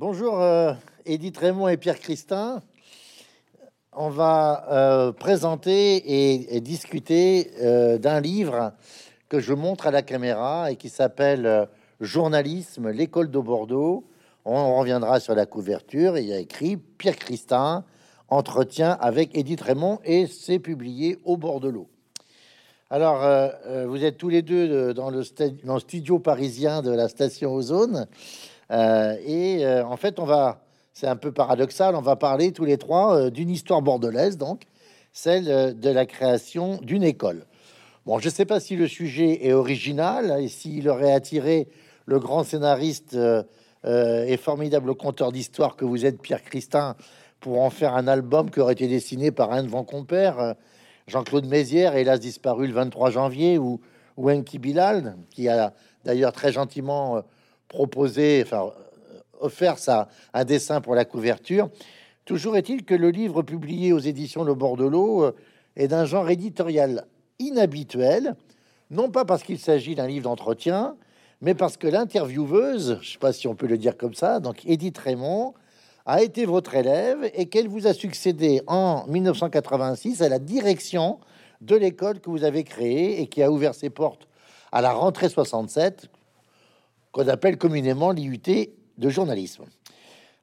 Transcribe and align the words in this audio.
Bonjour 0.00 0.40
euh, 0.40 0.72
Edith 1.04 1.36
Raymond 1.36 1.68
et 1.68 1.76
Pierre 1.76 2.00
Christin. 2.00 2.62
On 3.92 4.08
va 4.08 4.64
euh, 4.70 5.12
présenter 5.12 6.54
et, 6.54 6.60
discuter 6.62 7.50
euh, 7.60 7.98
d'un 7.98 8.18
livre 8.18 8.72
que 9.28 9.40
je 9.40 9.52
montre 9.52 9.86
à 9.86 9.90
la 9.90 10.00
caméra 10.00 10.72
et 10.72 10.76
qui 10.76 10.88
s'appelle 10.88 11.68
Journalisme, 12.00 12.88
l'école 12.88 13.30
de 13.30 13.38
Bordeaux. 13.38 14.06
On 14.46 14.76
reviendra 14.76 15.20
sur 15.20 15.34
la 15.34 15.44
couverture. 15.44 16.16
Il 16.16 16.24
y 16.24 16.32
a 16.32 16.38
écrit 16.38 16.78
Pierre 16.78 17.16
Christin, 17.16 17.84
entretien 18.28 18.96
avec 19.02 19.36
Edith 19.36 19.60
Raymond 19.60 19.98
et 20.06 20.26
c'est 20.26 20.60
publié 20.60 21.18
au 21.26 21.36
bord 21.36 21.60
de 21.60 21.68
l'eau. 21.68 21.88
Alors, 22.88 23.20
vous 23.86 24.02
êtes 24.02 24.16
tous 24.16 24.30
les 24.30 24.40
deux 24.40 24.94
dans 24.94 25.10
le, 25.10 25.22
dans 25.62 25.74
le 25.74 25.80
studio 25.80 26.18
parisien 26.18 26.80
de 26.80 26.90
la 26.90 27.08
station 27.08 27.52
Ozone. 27.52 28.08
Euh, 28.70 29.16
et 29.24 29.64
euh, 29.64 29.84
en 29.84 29.96
fait, 29.96 30.18
on 30.18 30.24
va, 30.24 30.62
c'est 30.92 31.06
un 31.06 31.16
peu 31.16 31.32
paradoxal, 31.32 31.94
on 31.96 32.00
va 32.00 32.16
parler 32.16 32.52
tous 32.52 32.64
les 32.64 32.78
trois 32.78 33.16
euh, 33.16 33.30
d'une 33.30 33.50
histoire 33.50 33.82
bordelaise, 33.82 34.38
donc 34.38 34.62
celle 35.12 35.76
de 35.76 35.90
la 35.90 36.06
création 36.06 36.78
d'une 36.82 37.02
école. 37.02 37.44
Bon, 38.06 38.20
je 38.20 38.28
ne 38.28 38.32
sais 38.32 38.44
pas 38.44 38.60
si 38.60 38.76
le 38.76 38.86
sujet 38.86 39.44
est 39.44 39.52
original 39.52 40.40
et 40.40 40.46
s'il 40.46 40.88
aurait 40.88 41.12
attiré 41.12 41.68
le 42.06 42.20
grand 42.20 42.44
scénariste 42.44 43.18
et 43.84 44.36
formidable 44.36 44.94
conteur 44.94 45.32
d'histoire 45.32 45.74
que 45.74 45.84
vous 45.84 46.06
êtes, 46.06 46.22
Pierre 46.22 46.44
Christin, 46.44 46.94
pour 47.40 47.60
en 47.60 47.70
faire 47.70 47.96
un 47.96 48.06
album 48.06 48.52
qui 48.52 48.60
aurait 48.60 48.74
été 48.74 48.86
dessiné 48.86 49.32
par 49.32 49.50
un 49.50 49.64
de 49.64 49.68
vos 49.68 49.82
compères, 49.82 50.54
Jean-Claude 51.08 51.46
Mézières, 51.46 51.96
hélas 51.96 52.20
disparu 52.20 52.68
le 52.68 52.74
23 52.74 53.10
janvier, 53.10 53.58
ou, 53.58 53.80
ou 54.16 54.30
Enki 54.30 54.60
Bilal, 54.60 55.16
qui 55.30 55.48
a 55.48 55.74
d'ailleurs 56.04 56.32
très 56.32 56.52
gentiment 56.52 57.20
proposé, 57.70 58.42
enfin, 58.44 58.70
offert 59.40 59.78
ça, 59.78 60.08
un 60.34 60.44
dessin 60.44 60.82
pour 60.82 60.94
la 60.94 61.06
couverture. 61.06 61.70
Toujours 62.26 62.56
est-il 62.56 62.84
que 62.84 62.94
le 62.94 63.08
livre 63.10 63.42
publié 63.42 63.94
aux 63.94 63.98
éditions 63.98 64.44
Le 64.44 64.54
Bordelot 64.54 65.24
euh, 65.24 65.36
est 65.76 65.88
d'un 65.88 66.04
genre 66.04 66.28
éditorial 66.28 67.06
inhabituel, 67.38 68.36
non 68.90 69.10
pas 69.10 69.24
parce 69.24 69.42
qu'il 69.42 69.58
s'agit 69.58 69.94
d'un 69.94 70.06
livre 70.06 70.24
d'entretien, 70.24 70.96
mais 71.40 71.54
parce 71.54 71.78
que 71.78 71.86
l'intervieweuse, 71.86 72.98
je 73.00 73.12
sais 73.12 73.18
pas 73.18 73.32
si 73.32 73.48
on 73.48 73.54
peut 73.54 73.66
le 73.66 73.78
dire 73.78 73.96
comme 73.96 74.14
ça, 74.14 74.40
donc 74.40 74.66
Edith 74.66 74.98
Raymond, 74.98 75.54
a 76.04 76.22
été 76.22 76.44
votre 76.44 76.74
élève 76.74 77.30
et 77.34 77.46
qu'elle 77.46 77.68
vous 77.68 77.86
a 77.86 77.94
succédé 77.94 78.62
en 78.66 79.06
1986 79.06 80.22
à 80.22 80.28
la 80.28 80.38
direction 80.38 81.20
de 81.60 81.76
l'école 81.76 82.20
que 82.20 82.30
vous 82.30 82.44
avez 82.44 82.64
créée 82.64 83.20
et 83.20 83.26
qui 83.28 83.42
a 83.42 83.50
ouvert 83.50 83.74
ses 83.74 83.90
portes 83.90 84.26
à 84.72 84.80
la 84.82 84.92
rentrée 84.92 85.28
67, 85.28 86.08
qu'on 87.12 87.28
appelle 87.28 87.58
communément 87.58 88.12
l'IUT 88.12 88.70
de 88.98 89.08
journalisme. 89.08 89.64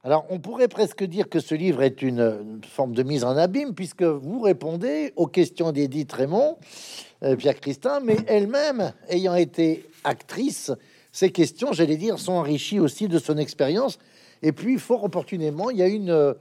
Alors, 0.03 0.25
on 0.29 0.39
pourrait 0.39 0.67
presque 0.67 1.03
dire 1.03 1.27
que 1.27 1.39
ce 1.39 1.55
livre 1.55 1.81
est 1.81 2.01
une, 2.01 2.61
forme 2.65 2.93
de 2.93 3.03
mise 3.03 3.23
en 3.23 3.35
abîme, 3.35 3.73
puisque 3.73 4.03
vous 4.03 4.39
répondez 4.39 5.11
aux 5.15 5.27
questions 5.27 5.71
d'Edith 5.71 6.13
Raymond, 6.13 6.57
euh, 7.23 7.35
Pierre 7.35 7.59
Christin, 7.59 7.99
mais 7.99 8.17
elle-même, 8.27 8.93
ayant 9.09 9.35
été 9.35 9.85
actrice, 10.03 10.71
ces 11.11 11.31
questions, 11.31 11.73
j'allais 11.73 11.97
dire, 11.97 12.19
sont 12.19 12.33
enrichies 12.33 12.79
aussi 12.79 13.07
de 13.07 13.19
son 13.19 13.37
expérience. 13.37 13.97
Et 14.43 14.51
puis, 14.51 14.77
fort 14.77 15.03
opportunément, 15.03 15.71
il 15.71 15.77
y 15.77 15.83
a 15.83 15.87
une 15.87 16.11
euh, 16.11 16.33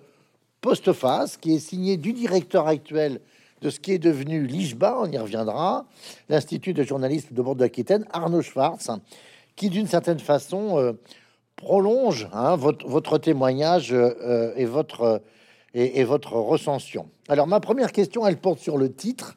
postface 0.60 1.36
qui 1.36 1.54
est 1.54 1.58
signée 1.58 1.96
du 1.96 2.12
directeur 2.12 2.66
actuel 2.66 3.20
de 3.62 3.70
ce 3.70 3.80
qui 3.80 3.92
est 3.92 3.98
devenu 3.98 4.46
l'IJBA, 4.46 4.98
on 5.00 5.10
y 5.10 5.18
reviendra, 5.18 5.86
l'Institut 6.28 6.74
de 6.74 6.82
journalisme 6.82 7.34
de 7.34 7.42
Bordeaux-Aquitaine, 7.42 8.04
Arnaud 8.12 8.42
Schwartz, 8.42 8.90
qui 9.56 9.70
d'une 9.70 9.86
certaine 9.86 10.20
façon 10.20 10.78
euh, 10.78 10.92
prolonge 11.56 12.28
hein, 12.32 12.56
votre, 12.56 13.18
témoignage 13.18 13.92
euh, 13.92 14.52
et, 14.56 14.66
votre, 14.66 15.22
et, 15.74 16.04
votre 16.04 16.34
recension. 16.34 17.08
Alors 17.28 17.46
ma 17.46 17.60
première 17.60 17.90
question, 17.90 18.26
elle 18.26 18.36
porte 18.36 18.60
sur 18.60 18.76
le 18.76 18.92
titre. 18.92 19.36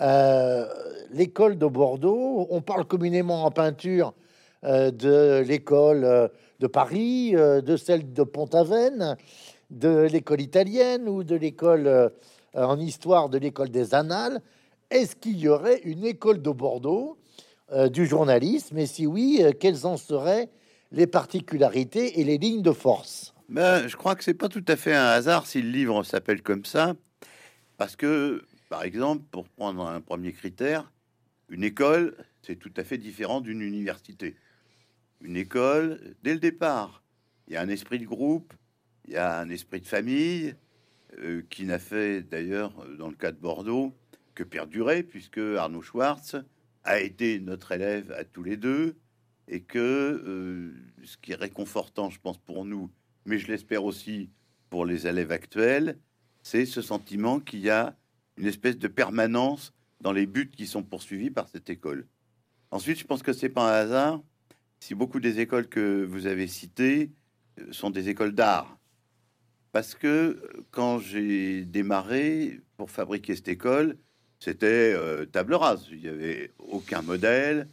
Euh, 0.00 0.66
l'école 1.10 1.58
de 1.58 1.66
Bordeaux, 1.66 2.46
on 2.50 2.62
parle 2.62 2.84
communément 2.86 3.44
en 3.44 3.50
peinture 3.50 4.14
de 4.62 5.40
l'école 5.40 6.30
de 6.60 6.66
Paris, 6.66 7.32
de 7.32 7.76
celle 7.76 8.12
de 8.12 8.22
Pont-Aven, 8.22 9.16
de 9.70 10.00
l'école 10.00 10.42
italienne 10.42 11.08
ou 11.08 11.24
de 11.24 11.34
l'école 11.34 12.12
en 12.54 12.78
histoire 12.78 13.30
de 13.30 13.38
l'école 13.38 13.70
des 13.70 13.94
Annales. 13.94 14.42
Est-ce 14.90 15.16
qu'il 15.16 15.38
y 15.38 15.48
aurait 15.48 15.80
une 15.84 16.04
école 16.04 16.42
de 16.42 16.50
Bordeaux 16.50 17.16
euh, 17.16 17.19
du 17.88 18.06
journalisme 18.06 18.78
Et 18.78 18.86
si 18.86 19.06
oui, 19.06 19.40
euh, 19.40 19.52
quelles 19.52 19.86
en 19.86 19.96
seraient 19.96 20.50
les 20.92 21.06
particularités 21.06 22.20
et 22.20 22.24
les 22.24 22.38
lignes 22.38 22.62
de 22.62 22.72
force? 22.72 23.34
Ben, 23.48 23.86
Je 23.86 23.96
crois 23.96 24.14
que 24.14 24.24
c'est 24.24 24.34
pas 24.34 24.48
tout 24.48 24.64
à 24.68 24.76
fait 24.76 24.94
un 24.94 25.06
hasard 25.06 25.46
si 25.46 25.62
le 25.62 25.70
livre 25.70 26.02
s'appelle 26.02 26.42
comme 26.42 26.64
ça, 26.64 26.94
parce 27.78 27.96
que, 27.96 28.44
par 28.68 28.82
exemple, 28.82 29.24
pour 29.30 29.48
prendre 29.48 29.86
un 29.86 30.00
premier 30.00 30.32
critère, 30.32 30.90
une 31.48 31.64
école, 31.64 32.16
c'est 32.42 32.56
tout 32.56 32.72
à 32.76 32.84
fait 32.84 32.98
différent 32.98 33.40
d'une 33.40 33.60
université. 33.60 34.36
Une 35.20 35.36
école, 35.36 36.14
dès 36.22 36.32
le 36.32 36.40
départ, 36.40 37.02
il 37.46 37.54
y 37.54 37.56
a 37.56 37.60
un 37.60 37.68
esprit 37.68 37.98
de 37.98 38.06
groupe, 38.06 38.52
il 39.06 39.14
y 39.14 39.16
a 39.16 39.38
un 39.38 39.48
esprit 39.48 39.80
de 39.80 39.86
famille, 39.86 40.54
euh, 41.18 41.42
qui 41.50 41.64
n'a 41.64 41.78
fait 41.78 42.22
d'ailleurs, 42.22 42.72
dans 42.98 43.08
le 43.08 43.16
cas 43.16 43.32
de 43.32 43.38
Bordeaux, 43.38 43.92
que 44.34 44.44
perdurer, 44.44 45.02
puisque 45.02 45.38
Arnaud 45.38 45.82
Schwartz 45.82 46.36
a 46.84 47.00
été 47.00 47.40
notre 47.40 47.72
élève 47.72 48.12
à 48.12 48.24
tous 48.24 48.42
les 48.42 48.56
deux 48.56 48.96
et 49.48 49.62
que 49.62 49.78
euh, 49.78 50.72
ce 51.04 51.16
qui 51.16 51.32
est 51.32 51.36
réconfortant, 51.36 52.10
je 52.10 52.20
pense, 52.20 52.38
pour 52.38 52.64
nous, 52.64 52.90
mais 53.24 53.38
je 53.38 53.48
l'espère 53.48 53.84
aussi 53.84 54.30
pour 54.70 54.86
les 54.86 55.06
élèves 55.06 55.32
actuels, 55.32 55.98
c'est 56.42 56.66
ce 56.66 56.80
sentiment 56.80 57.40
qu'il 57.40 57.60
y 57.60 57.70
a 57.70 57.96
une 58.36 58.46
espèce 58.46 58.78
de 58.78 58.88
permanence 58.88 59.72
dans 60.00 60.12
les 60.12 60.26
buts 60.26 60.50
qui 60.50 60.66
sont 60.66 60.82
poursuivis 60.82 61.30
par 61.30 61.48
cette 61.48 61.68
école. 61.68 62.06
Ensuite, 62.70 62.98
je 62.98 63.04
pense 63.04 63.22
que 63.22 63.32
c'est 63.32 63.48
pas 63.48 63.68
un 63.68 63.82
hasard 63.82 64.22
si 64.78 64.94
beaucoup 64.94 65.20
des 65.20 65.40
écoles 65.40 65.68
que 65.68 66.04
vous 66.04 66.26
avez 66.26 66.46
citées 66.46 67.12
euh, 67.58 67.72
sont 67.72 67.90
des 67.90 68.08
écoles 68.08 68.32
d'art. 68.32 68.78
Parce 69.72 69.94
que 69.94 70.06
euh, 70.06 70.66
quand 70.70 70.98
j'ai 70.98 71.64
démarré 71.64 72.60
pour 72.76 72.90
fabriquer 72.90 73.36
cette 73.36 73.48
école, 73.48 73.98
c'était 74.40 74.94
euh, 74.94 75.26
table 75.26 75.54
rase. 75.54 75.86
Il 75.92 76.00
n'y 76.00 76.08
avait 76.08 76.50
aucun 76.58 77.02
modèle. 77.02 77.68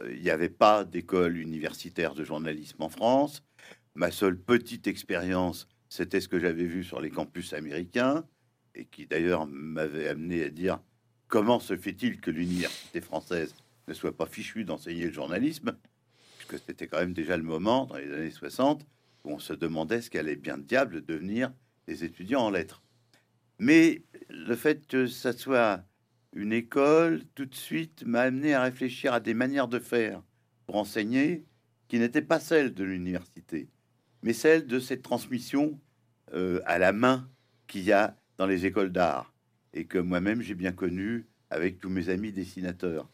Euh, 0.00 0.14
il 0.14 0.22
n'y 0.22 0.30
avait 0.30 0.48
pas 0.48 0.84
d'école 0.84 1.36
universitaire 1.36 2.14
de 2.14 2.24
journalisme 2.24 2.82
en 2.82 2.88
France. 2.88 3.42
Ma 3.96 4.10
seule 4.10 4.38
petite 4.38 4.86
expérience, 4.86 5.68
c'était 5.88 6.20
ce 6.20 6.28
que 6.28 6.38
j'avais 6.38 6.64
vu 6.64 6.84
sur 6.84 7.00
les 7.00 7.10
campus 7.10 7.52
américains 7.52 8.24
et 8.74 8.86
qui 8.86 9.06
d'ailleurs 9.06 9.46
m'avait 9.46 10.08
amené 10.08 10.44
à 10.44 10.48
dire 10.48 10.80
comment 11.28 11.60
se 11.60 11.76
fait-il 11.76 12.20
que 12.20 12.30
l'université 12.30 13.00
française 13.00 13.54
ne 13.88 13.94
soit 13.94 14.16
pas 14.16 14.26
fichue 14.26 14.64
d'enseigner 14.64 15.06
le 15.06 15.12
journalisme, 15.12 15.76
puisque 16.38 16.64
c'était 16.64 16.86
quand 16.86 16.98
même 16.98 17.12
déjà 17.12 17.36
le 17.36 17.42
moment 17.42 17.86
dans 17.86 17.96
les 17.96 18.12
années 18.12 18.30
60 18.30 18.86
où 19.24 19.32
on 19.32 19.38
se 19.38 19.52
demandait 19.52 20.00
ce 20.00 20.10
qu'allait 20.10 20.36
bien 20.36 20.58
diable 20.58 21.04
devenir 21.04 21.52
des 21.86 22.04
étudiants 22.04 22.42
en 22.42 22.50
lettres. 22.50 22.82
Mais 23.58 24.02
le 24.28 24.56
fait 24.56 24.86
que 24.86 25.06
ça 25.06 25.32
soit 25.32 25.84
une 26.34 26.52
école, 26.52 27.22
tout 27.34 27.46
de 27.46 27.54
suite, 27.54 28.04
m'a 28.04 28.22
amené 28.22 28.54
à 28.54 28.62
réfléchir 28.62 29.12
à 29.12 29.20
des 29.20 29.34
manières 29.34 29.68
de 29.68 29.78
faire 29.78 30.22
pour 30.66 30.76
enseigner 30.76 31.44
qui 31.88 31.98
n'étaient 31.98 32.22
pas 32.22 32.40
celles 32.40 32.74
de 32.74 32.82
l'université, 32.82 33.68
mais 34.22 34.32
celles 34.32 34.66
de 34.66 34.80
cette 34.80 35.02
transmission 35.02 35.78
euh, 36.32 36.60
à 36.66 36.78
la 36.78 36.92
main 36.92 37.30
qu'il 37.68 37.84
y 37.84 37.92
a 37.92 38.16
dans 38.36 38.46
les 38.46 38.66
écoles 38.66 38.90
d'art 38.90 39.32
et 39.72 39.86
que 39.86 39.98
moi-même 39.98 40.42
j'ai 40.42 40.54
bien 40.54 40.72
connu 40.72 41.26
avec 41.50 41.78
tous 41.78 41.88
mes 41.88 42.08
amis 42.08 42.32
dessinateurs. 42.32 43.08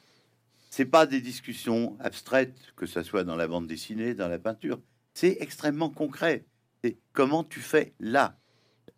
C'est 0.70 0.87
pas 0.87 1.04
des 1.04 1.20
discussions 1.20 1.98
abstraites, 2.00 2.72
que 2.76 2.87
ce 2.87 3.02
soit 3.02 3.25
dans 3.25 3.37
la 3.37 3.48
bande 3.48 3.66
dessinée, 3.66 4.14
dans 4.14 4.28
la 4.28 4.38
peinture. 4.38 4.81
C'est 5.12 5.37
extrêmement 5.41 5.91
concret. 5.91 6.47
C'est 6.82 6.97
comment 7.12 7.44
tu 7.44 7.61
fais 7.61 7.93
là? 7.99 8.38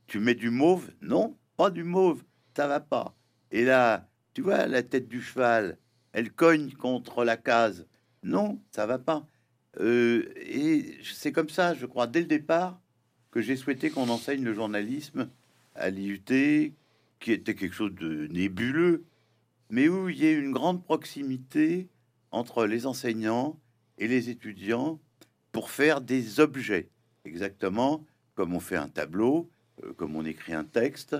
Tu 0.06 0.20
mets 0.20 0.34
du 0.34 0.50
mauve? 0.50 0.92
Non, 1.00 1.36
pas 1.56 1.70
du 1.70 1.82
mauve. 1.82 2.22
Ça 2.54 2.69
va 2.69 2.80
pas. 2.80 3.16
Et 3.50 3.64
là, 3.64 4.11
tu 4.34 4.43
vois, 4.43 4.67
la 4.67 4.82
tête 4.82 5.08
du 5.08 5.20
cheval, 5.20 5.79
elle 6.12 6.32
cogne 6.32 6.73
contre 6.73 7.25
la 7.25 7.37
case. 7.37 7.87
Non, 8.23 8.61
ça 8.70 8.87
va 8.87 8.99
pas. 8.99 9.26
Euh, 9.81 10.32
et 10.37 10.99
c'est 11.02 11.32
comme 11.32 11.49
ça, 11.49 11.75
je 11.75 11.87
crois, 11.87 12.06
dès 12.06 12.20
le 12.20 12.26
départ, 12.26 12.81
que 13.31 13.40
j'ai 13.40 13.56
souhaité 13.56 13.90
qu'on 13.90 14.08
enseigne 14.08 14.44
le 14.44 14.55
journalisme 14.55 15.29
à 15.75 15.90
l'IUT, 15.90 16.20
qui 17.20 17.32
était 17.32 17.55
quelque 17.55 17.75
chose 17.75 17.94
de 17.94 18.26
nébuleux, 18.29 19.05
mais 19.70 19.88
où 19.88 20.08
il 20.08 20.23
y 20.23 20.26
a 20.26 20.32
une 20.32 20.52
grande 20.52 20.84
proximité 20.84 21.88
entre 22.31 22.67
les 22.67 22.87
enseignants 22.87 23.58
et 23.99 24.08
les 24.08 24.29
étudiants 24.29 25.00
pour 25.50 25.70
faire 25.70 26.00
des 26.00 26.40
objets, 26.40 26.90
exactement 27.25 28.05
comme 28.34 28.55
on 28.55 28.61
fait 28.61 28.76
un 28.76 28.88
tableau, 28.88 29.50
euh, 29.84 29.93
comme 29.93 30.17
on 30.17 30.25
écrit 30.25 30.55
un 30.55 30.64
texte, 30.64 31.17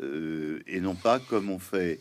euh, 0.00 0.62
et 0.66 0.80
non 0.80 0.94
pas 0.94 1.18
comme 1.18 1.50
on 1.50 1.58
fait 1.58 2.00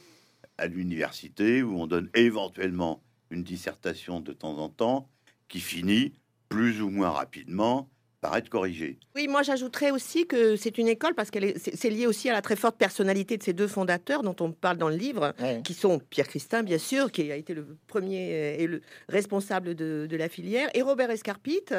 à 0.60 0.68
l'université 0.68 1.64
où 1.64 1.80
on 1.80 1.88
donne 1.88 2.10
éventuellement 2.14 3.02
une 3.30 3.44
dissertation 3.44 4.20
de 4.20 4.34
temps 4.34 4.58
en 4.58 4.70
temps 4.70 5.10
qui 5.48 5.60
finit 5.60 6.14
plus 6.50 6.82
ou 6.82 6.90
moins 6.90 7.12
rapidement 7.12 7.90
paraître 8.22 8.50
corrigé. 8.50 8.98
Oui, 9.16 9.28
moi 9.28 9.44
j'ajouterais 9.44 9.92
aussi 9.92 10.28
que 10.28 10.56
c'est 10.56 10.78
une 10.78 10.88
école 10.88 11.16
parce 11.16 11.32
qu'elle 11.32 11.46
est, 11.46 11.76
c'est 11.76 11.90
lié 11.90 12.06
aussi 12.06 12.30
à 12.30 12.34
la 12.34 12.42
très 12.42 12.56
forte 12.56 12.78
personnalité 12.78 13.38
de 13.38 13.44
ces 13.44 13.54
deux 13.54 13.68
fondateurs 13.68 14.24
dont 14.24 14.36
on 14.40 14.52
parle 14.52 14.78
dans 14.78 14.90
le 14.90 14.96
livre, 14.96 15.34
qui 15.64 15.74
sont 15.74 16.00
Pierre 16.10 16.28
Christin, 16.28 16.64
bien 16.64 16.78
sûr, 16.78 17.12
qui 17.12 17.32
a 17.32 17.36
été 17.36 17.54
le 17.54 17.66
premier 17.88 18.34
euh, 18.34 18.56
et 18.60 18.68
le 18.68 18.82
responsable 19.08 19.76
de, 19.76 20.08
la 20.12 20.28
filière, 20.28 20.70
et 20.74 20.82
Robert 20.82 21.10
Escarpite, 21.12 21.74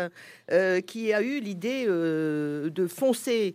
euh, 0.51 0.81
qui 0.81 1.13
a 1.13 1.21
eu 1.21 1.41
l'idée 1.41 1.85
euh, 1.87 2.71
de 2.71 2.87
foncer 2.87 3.55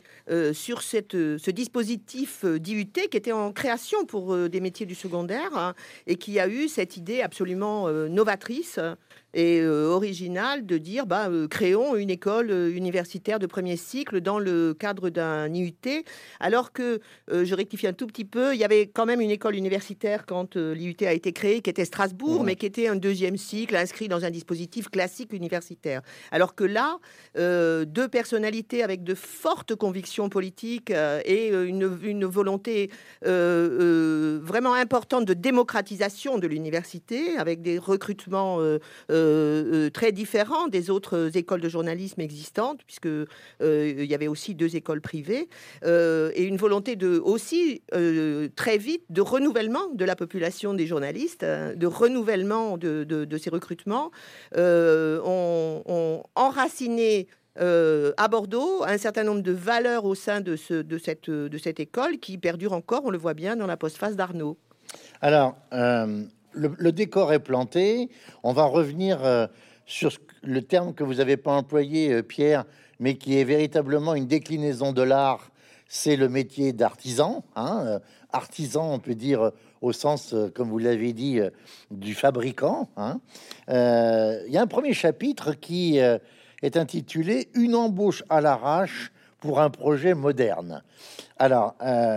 sur 0.53 0.81
cette, 0.81 1.13
ce 1.13 1.51
dispositif 1.51 2.45
d'IUT 2.45 2.85
qui 3.09 3.17
était 3.17 3.31
en 3.31 3.51
création 3.51 4.05
pour 4.05 4.35
des 4.49 4.59
métiers 4.59 4.85
du 4.85 4.95
secondaire 4.95 5.55
hein, 5.55 5.73
et 6.07 6.15
qui 6.15 6.39
a 6.39 6.47
eu 6.47 6.67
cette 6.67 6.97
idée 6.97 7.21
absolument 7.21 7.89
novatrice 7.89 8.79
et 9.35 9.59
euh, 9.59 9.89
original 9.89 10.65
de 10.65 10.77
dire 10.77 11.05
bah, 11.05 11.27
euh, 11.29 11.47
créons 11.47 11.95
une 11.95 12.09
école 12.09 12.49
euh, 12.49 12.75
universitaire 12.75 13.37
de 13.37 13.45
premier 13.45 13.75
cycle 13.75 14.21
dans 14.21 14.39
le 14.39 14.73
cadre 14.73 15.09
d'un 15.09 15.53
IUT, 15.53 16.03
alors 16.39 16.71
que, 16.71 16.99
je 17.29 17.53
rectifie 17.53 17.87
un 17.87 17.93
tout 17.93 18.07
petit 18.07 18.23
peu, 18.23 18.53
il 18.53 18.59
y 18.59 18.63
avait 18.63 18.87
quand 18.87 19.05
même 19.05 19.19
une 19.19 19.31
école 19.31 19.55
universitaire 19.55 20.25
quand 20.25 20.55
l'IUT 20.55 20.95
a 21.01 21.11
été 21.11 21.33
créé, 21.33 21.61
qui 21.61 21.69
était 21.69 21.83
Strasbourg, 21.83 22.43
mmh. 22.43 22.45
mais 22.45 22.55
qui 22.55 22.65
était 22.65 22.87
un 22.87 22.95
deuxième 22.95 23.35
cycle 23.35 23.75
inscrit 23.75 24.07
dans 24.07 24.23
un 24.23 24.29
dispositif 24.29 24.89
classique 24.89 25.33
universitaire. 25.33 26.01
Alors 26.31 26.55
que 26.55 26.63
là, 26.63 26.99
deux 27.35 28.07
personnalités 28.07 28.83
avec 28.83 29.03
de 29.03 29.15
fortes 29.15 29.75
convictions 29.75 30.29
politiques 30.29 30.91
et 31.25 31.49
une, 31.49 31.97
une 32.03 32.25
volonté 32.25 32.89
vraiment 33.21 34.73
importante 34.73 35.25
de 35.25 35.33
démocratisation 35.33 36.37
de 36.37 36.47
l'université, 36.47 37.37
avec 37.37 37.61
des 37.61 37.77
recrutements 37.77 38.59
euh, 38.59 38.79
euh, 39.11 39.24
très 39.93 40.11
différent 40.11 40.67
des 40.67 40.89
autres 40.89 41.31
écoles 41.35 41.61
de 41.61 41.69
journalisme 41.69 42.21
existantes, 42.21 42.81
puisque 42.85 43.07
euh, 43.07 43.27
il 43.61 44.05
y 44.05 44.13
avait 44.13 44.27
aussi 44.27 44.55
deux 44.55 44.75
écoles 44.75 45.01
privées, 45.01 45.47
et 45.85 46.43
une 46.43 46.57
volonté 46.57 46.95
de 46.95 47.19
aussi 47.19 47.81
très 48.55 48.77
vite 48.77 49.03
de 49.09 49.21
renouvellement 49.21 49.87
de 49.93 50.05
la 50.05 50.15
population 50.15 50.73
des 50.73 50.87
journalistes, 50.87 51.43
hein, 51.43 51.73
de 51.75 51.87
renouvellement 51.87 52.77
de, 52.77 53.37
ces 53.37 53.49
recrutements, 53.49 54.11
ont, 54.55 56.23
enraciné 56.35 57.27
à 57.57 58.27
Bordeaux 58.27 58.83
un 58.85 58.97
certain 58.97 59.23
nombre 59.23 59.41
de 59.41 59.51
valeurs 59.51 60.05
au 60.05 60.15
sein 60.15 60.41
de, 60.41 60.55
de, 60.69 61.47
de 61.47 61.57
cette 61.57 61.79
école 61.79 62.17
qui 62.19 62.37
perdure 62.37 62.73
encore, 62.73 63.01
on 63.05 63.09
le 63.09 63.17
voit 63.17 63.33
bien 63.33 63.55
dans 63.55 63.67
la 63.67 63.77
postface 63.77 64.15
d'Arnaud. 64.15 64.57
Alors, 65.21 65.55
le, 66.55 66.91
décor 66.91 67.33
est 67.33 67.39
planté. 67.39 68.09
On 68.43 68.53
va 68.53 68.65
revenir 68.65 69.23
euh, 69.23 69.47
sur 69.85 70.11
le 70.43 70.61
terme 70.61 70.93
que 70.93 71.03
vous 71.03 71.15
n'avez 71.15 71.37
pas 71.37 71.51
employé, 71.51 72.11
euh, 72.11 72.21
Pierre, 72.21 72.65
mais 72.99 73.15
qui 73.15 73.37
est 73.37 73.43
véritablement 73.43 74.15
une 74.15 74.27
déclinaison 74.27 74.93
de 74.93 75.01
l'art. 75.01 75.51
C'est 75.87 76.15
le 76.15 76.29
métier 76.29 76.73
d'artisan. 76.73 77.43
Hein, 77.55 77.83
euh, 77.85 77.99
artisan, 78.31 78.93
on 78.93 78.99
peut 78.99 79.15
dire 79.15 79.51
au 79.81 79.93
sens, 79.93 80.33
comme 80.55 80.69
vous 80.69 80.79
l'avez 80.79 81.13
dit, 81.13 81.39
du 81.91 82.15
fabricant. 82.15 82.89
Hein. 82.97 83.19
Il 83.67 84.51
y 84.51 84.57
a 84.57 84.61
un 84.61 84.67
premier 84.67 84.93
chapitre 84.93 85.53
qui 85.53 85.99
est 85.99 86.77
intitulé 86.77 87.49
Une 87.53 87.75
embauche 87.75 88.23
à 88.27 88.41
l'arrache 88.41 89.11
pour 89.39 89.61
un 89.61 89.69
projet 89.69 90.15
moderne. 90.15 90.83
Alors, 91.37 91.75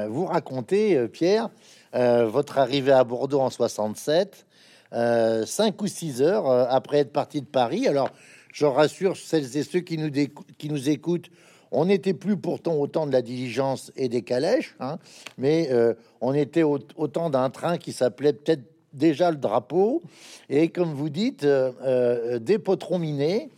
vous 0.08 0.24
racontez, 0.24 1.06
Pierre, 1.08 1.50
votre 1.92 2.58
arrivée 2.58 2.92
à 2.92 3.04
Bordeaux 3.04 3.40
en 3.40 3.50
67, 3.50 4.46
euh, 4.94 5.44
cinq 5.44 5.82
ou 5.82 5.86
six 5.86 6.22
heures 6.22 6.48
euh, 6.48 6.64
après 6.68 6.98
être 6.98 7.12
parti 7.12 7.42
de 7.42 7.46
Paris. 7.46 7.86
Alors, 7.86 8.10
je 8.52 8.64
rassure 8.64 9.16
celles 9.18 9.56
et 9.56 9.62
ceux 9.62 9.80
qui 9.80 9.98
nous, 9.98 10.10
qui 10.10 10.68
nous 10.70 10.88
écoutent, 10.88 11.28
on 11.70 11.84
n'était 11.84 12.14
plus 12.14 12.38
pourtant 12.38 12.74
autant 12.76 13.06
de 13.06 13.12
la 13.12 13.20
diligence 13.20 13.92
et 13.96 14.08
des 14.08 14.22
calèches, 14.22 14.74
hein, 14.80 14.96
mais 15.36 15.68
on 16.22 16.32
était 16.32 16.62
autant 16.62 17.28
d'un 17.28 17.50
train 17.50 17.76
qui 17.76 17.92
s'appelait 17.92 18.32
peut-être 18.32 18.62
déjà 18.94 19.30
le 19.30 19.36
drapeau. 19.36 20.02
Et 20.48 20.70
comme 20.70 20.94
vous 20.94 21.10
dites, 21.10 21.44
des 21.44 22.58
potrons 22.58 22.98
minés. 22.98 23.50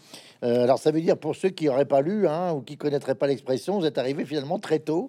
alors 0.42 0.80
ça 0.80 0.90
veut 0.90 1.00
dire 1.00 1.16
pour 1.16 1.36
ceux 1.36 1.50
qui 1.50 1.66
n'auraient 1.66 1.84
pas 1.84 2.00
lu 2.00 2.26
hein, 2.26 2.52
ou 2.52 2.62
qui 2.62 2.76
connaîtraient 2.76 3.14
pas 3.14 3.28
l'expression, 3.28 3.78
vous 3.78 3.86
êtes 3.86 3.96
arrivé 3.96 4.24
finalement 4.24 4.58
très 4.58 4.80
tôt 4.80 5.08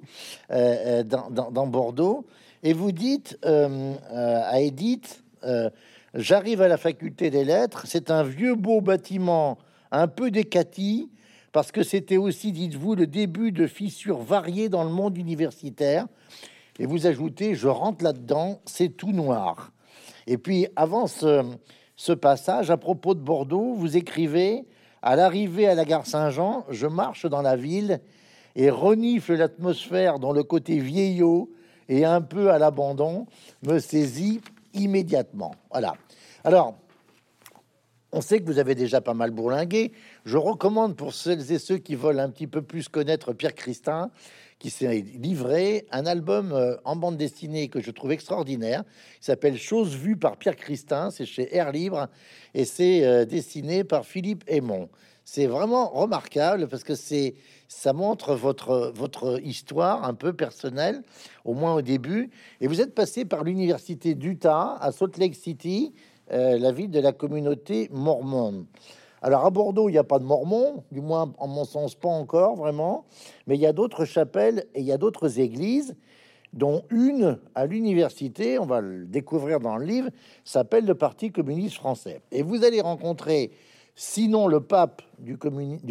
dans, 0.51 1.67
Bordeaux. 1.67 2.23
Et 2.63 2.73
vous 2.73 2.91
dites 2.91 3.39
euh, 3.43 3.95
euh, 4.11 4.41
à 4.45 4.61
Edith, 4.61 5.23
euh, 5.43 5.69
j'arrive 6.13 6.61
à 6.61 6.67
la 6.67 6.77
faculté 6.77 7.31
des 7.31 7.43
lettres, 7.43 7.83
c'est 7.87 8.11
un 8.11 8.21
vieux 8.21 8.53
beau 8.53 8.81
bâtiment, 8.81 9.57
un 9.91 10.07
peu 10.07 10.29
décati, 10.29 11.09
parce 11.51 11.71
que 11.71 11.81
c'était 11.81 12.17
aussi, 12.17 12.51
dites-vous, 12.51 12.93
le 12.93 13.07
début 13.07 13.51
de 13.51 13.65
fissures 13.65 14.19
variées 14.19 14.69
dans 14.69 14.83
le 14.83 14.91
monde 14.91 15.17
universitaire. 15.17 16.05
Et 16.77 16.85
vous 16.85 17.07
ajoutez, 17.07 17.55
je 17.55 17.67
rentre 17.67 18.03
là-dedans, 18.03 18.61
c'est 18.65 18.89
tout 18.89 19.11
noir. 19.11 19.71
Et 20.27 20.37
puis, 20.37 20.67
avant 20.75 21.07
ce, 21.07 21.43
ce 21.95 22.13
passage, 22.13 22.69
à 22.69 22.77
propos 22.77 23.15
de 23.15 23.19
Bordeaux, 23.19 23.73
vous 23.73 23.97
écrivez, 23.97 24.65
à 25.01 25.15
l'arrivée 25.15 25.67
à 25.67 25.73
la 25.73 25.83
gare 25.83 26.05
Saint-Jean, 26.05 26.63
je 26.69 26.85
marche 26.85 27.25
dans 27.25 27.41
la 27.41 27.55
ville 27.55 28.01
et 28.55 28.69
renifle 28.69 29.33
l'atmosphère 29.33 30.19
dans 30.19 30.31
le 30.31 30.43
côté 30.43 30.77
vieillot 30.77 31.49
et 31.91 32.05
un 32.05 32.21
peu 32.21 32.49
à 32.49 32.57
l'abandon 32.57 33.27
me 33.63 33.77
saisit 33.77 34.41
immédiatement. 34.73 35.53
Voilà. 35.69 35.93
Alors, 36.43 36.77
on 38.13 38.21
sait 38.21 38.39
que 38.39 38.45
vous 38.45 38.59
avez 38.59 38.75
déjà 38.75 39.01
pas 39.01 39.13
mal 39.13 39.31
bourlingué. 39.31 39.91
Je 40.25 40.37
recommande 40.37 40.95
pour 40.95 41.13
celles 41.13 41.51
et 41.51 41.59
ceux 41.59 41.77
qui 41.77 41.95
veulent 41.95 42.19
un 42.21 42.29
petit 42.29 42.47
peu 42.47 42.61
plus 42.61 42.87
connaître 42.87 43.33
Pierre 43.33 43.55
Christin, 43.55 44.09
qui 44.57 44.69
s'est 44.69 45.03
livré 45.19 45.85
un 45.91 46.05
album 46.05 46.53
euh, 46.53 46.77
en 46.85 46.95
bande 46.95 47.17
dessinée 47.17 47.67
que 47.67 47.81
je 47.81 47.91
trouve 47.91 48.13
extraordinaire, 48.13 48.83
qui 49.19 49.25
s'appelle 49.25 49.57
Choses 49.57 49.93
vues 49.95 50.17
par 50.17 50.37
Pierre 50.37 50.55
Christin, 50.55 51.11
c'est 51.11 51.25
chez 51.25 51.53
Air 51.55 51.73
Libre, 51.73 52.07
et 52.53 52.63
c'est 52.63 53.05
euh, 53.05 53.25
dessiné 53.25 53.83
par 53.83 54.05
Philippe 54.05 54.45
Aymon. 54.47 54.87
C'est 55.33 55.47
vraiment 55.47 55.87
remarquable 55.87 56.67
parce 56.67 56.83
que 56.83 56.93
c'est 56.93 57.35
ça 57.69 57.93
montre 57.93 58.35
votre, 58.35 58.91
votre 58.93 59.39
histoire 59.41 60.03
un 60.03 60.13
peu 60.13 60.33
personnelle, 60.33 61.03
au 61.45 61.53
moins 61.53 61.73
au 61.73 61.81
début. 61.81 62.31
Et 62.59 62.67
vous 62.67 62.81
êtes 62.81 62.93
passé 62.93 63.23
par 63.23 63.45
l'université 63.45 64.13
d'Utah 64.13 64.75
à 64.81 64.91
Salt 64.91 65.17
Lake 65.17 65.35
City, 65.35 65.93
euh, 66.33 66.59
la 66.59 66.73
ville 66.73 66.91
de 66.91 66.99
la 66.99 67.13
communauté 67.13 67.87
mormone. 67.93 68.65
Alors 69.21 69.45
à 69.45 69.51
Bordeaux, 69.51 69.87
il 69.87 69.93
n'y 69.93 69.97
a 69.97 70.03
pas 70.03 70.19
de 70.19 70.25
mormons, 70.25 70.83
du 70.91 70.99
moins 70.99 71.31
en 71.37 71.47
mon 71.47 71.63
sens 71.63 71.95
pas 71.95 72.09
encore 72.09 72.57
vraiment, 72.57 73.05
mais 73.47 73.55
il 73.55 73.61
y 73.61 73.67
a 73.67 73.71
d'autres 73.71 74.03
chapelles 74.03 74.65
et 74.75 74.81
il 74.81 74.85
y 74.85 74.91
a 74.91 74.97
d'autres 74.97 75.39
églises, 75.39 75.95
dont 76.51 76.83
une 76.89 77.39
à 77.55 77.67
l'université, 77.67 78.59
on 78.59 78.65
va 78.65 78.81
le 78.81 79.05
découvrir 79.05 79.61
dans 79.61 79.77
le 79.77 79.85
livre, 79.85 80.09
s'appelle 80.43 80.85
le 80.85 80.95
Parti 80.95 81.31
communiste 81.31 81.75
français. 81.75 82.19
Et 82.33 82.43
vous 82.43 82.65
allez 82.65 82.81
rencontrer 82.81 83.51
sinon 83.95 84.47
le 84.47 84.61
pape 84.61 85.01
du, 85.19 85.37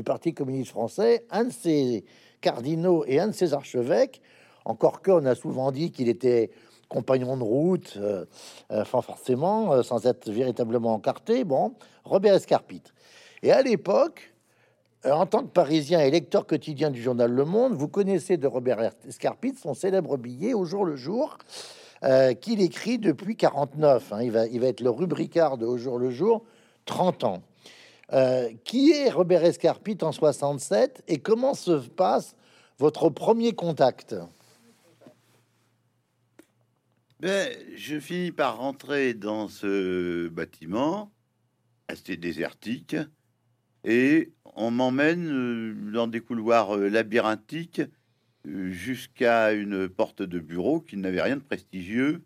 Parti 0.05 0.35
communiste 0.35 0.71
français, 0.71 1.27
un 1.31 1.45
de 1.45 1.53
ses 1.53 2.05
cardinaux 2.41 3.05
et 3.07 3.21
un 3.21 3.29
de 3.29 3.33
ses 3.33 3.55
archevêques, 3.55 4.21
encore 4.65 5.03
qu'on 5.03 5.25
a 5.27 5.35
souvent 5.35 5.73
dit 5.73 5.91
qu'il 5.91 6.09
était 6.09 6.51
compagnon 6.89 7.37
de 7.37 7.45
route, 7.45 7.95
euh, 7.97 8.25
euh, 8.73 8.85
forcément, 8.85 9.73
euh, 9.73 9.83
sans 9.83 10.07
être 10.07 10.31
véritablement 10.31 10.93
encarté, 10.93 11.45
bon, 11.45 11.75
Robert 12.05 12.35
Escarpite. 12.35 12.93
Et 13.43 13.53
à 13.53 13.63
l'époque, 13.63 14.35
en 15.05 15.25
tant 15.25 15.43
que 15.43 15.49
Parisien 15.49 16.01
et 16.01 16.11
lecteur 16.11 16.47
quotidien 16.47 16.91
du 16.91 17.01
journal 17.01 17.31
Le 17.31 17.45
Monde, 17.45 17.75
vous 17.75 17.89
connaissez 17.89 18.37
de 18.37 18.47
Robert 18.47 18.91
Escarpite 19.09 19.59
son 19.59 19.73
célèbre 19.73 20.19
billet 20.19 20.53
au 20.53 20.65
jour 20.65 20.85
le 20.85 20.97
jour, 20.97 21.39
qu'il 22.41 22.61
écrit 22.61 22.99
depuis 22.99 23.37
49. 23.37 24.13
Hein. 24.13 24.23
il, 24.23 24.31
va, 24.31 24.47
il 24.47 24.61
va 24.61 24.67
être 24.67 24.83
le 24.83 24.91
rubricard 24.91 25.57
de 25.57 25.65
Au 25.65 25.79
jour 25.79 25.99
le 25.99 26.11
jour, 26.11 26.45
30 26.85 27.25
ans. 27.25 27.43
Euh, 28.13 28.51
qui 28.65 28.91
est 28.91 29.09
Robert 29.09 29.45
Escarpite 29.45 30.03
en 30.03 30.11
67 30.11 31.05
et 31.07 31.19
comment 31.19 31.55
se 31.55 31.87
passe 31.89 32.35
votre 32.77 33.09
premier 33.09 33.53
contact? 33.53 34.17
Ben, 37.21 37.57
Je 37.77 38.01
finis 38.01 38.33
par 38.33 38.57
rentrer 38.57 39.15
dans 39.15 39.47
ce 39.47 40.27
bâtiment 40.27 41.13
assez 41.87 42.17
désertique 42.17 42.97
et 43.85 44.33
on 44.57 44.73
m'emmène 44.73 45.31
euh, 45.31 45.93
dans 45.93 46.09
des 46.09 46.21
couloirs 46.21 46.77
euh, 46.77 46.89
labyrinthiques 46.89 47.83
jusqu'à 48.45 49.53
une 49.53 49.89
porte 49.89 50.23
de 50.23 50.41
bureau 50.41 50.81
qui 50.81 50.97
n'avait 50.97 51.23
rien 51.23 51.37
de 51.37 51.43
prestigieux 51.43 52.25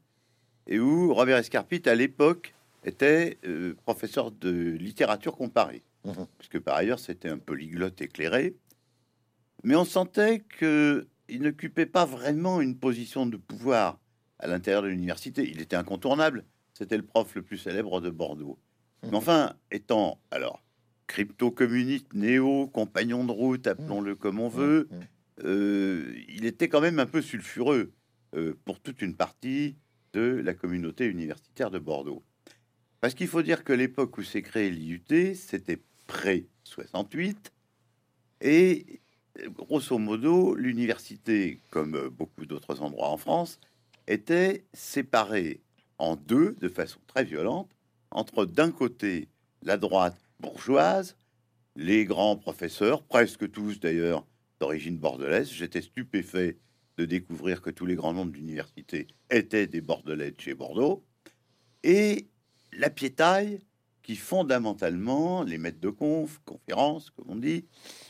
et 0.66 0.78
où 0.78 1.12
Robert 1.12 1.36
Escarpite 1.36 1.86
à 1.88 1.94
l'époque 1.94 2.54
était 2.84 3.38
euh, 3.44 3.74
professeur 3.84 4.30
de 4.30 4.50
littérature 4.50 5.36
comparée, 5.36 5.82
mhm. 6.04 6.26
puisque 6.38 6.60
par 6.60 6.76
ailleurs 6.76 6.98
c'était 6.98 7.28
un 7.28 7.38
polyglotte 7.38 8.00
éclairé. 8.00 8.56
Mais 9.62 9.76
on 9.76 9.84
sentait 9.84 10.44
qu'il 10.58 11.42
n'occupait 11.42 11.86
pas 11.86 12.04
vraiment 12.04 12.60
une 12.60 12.76
position 12.76 13.26
de 13.26 13.36
pouvoir 13.36 13.98
à 14.38 14.46
l'intérieur 14.46 14.82
de 14.82 14.88
l'université. 14.88 15.48
Il 15.48 15.60
était 15.60 15.76
incontournable. 15.76 16.44
C'était 16.74 16.96
le 16.96 17.04
prof 17.04 17.34
le 17.34 17.42
plus 17.42 17.56
célèbre 17.56 18.00
de 18.00 18.10
Bordeaux. 18.10 18.58
Mhm. 19.02 19.10
Mais 19.10 19.16
enfin, 19.16 19.54
étant 19.70 20.20
alors 20.30 20.62
crypto-communiste, 21.06 22.14
néo, 22.14 22.66
compagnon 22.68 23.24
de 23.24 23.32
route, 23.32 23.66
appelons-le 23.66 24.14
comme 24.14 24.40
on 24.40 24.48
veut, 24.48 24.88
euh, 25.42 26.14
il 26.28 26.44
était 26.44 26.68
quand 26.68 26.80
même 26.80 26.98
un 26.98 27.06
peu 27.06 27.20
sulfureux 27.20 27.92
euh, 28.34 28.54
pour 28.64 28.80
toute 28.80 29.02
une 29.02 29.14
partie 29.14 29.76
de 30.12 30.40
la 30.44 30.54
communauté 30.54 31.06
universitaire 31.06 31.70
de 31.70 31.78
Bordeaux. 31.78 32.22
Parce 33.04 33.12
qu'il 33.12 33.28
faut 33.28 33.42
dire 33.42 33.64
que 33.64 33.74
l'époque 33.74 34.16
où 34.16 34.22
s'est 34.22 34.40
créé 34.40 34.70
l'IUT, 34.70 35.34
c'était 35.34 35.78
près 36.06 36.46
68, 36.62 37.52
et 38.40 39.02
grosso 39.50 39.98
modo, 39.98 40.54
l'université, 40.54 41.60
comme 41.68 42.08
beaucoup 42.08 42.46
d'autres 42.46 42.80
endroits 42.80 43.10
en 43.10 43.18
France, 43.18 43.60
était 44.06 44.64
séparée 44.72 45.60
en 45.98 46.16
deux 46.16 46.56
de 46.62 46.68
façon 46.70 46.98
très 47.06 47.24
violente 47.24 47.70
entre 48.10 48.46
d'un 48.46 48.70
côté 48.70 49.28
la 49.60 49.76
droite 49.76 50.16
bourgeoise, 50.40 51.14
les 51.76 52.06
grands 52.06 52.36
professeurs, 52.36 53.02
presque 53.02 53.50
tous 53.50 53.80
d'ailleurs 53.80 54.24
d'origine 54.60 54.96
bordelaise. 54.96 55.52
J'étais 55.52 55.82
stupéfait 55.82 56.56
de 56.96 57.04
découvrir 57.04 57.60
que 57.60 57.68
tous 57.68 57.84
les 57.84 57.96
grands 57.96 58.14
noms 58.14 58.24
de 58.24 58.34
l'université 58.34 59.08
étaient 59.28 59.66
des 59.66 59.82
Bordelais 59.82 60.30
de 60.30 60.40
chez 60.40 60.54
Bordeaux, 60.54 61.04
et 61.82 62.28
la 62.76 62.90
piétaille 62.90 63.60
qui 64.02 64.16
fondamentalement, 64.16 65.42
les 65.42 65.58
maîtres 65.58 65.80
de 65.80 65.88
conf, 65.88 66.40
conférences, 66.44 67.10
comme 67.10 67.30
on 67.30 67.36
dit, 67.36 67.64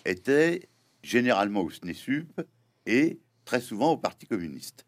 étaient 0.04 0.68
généralement 1.02 1.62
au 1.62 1.71
SNESUP 1.71 2.40
et 2.87 3.21
très 3.44 3.61
souvent 3.61 3.92
au 3.92 3.97
Parti 3.97 4.26
communiste. 4.26 4.87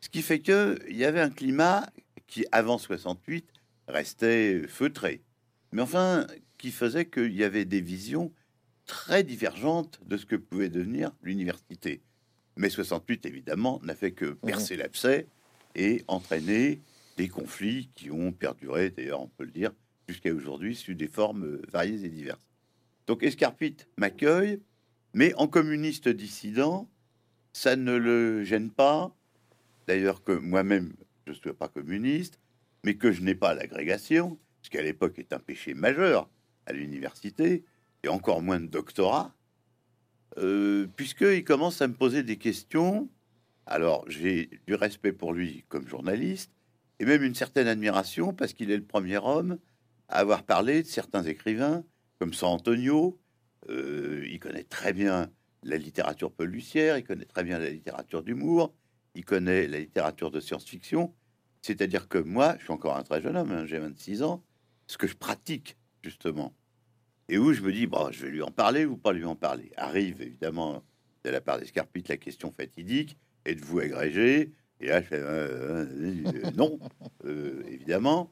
Ce 0.00 0.08
qui 0.08 0.20
fait 0.20 0.40
qu'il 0.40 0.78
y 0.90 1.04
avait 1.04 1.20
un 1.20 1.30
climat 1.30 1.88
qui, 2.26 2.44
avant 2.50 2.78
68, 2.78 3.46
restait 3.86 4.66
feutré. 4.66 5.22
Mais 5.70 5.82
enfin, 5.82 6.26
qui 6.58 6.72
faisait 6.72 7.06
qu'il 7.06 7.32
y 7.34 7.44
avait 7.44 7.64
des 7.64 7.80
visions 7.80 8.32
très 8.86 9.22
divergentes 9.22 10.00
de 10.04 10.16
ce 10.16 10.26
que 10.26 10.36
pouvait 10.36 10.68
devenir 10.68 11.12
l'université. 11.22 12.02
Mais 12.56 12.68
68, 12.68 13.26
évidemment, 13.26 13.80
n'a 13.82 13.94
fait 13.94 14.12
que 14.12 14.26
percer 14.26 14.76
l'abcès 14.76 15.26
et 15.74 16.02
entraîner 16.08 16.80
des 17.16 17.28
conflits 17.28 17.90
qui 17.94 18.10
ont 18.10 18.32
perduré, 18.32 18.90
d'ailleurs, 18.90 19.20
on 19.20 19.28
peut 19.28 19.44
le 19.44 19.50
dire, 19.50 19.72
jusqu'à 20.08 20.32
aujourd'hui, 20.32 20.74
sous 20.74 20.94
des 20.94 21.08
formes 21.08 21.58
variées 21.70 22.04
et 22.04 22.08
diverses. 22.08 22.40
Donc 23.06 23.22
Escarpite 23.22 23.88
m'accueille, 23.96 24.60
mais 25.14 25.34
en 25.34 25.46
communiste 25.46 26.08
dissident, 26.08 26.88
ça 27.52 27.76
ne 27.76 27.94
le 27.96 28.44
gêne 28.44 28.70
pas. 28.70 29.14
D'ailleurs 29.86 30.22
que 30.22 30.32
moi-même, 30.32 30.94
je 31.26 31.32
ne 31.32 31.36
suis 31.36 31.52
pas 31.52 31.68
communiste, 31.68 32.38
mais 32.84 32.94
que 32.94 33.12
je 33.12 33.22
n'ai 33.22 33.34
pas 33.34 33.54
l'agrégation, 33.54 34.38
ce 34.62 34.70
qui 34.70 34.78
à 34.78 34.82
l'époque 34.82 35.18
est 35.18 35.32
un 35.32 35.38
péché 35.38 35.74
majeur 35.74 36.28
à 36.66 36.72
l'université, 36.72 37.64
et 38.04 38.08
encore 38.08 38.42
moins 38.42 38.60
de 38.60 38.66
doctorat, 38.66 39.34
euh, 40.38 40.86
puisqu'il 40.96 41.44
commence 41.44 41.82
à 41.82 41.88
me 41.88 41.94
poser 41.94 42.22
des 42.22 42.36
questions. 42.36 43.08
Alors 43.66 44.04
j'ai 44.08 44.50
du 44.66 44.74
respect 44.74 45.12
pour 45.12 45.32
lui 45.32 45.64
comme 45.68 45.86
journaliste, 45.86 46.52
et 47.02 47.04
même 47.04 47.24
une 47.24 47.34
certaine 47.34 47.66
admiration, 47.66 48.32
parce 48.32 48.52
qu'il 48.52 48.70
est 48.70 48.76
le 48.76 48.84
premier 48.84 49.18
homme 49.18 49.58
à 50.06 50.18
avoir 50.18 50.44
parlé 50.44 50.84
de 50.84 50.86
certains 50.86 51.24
écrivains, 51.24 51.84
comme 52.20 52.32
San 52.32 52.50
Antonio. 52.50 53.20
Euh, 53.70 54.24
il 54.30 54.38
connaît 54.38 54.62
très 54.62 54.92
bien 54.92 55.28
la 55.64 55.78
littérature 55.78 56.30
policière, 56.30 56.96
il 56.96 57.02
connaît 57.02 57.24
très 57.24 57.42
bien 57.42 57.58
la 57.58 57.70
littérature 57.70 58.22
d'humour, 58.22 58.72
il 59.16 59.24
connaît 59.24 59.66
la 59.66 59.80
littérature 59.80 60.30
de 60.30 60.38
science-fiction. 60.38 61.12
C'est-à-dire 61.60 62.06
que 62.06 62.18
moi, 62.18 62.54
je 62.60 62.64
suis 62.64 62.72
encore 62.72 62.96
un 62.96 63.02
très 63.02 63.20
jeune 63.20 63.36
homme, 63.36 63.50
hein, 63.50 63.66
j'ai 63.66 63.80
26 63.80 64.22
ans, 64.22 64.44
ce 64.86 64.96
que 64.96 65.08
je 65.08 65.16
pratique, 65.16 65.76
justement, 66.04 66.54
et 67.28 67.36
où 67.36 67.52
je 67.52 67.62
me 67.62 67.72
dis, 67.72 67.88
bon, 67.88 68.12
je 68.12 68.26
vais 68.26 68.30
lui 68.30 68.42
en 68.42 68.52
parler 68.52 68.84
ou 68.84 68.96
pas 68.96 69.12
lui 69.12 69.24
en 69.24 69.34
parler? 69.34 69.72
Arrive, 69.76 70.22
évidemment, 70.22 70.84
de 71.24 71.30
la 71.30 71.40
part 71.40 71.58
d'Escarpite, 71.58 72.06
la 72.06 72.16
question 72.16 72.52
fatidique, 72.52 73.18
êtes-vous 73.44 73.80
agrégé? 73.80 74.52
Et 74.82 74.88
là, 74.88 75.00
je 75.00 75.06
fais, 75.06 75.16
euh, 75.16 75.86
euh, 75.86 76.50
non, 76.56 76.78
euh, 77.24 77.62
évidemment. 77.68 78.30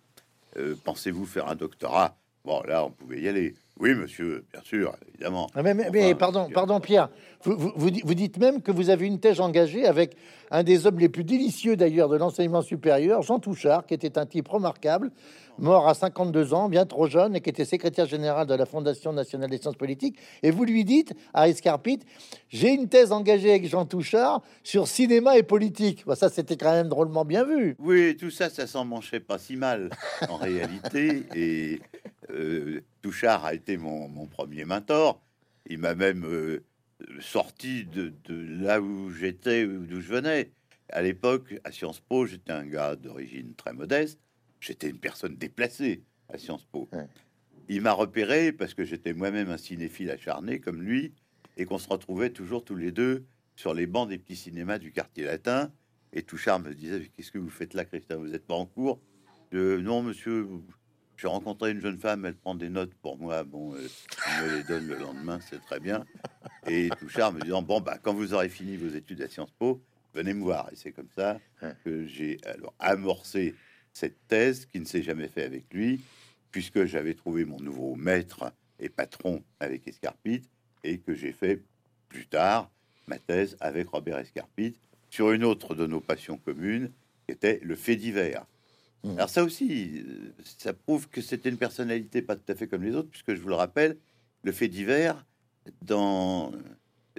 Pensez-vous 0.85 1.27
faire 1.27 1.49
un 1.49 1.55
doctorat? 1.55 2.17
Bon, 2.45 2.61
là, 2.67 2.85
on 2.85 2.91
pouvait 2.91 3.21
y 3.21 3.29
aller. 3.29 3.55
Oui, 3.79 3.95
monsieur, 3.95 4.45
bien 4.53 4.61
sûr, 4.63 4.95
évidemment. 5.09 5.49
Ah, 5.55 5.63
mais, 5.63 6.15
pardon, 6.17 6.49
pardon, 6.53 6.81
Pierre. 6.81 7.09
Vous, 7.45 7.73
vous, 7.77 8.15
dites 8.15 8.37
même 8.39 8.61
que 8.61 8.73
vous 8.73 8.91
avez 8.91 9.07
une 9.07 9.21
thèse 9.21 9.41
engagée 9.41 9.87
avec 9.87 10.17
un 10.51 10.65
des 10.65 10.87
hommes 10.87 10.99
les 10.99 11.09
plus 11.09 11.23
délicieux 11.23 11.77
d'ailleurs 11.77 12.09
de 12.09 12.17
l'enseignement 12.17 12.63
supérieur, 12.63 13.23
Jean 13.23 13.39
Touchard, 13.39 13.87
qui 13.87 13.95
était 13.95 14.19
un 14.19 14.27
type 14.27 14.49
remarquable, 14.49 15.13
mort 15.61 15.89
à 15.89 15.95
52 15.95 16.55
ans, 16.55 16.69
bien 16.69 16.87
trop 16.87 17.07
jeune, 17.07 17.37
et 17.37 17.41
qui 17.41 17.51
était 17.51 17.65
secrétaire 17.65 18.07
général 18.07 18.47
de 18.47 18.55
la 18.55 18.67
Fondation 18.67 19.13
nationale 19.13 19.51
des 19.51 19.59
sciences 19.59 19.77
politiques. 19.77 20.19
Et 20.43 20.51
vous 20.51 20.65
lui 20.65 20.85
dites 20.85 21.15
à 21.35 21.49
Escarpite, 21.49 22.05
j'ai 22.49 22.71
une 22.71 22.89
thèse 22.89 23.13
engagée 23.13 23.51
avec 23.51 23.69
Jean 23.69 23.85
Touchard 23.85 24.43
sur 24.65 24.89
cinéma 24.89 25.37
et 25.39 25.43
politique. 25.43 26.05
ça, 26.15 26.29
c'était 26.29 26.57
quand 26.57 26.73
même 26.73 26.89
drôlement 26.89 27.25
bien 27.25 27.45
vu. 27.45 27.77
Oui, 27.79 28.17
tout 28.17 28.31
ça, 28.31 28.51
ça 28.51 28.67
s'en 28.67 28.85
manchait 28.85 29.21
pas 29.21 29.39
si 29.39 29.57
mal 29.57 29.91
en 30.29 30.37
réalité. 30.37 31.25
Et 31.35 31.81
euh, 32.31 32.81
Touchard 33.03 33.45
a 33.45 33.55
été 33.55 33.77
mon, 33.77 34.27
premier 34.27 34.65
mentor. 34.65 35.21
Il 35.67 35.79
m'a 35.79 35.95
même 35.95 36.25
euh, 36.25 36.65
sorti 37.21 37.85
de, 37.85 38.13
là 38.29 38.81
où 38.81 39.11
j'étais, 39.11 39.67
d'où 39.67 40.01
je 40.01 40.09
venais. 40.09 40.51
À 40.93 41.03
l'époque, 41.03 41.55
à 41.65 41.71
Sciences 41.71 42.01
Po, 42.01 42.27
j'étais 42.27 42.53
un 42.53 42.67
gars 42.67 42.97
d'origine 42.97 43.55
très 43.55 43.73
modeste. 43.73 44.19
J'étais 44.61 44.89
une 44.89 44.99
personne 44.99 45.37
déplacée 45.37 46.03
à 46.29 46.39
Sciences 46.39 46.65
Po. 46.65 46.89
Il 47.69 47.83
m'a 47.83 47.93
repéré 47.93 48.53
parce 48.53 48.75
que 48.75 48.85
j'étais 48.85 49.15
moi-même 49.15 49.51
un 49.51 49.57
cinéphile 49.57 50.11
acharné 50.11 50.61
comme 50.61 50.83
lui 50.83 51.15
et 51.57 51.65
qu'on 51.65 51.79
se 51.79 51.89
retrouvait 51.89 52.31
toujours 52.31 52.65
tous 52.65 52.77
les 52.77 52.93
deux 52.93 53.25
sur 53.57 53.75
les 53.75 53.87
bancs 53.87 54.09
des 54.09 54.19
petits 54.19 54.37
cinémas 54.37 54.79
du 54.79 54.93
quartier 54.93 55.25
latin. 55.25 55.73
Et 56.13 56.23
Touchard 56.23 56.61
me 56.61 56.75
disait 56.75 57.11
Qu'est-ce 57.17 57.31
que 57.31 57.39
vous 57.39 57.51
faites 57.51 57.75
là, 57.75 57.85
Christophe? 57.85 58.21
Vous 58.21 58.29
n'êtes 58.29 58.47
pas 58.47 58.55
en 58.55 58.67
cours? 58.67 59.01
Non, 59.53 60.03
monsieur, 60.03 60.49
j'ai 61.17 61.29
rencontré 61.29 61.73
une 61.73 61.81
jeune 61.81 61.99
femme, 61.99 62.25
elle 62.25 62.35
prend 62.35 62.55
des 62.55 62.71
notes 62.71 62.95
pour 62.95 63.19
moi. 63.19 63.45
Bon, 63.45 63.75
euh, 63.75 63.87
elle 64.41 64.47
me 64.47 64.57
les 64.57 64.63
donne 64.65 64.87
le 64.87 64.97
lendemain, 64.97 65.39
c'est 65.41 65.61
très 65.61 65.79
bien. 65.81 66.05
Et 66.67 66.89
Touchard 66.99 67.33
me 67.33 67.41
disant 67.41 67.63
Bon, 67.63 67.81
bah, 67.81 67.99
quand 68.03 68.15
vous 68.15 68.35
aurez 68.35 68.49
fini 68.49 68.77
vos 68.77 68.89
études 68.89 69.23
à 69.23 69.29
Sciences 69.29 69.53
Po, 69.53 69.83
venez 70.15 70.35
me 70.35 70.43
voir. 70.43 70.69
Et 70.73 70.77
c'est 70.77 70.93
comme 70.93 71.11
ça 71.15 71.39
que 71.85 72.07
j'ai 72.07 72.39
alors 72.45 72.75
amorcé 72.79 73.55
cette 73.93 74.17
thèse 74.29 74.67
qui 74.67 74.81
ne 74.81 74.85
s'est 74.85 75.03
jamais 75.03 75.29
fait 75.29 75.43
avec 75.43 75.65
lui, 75.73 76.01
puisque 76.51 76.85
j'avais 76.85 77.15
trouvé 77.15 77.45
mon 77.45 77.61
nouveau 77.61 77.95
maître 77.95 78.53
et 78.79 78.89
patron 78.89 79.43
avec 79.61 79.87
Escarpite, 79.87 80.49
et 80.83 80.99
que 80.99 81.15
j'ai 81.15 81.33
fait 81.33 81.61
plus 82.09 82.27
tard 82.27 82.71
ma 83.07 83.19
thèse 83.19 83.57
avec 83.61 83.89
Robert 83.89 84.19
Escarpite 84.19 84.77
sur 85.11 85.33
une 85.33 85.45
autre 85.45 85.75
de 85.75 85.87
nos 85.87 86.01
passions 86.01 86.39
communes, 86.39 86.91
qui 87.27 87.33
était 87.33 87.61
le 87.63 87.75
fait 87.75 87.97
divers. 87.97 88.47
Mmh. 89.03 89.11
Alors 89.17 89.31
ça 89.31 89.43
aussi, 89.43 90.05
ça 90.59 90.73
prouve 90.73 91.09
que 91.09 91.21
c'était 91.21 91.49
une 91.49 91.57
personnalité 91.57 92.23
pas 92.23 92.37
tout 92.37 92.51
à 92.53 92.55
fait 92.55 92.67
comme 92.67 92.85
les 92.85 92.95
autres, 92.95 93.11
puisque 93.11 93.35
je 93.35 93.41
vous 93.41 93.49
le 93.49 93.55
rappelle, 93.55 93.97
le 94.43 94.53
fait 94.53 94.69
divers, 94.69 95.25
dans 95.83 96.53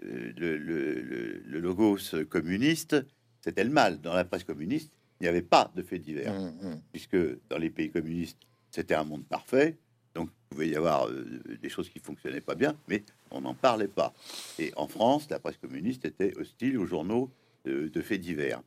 euh, 0.04 0.32
le, 0.38 0.58
le, 0.58 1.60
logos 1.60 2.26
communiste, 2.30 2.96
c'était 3.42 3.64
le 3.64 3.70
mal. 3.70 4.02
Dans 4.02 4.14
la 4.14 4.26
presse 4.26 4.44
communiste, 4.44 4.92
il 5.22 5.26
n'y 5.26 5.30
avait 5.30 5.44
pas 5.44 5.72
de 5.76 5.84
fait 5.84 6.00
divers, 6.00 6.34
mmh, 6.34 6.48
mmh. 6.48 6.82
puisque 6.92 7.18
dans 7.50 7.60
les 7.60 7.70
pays 7.70 7.92
communistes, 7.92 8.40
c'était 8.72 8.96
un 8.96 9.04
monde 9.04 9.24
parfait, 9.24 9.78
donc 10.16 10.30
il 10.30 10.50
pouvait 10.50 10.70
y 10.70 10.76
avoir 10.76 11.08
euh, 11.08 11.40
des 11.62 11.70
choses 11.70 11.90
qui 11.90 12.00
fonctionnaient 12.00 12.42
pas 12.42 12.56
bien, 12.56 12.76
mais 12.88 13.04
on 13.30 13.42
n'en 13.42 13.54
parlait 13.54 13.88
pas. 13.88 14.14
Et 14.58 14.74
en 14.76 14.88
France, 14.88 15.30
la 15.30 15.40
presse 15.40 15.58
communiste 15.58 16.06
était 16.06 16.36
hostile 16.38 16.78
aux 16.78 16.88
journaux 16.88 17.30
de 17.66 18.02
faits 18.02 18.20
divers. 18.20 18.64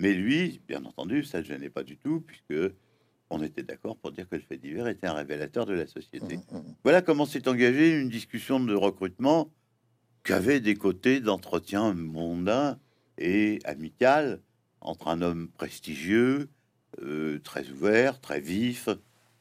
Mais 0.00 0.12
lui, 0.12 0.60
bien 0.66 0.84
entendu, 0.84 1.22
ça 1.22 1.38
ne 1.38 1.44
gênait 1.44 1.70
pas 1.70 1.84
du 1.84 1.96
tout, 1.96 2.20
puisque 2.20 2.72
on 3.30 3.40
était 3.40 3.62
d'accord 3.62 3.96
pour 3.96 4.10
dire 4.10 4.28
que 4.28 4.34
le 4.34 4.42
fait 4.42 4.56
divers 4.56 4.88
était 4.88 5.06
un 5.06 5.12
révélateur 5.12 5.64
de 5.64 5.74
la 5.74 5.86
société. 5.86 6.38
Mmh. 6.38 6.58
Voilà 6.82 7.02
comment 7.02 7.24
s'est 7.24 7.46
engagée 7.48 8.00
une 8.00 8.08
discussion 8.08 8.58
de 8.58 8.74
recrutement 8.74 9.48
qui 10.24 10.32
avait 10.32 10.58
des 10.58 10.74
côtés 10.74 11.20
d'entretien 11.20 11.94
mondain 11.94 12.80
et 13.16 13.60
amical 13.64 14.40
entre 14.84 15.08
un 15.08 15.22
homme 15.22 15.48
prestigieux, 15.48 16.48
euh, 17.02 17.40
très 17.40 17.68
ouvert, 17.70 18.20
très 18.20 18.40
vif, 18.40 18.88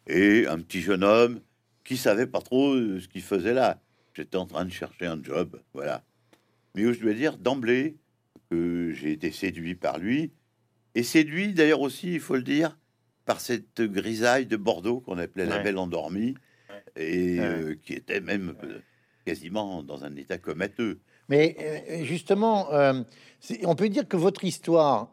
et 0.07 0.47
un 0.47 0.59
petit 0.59 0.81
jeune 0.81 1.03
homme 1.03 1.41
qui 1.83 1.97
savait 1.97 2.27
pas 2.27 2.41
trop 2.41 2.75
ce 2.75 3.07
qu'il 3.07 3.21
faisait 3.21 3.53
là. 3.53 3.81
J'étais 4.13 4.37
en 4.37 4.45
train 4.45 4.65
de 4.65 4.71
chercher 4.71 5.05
un 5.05 5.21
job, 5.21 5.61
voilà. 5.73 6.03
Mais 6.75 6.85
où 6.85 6.93
je 6.93 6.99
dois 6.99 7.13
dire 7.13 7.37
d'emblée 7.37 7.97
que 8.49 8.91
j'ai 8.91 9.11
été 9.11 9.31
séduit 9.31 9.75
par 9.75 9.99
lui 9.99 10.31
et 10.95 11.03
séduit 11.03 11.53
d'ailleurs 11.53 11.81
aussi, 11.81 12.13
il 12.13 12.19
faut 12.19 12.35
le 12.35 12.43
dire, 12.43 12.77
par 13.25 13.39
cette 13.39 13.81
grisaille 13.81 14.45
de 14.45 14.57
Bordeaux 14.57 14.99
qu'on 14.99 15.17
appelait 15.17 15.45
la 15.45 15.59
Belle 15.59 15.77
Endormie, 15.77 16.35
et 16.95 17.39
euh, 17.39 17.75
qui 17.81 17.93
était 17.93 18.21
même 18.21 18.55
euh, 18.63 18.79
quasiment 19.25 19.81
dans 19.81 20.03
un 20.03 20.15
état 20.15 20.37
comateux. 20.37 20.99
Mais 21.29 21.55
euh, 21.59 22.03
justement, 22.03 22.67
on 23.63 23.75
peut 23.75 23.89
dire 23.89 24.07
que 24.07 24.17
votre 24.17 24.43
histoire, 24.43 25.09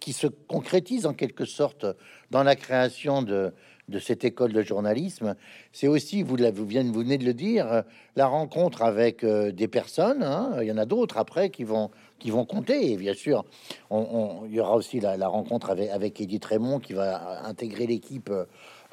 qui 0.00 0.12
se 0.12 0.26
concrétise 0.26 1.06
en 1.06 1.14
quelque 1.14 1.44
sorte 1.44 1.86
dans 2.30 2.42
la 2.42 2.56
création 2.56 3.22
de, 3.22 3.52
cette 4.00 4.24
école 4.24 4.52
de 4.52 4.62
journalisme, 4.62 5.34
c'est 5.72 5.88
aussi, 5.88 6.22
vous, 6.22 6.36
venez 6.36 7.18
de 7.18 7.24
le 7.24 7.34
dire, 7.34 7.82
la 8.16 8.26
rencontre 8.26 8.82
avec 8.82 9.24
des 9.24 9.68
personnes. 9.68 10.22
Hein. 10.22 10.58
il 10.60 10.66
y 10.66 10.72
en 10.72 10.78
a 10.78 10.84
d'autres 10.84 11.16
après 11.16 11.50
qui 11.50 11.64
vont, 11.64 11.90
qui 12.18 12.30
vont 12.30 12.44
compter. 12.44 12.92
Et 12.92 12.96
bien 12.96 13.14
sûr, 13.14 13.44
il 13.90 14.52
y 14.52 14.60
aura 14.60 14.74
aussi 14.74 15.00
la, 15.00 15.28
rencontre 15.28 15.70
avec, 15.70 15.90
avec 15.90 16.20
Edith 16.20 16.44
Raymond 16.44 16.80
qui 16.80 16.92
va 16.92 17.46
intégrer 17.46 17.86
l'équipe 17.86 18.30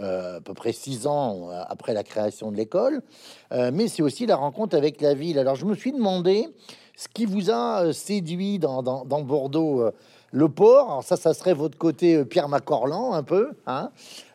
euh, 0.02 0.40
à 0.40 0.42
peu 0.42 0.54
près 0.54 0.74
six 0.74 1.08
ans 1.08 1.48
euh, 1.50 1.64
après 1.70 1.94
la 1.94 2.04
création 2.04 2.52
de 2.52 2.58
l'école. 2.58 3.02
Euh, 3.54 3.72
mais 3.74 3.88
c'est 3.88 4.02
aussi 4.04 4.26
la 4.26 4.36
rencontre 4.36 4.76
avec 4.76 5.00
la 5.00 5.14
ville. 5.14 5.40
Alors 5.40 5.56
je 5.56 5.66
me 5.66 5.74
suis 5.74 5.94
demandé 5.94 6.50
ce 6.98 7.08
qui 7.08 7.26
vous 7.26 7.50
a 7.50 7.94
séduit 7.94 8.60
dans, 8.60 8.84
Bordeaux. 9.06 9.90
le 10.34 10.50
port, 10.50 11.02
ça, 11.06 11.16
ça 11.16 11.34
serait 11.34 11.54
votre 11.54 11.78
côté 11.78 12.26
Pierre 12.26 12.50
Macorlan 12.50 13.14
un 13.14 13.24
peu, 13.24 13.52
hein 13.68 13.90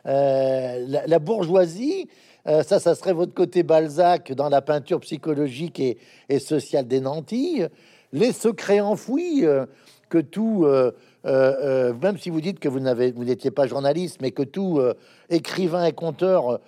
la, 0.05 1.19
bourgeoisie, 1.19 2.07
ça, 2.45 2.79
ça 2.79 2.95
serait 2.95 3.13
votre 3.13 3.33
côté 3.33 3.61
Balzac 3.61 4.31
dans 4.31 4.49
la 4.49 4.61
peinture 4.61 4.99
psychologique 4.99 5.79
et, 5.79 6.39
sociale 6.39 6.87
des 6.87 7.01
nantis 7.01 7.63
les 8.13 8.31
secrets 8.31 8.79
enfouis 8.79 9.43
que 10.09 10.19
tout, 10.19 10.67
euh, 11.25 11.53
euh, 11.91 11.93
même 12.01 12.17
si 12.17 12.29
vous 12.29 12.41
dites 12.41 12.59
que 12.59 12.67
vous 12.67 12.79
n'étiez 12.79 13.51
pas 13.51 13.67
journaliste, 13.67 14.17
mais 14.21 14.31
que 14.31 14.43
tout 14.43 14.79
euh, 14.79 14.93
écrivain 15.29 15.85
et 15.85 15.93
conteur 15.93 16.59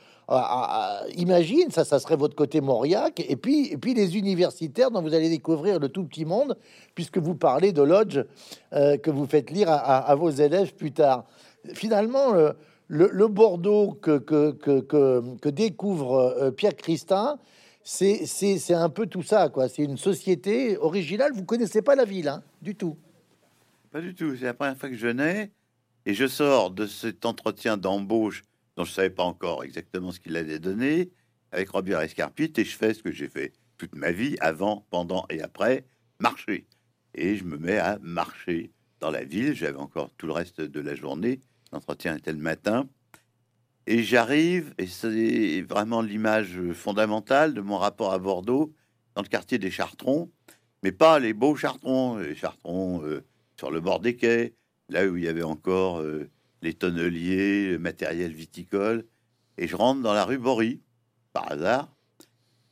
imagine, 1.17 1.69
ça, 1.69 1.83
serait 1.83 2.15
votre 2.15 2.33
côté 2.35 2.61
Mauriac, 2.61 3.19
et 3.27 3.35
puis, 3.35 3.93
les 3.93 4.17
universitaires 4.17 4.89
dont 4.89 5.01
vous 5.01 5.13
allez 5.13 5.29
découvrir 5.29 5.79
le 5.79 5.89
tout 5.89 6.05
petit 6.05 6.25
monde, 6.25 6.57
puisque 6.95 7.17
vous 7.17 7.35
parlez 7.35 7.71
de 7.71 7.83
Lodge 7.83 8.21
que 8.71 9.11
vous 9.11 9.27
faites 9.27 9.51
lire 9.51 9.67
à, 9.69 10.15
vos 10.15 10.29
élèves 10.31 10.73
plus 10.73 10.91
tard. 10.91 11.25
Finalement, 11.73 12.33
le, 12.87 13.27
Bordeaux 13.27 13.97
que, 14.01 15.49
découvre 15.49 16.51
Pierre 16.55 16.77
Christin, 16.77 17.37
c'est 17.83 18.73
un 18.73 18.89
peu 18.89 19.05
tout 19.07 19.23
ça. 19.23 19.51
C'est 19.67 19.83
une 19.83 19.97
société 19.97 20.77
originale. 20.77 21.33
Vous 21.33 21.43
connaissez 21.43 21.81
pas 21.81 21.95
la 21.95 22.05
ville, 22.05 22.29
hein, 22.29 22.41
du 22.61 22.75
tout. 22.75 22.95
Pas 23.93 24.01
du 24.01 24.15
tout. 24.15 24.35
C'est 24.35 24.45
la 24.45 24.55
première 24.55 24.75
fois 24.75 24.89
que 24.89 24.95
je 24.95 25.05
venais 25.05 25.51
et 26.07 26.15
je 26.15 26.25
sors 26.25 26.71
de 26.71 26.87
cet 26.87 27.27
entretien 27.27 27.77
d'embauche 27.77 28.41
dont 28.75 28.85
je 28.85 28.91
savais 28.91 29.11
pas 29.11 29.21
encore 29.21 29.63
exactement 29.63 30.11
ce 30.11 30.19
qu'il 30.19 30.35
allait 30.35 30.57
donner 30.57 31.11
avec 31.51 31.69
Robert 31.69 32.01
Escarpite 32.01 32.57
et 32.57 32.65
je 32.65 32.75
fais 32.75 32.95
ce 32.95 33.03
que 33.03 33.11
j'ai 33.11 33.27
fait 33.27 33.53
toute 33.77 33.93
ma 33.93 34.11
vie, 34.11 34.35
avant, 34.39 34.87
pendant 34.89 35.27
et 35.29 35.43
après, 35.43 35.85
marcher. 36.17 36.65
Et 37.13 37.35
je 37.35 37.43
me 37.43 37.55
mets 37.55 37.77
à 37.77 37.99
marcher 38.01 38.71
dans 38.99 39.11
la 39.11 39.23
ville. 39.23 39.53
J'avais 39.53 39.77
encore 39.77 40.09
tout 40.17 40.25
le 40.25 40.33
reste 40.33 40.59
de 40.59 40.79
la 40.79 40.95
journée. 40.95 41.39
L'entretien 41.71 42.17
était 42.17 42.33
le 42.33 42.39
matin. 42.39 42.89
Et 43.85 44.01
j'arrive, 44.01 44.73
et 44.79 44.87
c'est 44.87 45.61
vraiment 45.61 46.01
l'image 46.01 46.59
fondamentale 46.73 47.53
de 47.53 47.61
mon 47.61 47.77
rapport 47.77 48.11
à 48.11 48.17
Bordeaux, 48.17 48.73
dans 49.13 49.21
le 49.21 49.27
quartier 49.27 49.59
des 49.59 49.69
Chartrons, 49.69 50.31
mais 50.81 50.91
pas 50.91 51.19
les 51.19 51.33
beaux 51.33 51.55
Chartrons, 51.55 52.17
les 52.17 52.33
Chartrons 52.33 53.03
euh, 53.03 53.23
sur 53.57 53.71
le 53.71 53.79
bord 53.79 53.99
des 53.99 54.15
quais, 54.15 54.53
là 54.89 55.05
où 55.05 55.17
il 55.17 55.23
y 55.23 55.27
avait 55.27 55.43
encore 55.43 55.99
euh, 55.99 56.29
les 56.61 56.73
tonneliers, 56.73 57.71
le 57.71 57.79
matériel 57.79 58.33
viticole. 58.33 59.05
Et 59.57 59.67
je 59.67 59.75
rentre 59.75 60.01
dans 60.01 60.13
la 60.13 60.25
rue 60.25 60.37
Bory, 60.37 60.81
par 61.31 61.51
hasard, 61.51 61.93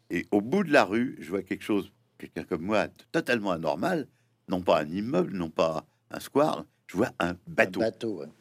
et 0.09 0.25
au 0.31 0.41
bout 0.41 0.63
de 0.63 0.71
la 0.71 0.83
rue, 0.83 1.17
je 1.19 1.29
vois 1.29 1.41
quelque 1.41 1.63
chose, 1.63 1.91
quelqu'un 2.17 2.43
comme 2.43 2.63
moi, 2.63 2.87
totalement 3.11 3.51
anormal, 3.51 4.07
non 4.49 4.61
pas 4.61 4.81
un 4.81 4.89
immeuble, 4.89 5.33
non 5.33 5.49
pas 5.49 5.85
un 6.11 6.19
square, 6.19 6.65
je 6.87 6.97
vois 6.97 7.11
un 7.19 7.35
bateau. 7.47 7.81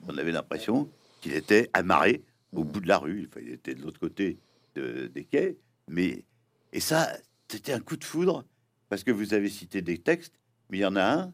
On 0.09 0.19
avait 0.19 0.33
l'impression 0.33 0.91
qu'il 1.21 1.35
était 1.35 1.71
amarré 1.73 2.25
au 2.53 2.65
bout 2.65 2.81
de 2.81 2.89
la 2.89 2.99
rue. 2.99 3.31
Il 3.41 3.51
était 3.51 3.77
de 3.77 3.83
l'autre 3.83 4.01
côté 4.01 4.39
des 4.75 5.25
quais. 5.31 5.57
Mais, 5.87 6.25
et 6.73 6.81
ça, 6.81 7.09
c'était 7.49 7.73
un 7.73 7.81
coup 7.81 7.97
de 7.97 8.05
foudre 8.05 8.45
parce 8.89 9.05
que 9.05 9.13
vous 9.13 9.35
avez 9.35 9.49
cité 9.49 9.83
des 9.83 9.99
textes, 9.99 10.35
mais 10.69 10.79
il 10.79 10.81
y 10.81 10.87
en 10.87 10.97
a 10.97 11.05
un 11.05 11.33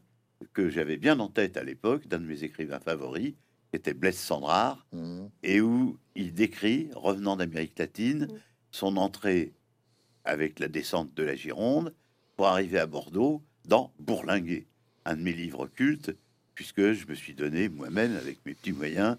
que 0.52 0.68
j'avais 0.68 0.96
bien 0.96 1.18
en 1.20 1.28
tête 1.28 1.56
à 1.56 1.64
l'époque, 1.64 2.06
d'un 2.08 2.18
de 2.18 2.26
mes 2.26 2.44
écrivains 2.44 2.80
favoris, 2.80 3.34
qui 3.70 3.76
était 3.76 3.94
Blaise 3.94 4.18
Sandrard, 4.18 4.86
mmh. 4.92 5.26
et 5.42 5.60
où 5.60 5.98
il 6.14 6.34
décrit, 6.34 6.90
revenant 6.94 7.36
d'Amérique 7.36 7.78
latine, 7.78 8.26
mmh. 8.26 8.38
son 8.70 8.96
entrée 8.96 9.52
avec 10.24 10.58
la 10.58 10.68
descente 10.68 11.14
de 11.14 11.22
la 11.22 11.36
Gironde 11.36 11.94
pour 12.36 12.46
arriver 12.46 12.78
à 12.78 12.86
Bordeaux 12.86 13.42
dans 13.64 13.92
Bourlinguer, 13.98 14.66
un 15.04 15.16
de 15.16 15.22
mes 15.22 15.32
livres 15.32 15.66
cultes, 15.66 16.14
puisque 16.54 16.92
je 16.92 17.06
me 17.06 17.14
suis 17.14 17.34
donné 17.34 17.68
moi-même, 17.68 18.16
avec 18.16 18.44
mes 18.44 18.54
petits 18.54 18.72
moyens, 18.72 19.16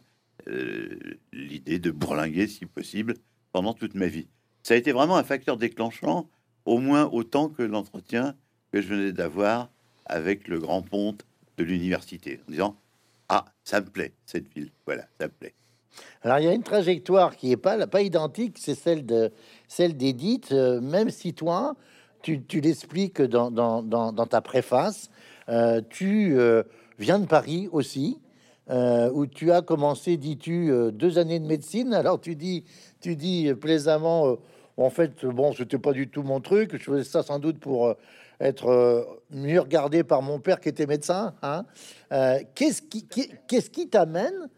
euh, 0.47 0.97
l'idée 1.33 1.79
de 1.79 1.91
bourlinguer, 1.91 2.47
si 2.47 2.65
possible, 2.65 3.15
pendant 3.51 3.73
toute 3.73 3.95
ma 3.95 4.07
vie. 4.07 4.27
Ça 4.63 4.73
a 4.73 4.77
été 4.77 4.91
vraiment 4.91 5.17
un 5.17 5.23
facteur 5.23 5.57
déclenchant, 5.57 6.29
au 6.65 6.79
moins 6.79 7.05
autant 7.05 7.49
que 7.49 7.63
l'entretien 7.63 8.35
que 8.71 8.81
je 8.81 8.87
venais 8.87 9.11
d'avoir 9.13 9.71
avec 10.07 10.47
le 10.47 10.59
grand 10.59 10.81
ponte 10.81 11.25
de 11.57 11.63
l'université, 11.63 12.39
en 12.47 12.51
disant 12.51 12.75
Ah, 13.29 13.45
ça 13.63 13.81
me 13.81 13.87
plaît, 13.87 14.13
cette 14.25 14.53
ville. 14.53 14.71
Voilà, 14.85 15.03
ça 15.19 15.27
me 15.27 15.31
plaît. 15.31 15.53
Alors, 16.21 16.39
il 16.39 16.45
y 16.45 16.47
a 16.47 16.53
une 16.53 16.63
trajectoire 16.63 17.35
qui 17.35 17.51
est 17.51 17.57
pas, 17.57 17.87
pas 17.87 18.01
identique, 18.01 18.57
c'est 18.59 18.75
celle 18.75 19.05
de 19.05 19.31
celle 19.67 19.97
d'Edith, 19.97 20.51
euh, 20.51 20.79
même 20.81 21.09
si 21.09 21.33
toi, 21.33 21.75
tu, 22.21 22.41
l'expliques 22.61 23.21
dans, 23.21 24.25
ta 24.29 24.41
préface, 24.41 25.09
euh, 25.49 25.81
tu 25.89 26.37
viens 26.99 27.19
de 27.19 27.25
Paris 27.25 27.69
aussi, 27.71 28.19
euh, 28.69 29.09
où 29.13 29.25
tu 29.27 29.51
as 29.53 29.61
commencé, 29.61 30.17
dis-tu, 30.17 30.71
euh, 30.71 30.91
deux 30.91 31.17
années 31.19 31.39
de 31.39 31.45
médecine. 31.45 31.93
Alors 31.93 32.19
tu 32.19 32.35
dis, 32.35 32.65
tu 32.99 33.15
dis 33.15 33.53
plaisamment, 33.53 34.27
euh, 34.27 34.35
en 34.75 34.89
fait, 34.89 35.25
bon, 35.25 35.53
c'était 35.53 35.77
pas 35.77 35.93
du 35.93 36.09
tout 36.09 36.21
mon 36.21 36.41
truc. 36.41 36.75
Je 36.75 36.83
faisais 36.83 37.05
ça 37.05 37.23
sans 37.23 37.39
doute 37.39 37.59
pour 37.59 37.95
être 38.39 39.21
mieux 39.31 39.59
regardé 39.59 40.03
par 40.03 40.21
mon 40.21 40.39
père 40.39 40.59
qui 40.59 40.69
était 40.69 40.85
médecin. 40.85 41.33
Hein. 41.41 41.65
qu'est-ce 42.55 42.81
qui, 42.81 43.07
qu'est-ce 43.47 43.69
qui 43.69 43.89
t'amène 43.89 44.49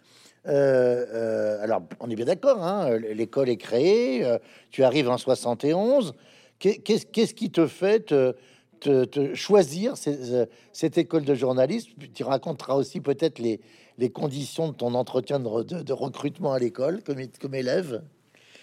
alors, 0.46 1.84
on 2.00 2.10
est 2.10 2.16
bien 2.16 2.26
d'accord, 2.26 2.64
hein, 2.64 2.98
l'école 2.98 3.50
est 3.50 3.58
créée, 3.58 4.26
tu 4.72 4.84
arrives 4.84 5.10
en 5.10 5.18
71. 5.18 6.16
Qu'est-ce, 6.60 7.34
qui 7.34 7.52
te 7.52 7.68
fait 7.68 8.06
te, 8.06 9.34
choisir 9.34 9.94
cette 9.96 10.98
école 10.98 11.24
de 11.24 11.34
journalisme? 11.34 11.92
Tu 12.14 12.24
raconteras 12.24 12.76
aussi 12.76 13.00
peut-être 13.00 13.40
les, 13.40 14.10
conditions 14.10 14.70
de 14.70 14.74
ton 14.74 14.94
entretien 14.94 15.40
de, 15.40 15.94
recrutement 15.94 16.54
à 16.54 16.60
l'école 16.60 17.02
comme 17.04 17.56
élève 17.56 18.02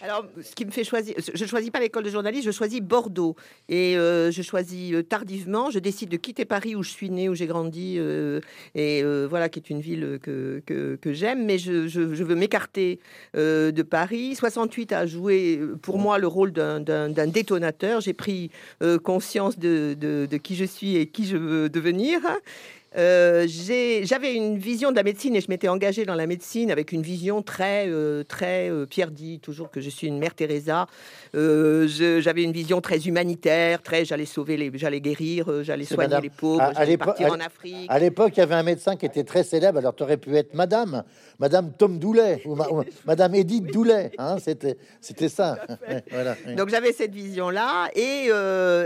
alors, 0.03 0.27
ce 0.43 0.55
qui 0.55 0.67
me 0.67 0.71
fait 0.71 0.85
choisir, 0.85 1.15
je 1.33 1.45
choisis 1.47 1.71
pas 1.71 1.81
l'école 1.81 2.05
de 2.05 2.11
journalisme, 2.11 2.47
je 2.47 2.51
choisis 2.51 2.81
Bordeaux 2.81 3.35
et 3.69 3.97
euh, 3.97 4.31
je 4.31 4.43
choisis 4.43 4.93
euh, 4.93 5.03
tardivement. 5.03 5.71
Je 5.71 5.79
décide 5.79 6.11
de 6.11 6.19
quitter 6.19 6.45
Paris 6.45 6.77
où 6.77 6.83
je 6.83 6.91
suis 6.91 7.09
né, 7.09 7.29
où 7.31 7.35
j'ai 7.35 7.47
grandi 7.47 7.97
euh, 7.99 8.41
et 8.75 9.03
voilà 9.29 9.49
qui 9.49 9.59
est 9.59 9.71
une 9.71 9.81
ville 9.81 10.19
que, 10.23 10.63
que, 10.67 11.13
j'aime, 11.13 11.45
mais 11.45 11.59
je, 11.59 11.89
je, 11.89 12.01
veux 12.01 12.35
m'écarter 12.35 13.01
de 13.35 13.83
Paris. 13.83 14.35
68 14.35 14.93
a 14.93 15.07
joué 15.07 15.61
pour 15.83 15.99
moi 15.99 16.19
le 16.19 16.27
rôle 16.27 16.53
d'un 16.53 17.27
détonateur. 17.27 18.01
J'ai 18.01 18.13
pris 18.13 18.51
conscience 19.03 19.59
de, 19.59 19.97
de, 19.99 20.37
qui 20.37 20.57
je 20.57 20.65
suis 20.65 20.97
et 20.97 21.07
qui 21.07 21.27
je 21.27 21.37
veux 21.37 21.69
devenir. 21.69 22.21
Euh, 22.97 23.47
j'avais 24.05 24.35
une 24.35 24.59
vision 24.59 24.91
de 24.91 24.97
la 24.97 25.03
médecine 25.03 25.37
et 25.37 25.41
je 25.41 25.49
m'étais 25.49 25.69
engagée 25.69 26.07
dans 26.07 26.15
la 26.15 26.27
médecine 26.27 26.71
avec 26.71 26.93
une 26.93 27.03
vision 27.03 27.43
très, 27.43 27.89
euh, 27.89 28.23
très 28.25 28.71
euh, 28.71 28.87
Pierre 28.87 29.11
dit 29.11 29.39
toujours 29.41 29.71
que 29.71 29.81
je 29.81 29.91
suis 29.91 30.07
une 30.07 30.19
mère 30.19 30.35
Teresa. 30.35 30.87
j'avais 31.35 32.43
une 32.43 32.53
vision 32.53 32.81
très 32.81 33.07
humanitaire, 33.07 33.83
très 33.83 34.05
j'allais 34.05 34.25
sauver 34.25 34.57
les, 34.57 34.71
j'allais 34.75 35.01
guérir, 35.01 35.63
j'allais 35.63 35.85
soigner 35.85 36.21
les 36.23 36.31
pauvres, 36.31 36.73
j'allais 36.75 36.97
partir 36.97 37.33
en 37.33 37.41
Afrique. 37.41 37.87
À 37.89 37.99
l'époque, 37.99 38.33
il 38.37 38.41
y 38.41 38.43
avait 38.43 38.55
un 38.55 38.63
médecin 38.63 38.97
qui 38.97 39.07
était 39.07 39.25
très 39.25 39.45
célèbre. 39.45 39.79
Alors, 39.79 39.95
tu 39.95 40.03
aurais 40.03 40.17
pu 40.17 40.35
être 40.37 40.55
Madame, 40.55 41.05
Madame 41.39 41.73
Tom 41.77 41.99
Doulet 41.99 42.43
ou, 42.47 42.57
Madame 43.07 43.35
Edith 43.35 43.67
Doulet. 43.67 44.13
Hein, 44.19 44.37
c'était, 44.43 44.79
c'était 45.01 45.29
ça. 45.29 45.59
Donc, 46.57 46.71
j'avais 46.71 46.93
cette 46.93 47.15
vision-là 47.15 47.91
et, 47.95 48.31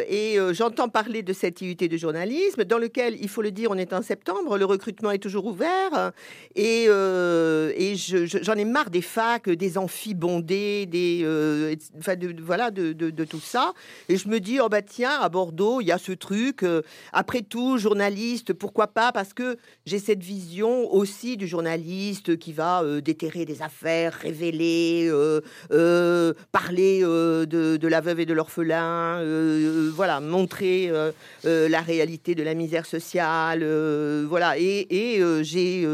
et 0.08 0.38
j'entends 0.52 0.88
parler 0.88 1.22
de 1.22 1.32
cette 1.32 1.60
IUT 1.60 1.76
de 1.76 1.96
journalisme 1.96 2.64
dans 2.64 2.78
lequel, 2.78 3.16
il 3.20 3.28
faut 3.28 3.42
le 3.42 3.52
dire, 3.52 3.70
on 3.70 3.78
est 3.78 3.92
un 3.92 3.99
septembre, 4.02 4.58
le 4.58 4.64
recrutement 4.64 5.10
est 5.10 5.18
toujours 5.18 5.46
ouvert 5.46 6.12
et, 6.54 6.86
euh, 6.88 7.72
et 7.76 7.94
j'en 7.96 8.54
ai 8.54 8.64
marre 8.64 8.90
des 8.90 9.02
facs, 9.02 9.48
des 9.48 9.78
amphis 9.78 10.14
bondés, 10.14 10.86
des, 10.86 11.20
euh, 11.24 11.74
de, 12.06 12.42
voilà, 12.42 12.70
de, 12.70 13.24
tout 13.24 13.40
ça. 13.40 13.72
Et 14.08 14.16
je 14.16 14.28
me 14.28 14.40
dis, 14.40 14.58
oh 14.60 14.68
bah 14.68 14.82
tiens, 14.82 15.18
à 15.20 15.28
Bordeaux, 15.28 15.80
il 15.80 15.86
y 15.86 15.92
a 15.92 15.98
ce 15.98 16.12
truc. 16.12 16.62
Euh, 16.62 16.82
après 17.12 17.42
tout, 17.42 17.78
journaliste, 17.78 18.52
pourquoi 18.52 18.88
pas 18.88 19.12
Parce 19.12 19.32
que 19.32 19.58
j'ai 19.86 19.98
cette 19.98 20.22
vision 20.22 20.92
aussi 20.92 21.36
du 21.36 21.46
journaliste 21.46 22.38
qui 22.38 22.52
va 22.52 22.82
déterrer 23.00 23.44
des 23.44 23.62
affaires, 23.62 24.14
révéler, 24.14 25.10
parler 26.52 27.00
de, 27.00 27.76
de, 27.76 27.88
la 27.88 28.00
veuve 28.00 28.20
et 28.20 28.26
de 28.26 28.34
l'orphelin, 28.34 29.22
voilà, 29.94 30.20
montrer 30.20 30.90
la 31.44 31.80
réalité 31.80 32.34
de 32.34 32.42
la 32.42 32.54
misère 32.54 32.86
sociale 32.86 33.62
voilà, 34.28 34.58
et, 34.58 35.20
j'ai 35.42 35.86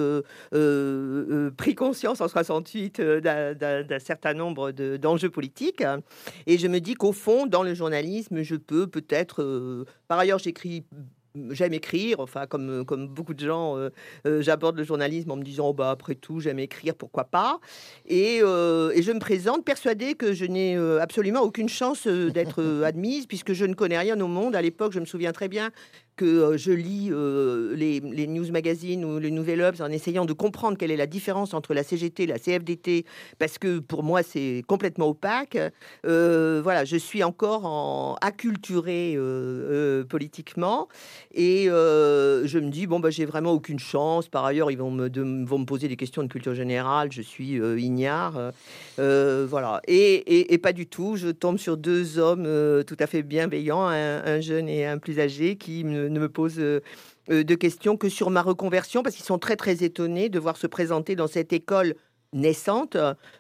pris 1.57 1.75
conscience 1.75 2.21
en 2.21 2.29
68 2.29 3.01
d'un 3.01 3.99
certain 3.99 4.35
nombre 4.35 4.73
d'enjeux 4.73 5.31
politiques. 5.31 5.83
Et 6.47 6.59
je 6.59 6.69
me 6.69 6.81
dis 6.81 6.95
qu'au 6.95 7.13
fond, 7.13 7.47
dans 7.47 7.63
le 7.63 7.75
journalisme, 7.75 8.43
je 8.43 8.57
peux 8.57 8.87
peut-être... 8.87 9.85
par 10.09 10.19
ailleurs, 10.19 10.39
j'écris 10.39 10.85
j'aime 11.51 11.75
écrire, 11.75 12.21
enfin 12.21 12.47
comme, 12.47 12.85
beaucoup 13.09 13.35
de 13.35 13.45
gens, 13.45 13.77
euh, 13.77 13.91
euh, 14.27 14.43
j'aborde 14.43 14.77
le 14.77 14.85
journalisme 14.85 15.31
en 15.31 15.37
me 15.37 15.43
disant 15.43 15.69
oh, 15.69 15.73
bah 15.73 15.91
après 15.91 16.15
tout 16.15 16.41
j'aime 16.41 16.59
écrire, 16.59 16.95
pourquoi 16.95 17.25
pas? 17.25 17.61
Et, 18.07 18.41
euh, 18.43 18.93
et, 18.95 19.03
je 19.03 19.13
me 19.13 19.19
présente 19.19 19.65
persuadée 19.65 20.15
que 20.15 20.33
je 20.33 20.45
n'ai 20.45 20.77
absolument 21.01 21.43
aucune 21.43 21.69
chance 21.69 22.07
d'être 22.07 22.83
admise 22.85 23.27
puisque 23.27 23.53
je 23.53 23.65
ne 23.65 23.75
connais 23.75 23.99
rien 23.99 24.21
au 24.21 24.29
monde. 24.29 24.57
À 24.57 24.63
l'époque, 24.63 24.93
je 24.93 25.01
me 25.01 25.05
souviens 25.05 25.33
très 25.33 25.49
bien 25.49 25.71
que 26.17 26.25
euh, 26.25 26.57
je 26.57 26.73
lis 26.73 27.11
euh, 27.13 27.75
les, 27.77 28.27
news 28.27 28.51
magazines 28.51 29.05
ou 29.05 29.19
les 29.19 29.31
Nouvel 29.31 29.63
Obs 29.63 29.81
en 29.81 29.91
essayant 29.91 30.25
de 30.25 30.33
comprendre 30.33 30.79
quelle 30.79 30.91
est 30.91 30.97
la 30.97 31.07
différence 31.07 31.55
entre 31.55 31.75
la 31.75 31.83
CGT 31.83 32.25
et 32.25 32.27
la 32.27 32.39
CFDT, 32.39 33.05
parce 33.39 33.59
que 33.59 33.79
pour 33.79 34.03
moi 34.03 34.23
c'est 34.23 34.65
complètement 34.67 35.09
opaque. 35.09 35.59
Euh, 36.07 36.61
voilà, 36.63 36.85
je 36.85 36.97
suis 36.97 37.23
encore 37.23 37.67
en 37.67 38.17
acculturé 38.23 39.19
politiquement 40.09 40.89
et 41.35 41.67
je 41.67 42.59
me 42.59 42.71
dis 42.71 42.87
bon 42.87 42.99
bah 43.01 43.11
j'ai 43.11 43.27
vraiment 43.27 43.53
aucune 43.53 43.79
chance. 43.79 44.29
Par 44.29 44.45
ailleurs, 44.45 44.71
ils 44.71 44.79
vont 44.79 44.91
me, 44.91 45.09
vont 45.45 45.59
me 45.59 45.65
poser 45.65 45.89
des 45.89 45.97
questions 45.97 46.23
de 46.23 46.29
culture 46.29 46.55
générale. 46.55 47.13
Je 47.13 47.23
suis 47.23 47.61
ignare, 47.79 48.53
voilà. 48.97 49.81
Et, 49.87 50.55
et, 50.55 50.59
pas 50.59 50.73
du 50.73 50.87
tout. 50.87 51.17
Je 51.17 51.29
tombe 51.29 51.59
sur 51.59 51.77
deux 51.77 52.19
hommes 52.19 52.49
tout 52.85 52.97
à 52.99 53.07
fait 53.07 53.23
bienveillants, 53.23 53.87
un, 53.87 54.25
un 54.25 54.41
jeune 54.41 54.69
et 54.69 54.87
un 54.87 54.99
plus 54.99 55.21
âgé, 55.21 55.57
qui 55.57 55.85
me 55.85 56.06
ne 56.09 56.21
me 56.21 56.29
pose 56.29 56.59
euh, 56.59 56.81
euh, 57.31 57.45
de 57.45 57.55
questions 57.55 57.97
que 57.97 58.09
sur 58.09 58.31
ma 58.31 58.43
reconversion, 58.43 59.03
parce 59.03 59.17
qu'ils 59.17 59.25
sont 59.25 59.39
très 59.39 59.57
très 59.57 59.85
étonnés 59.85 60.29
de 60.29 60.39
voir 60.39 60.57
se 60.57 60.67
présenter 60.67 61.17
dans 61.17 61.27
cette 61.27 61.53
école 61.53 61.95
naissante, 62.33 62.97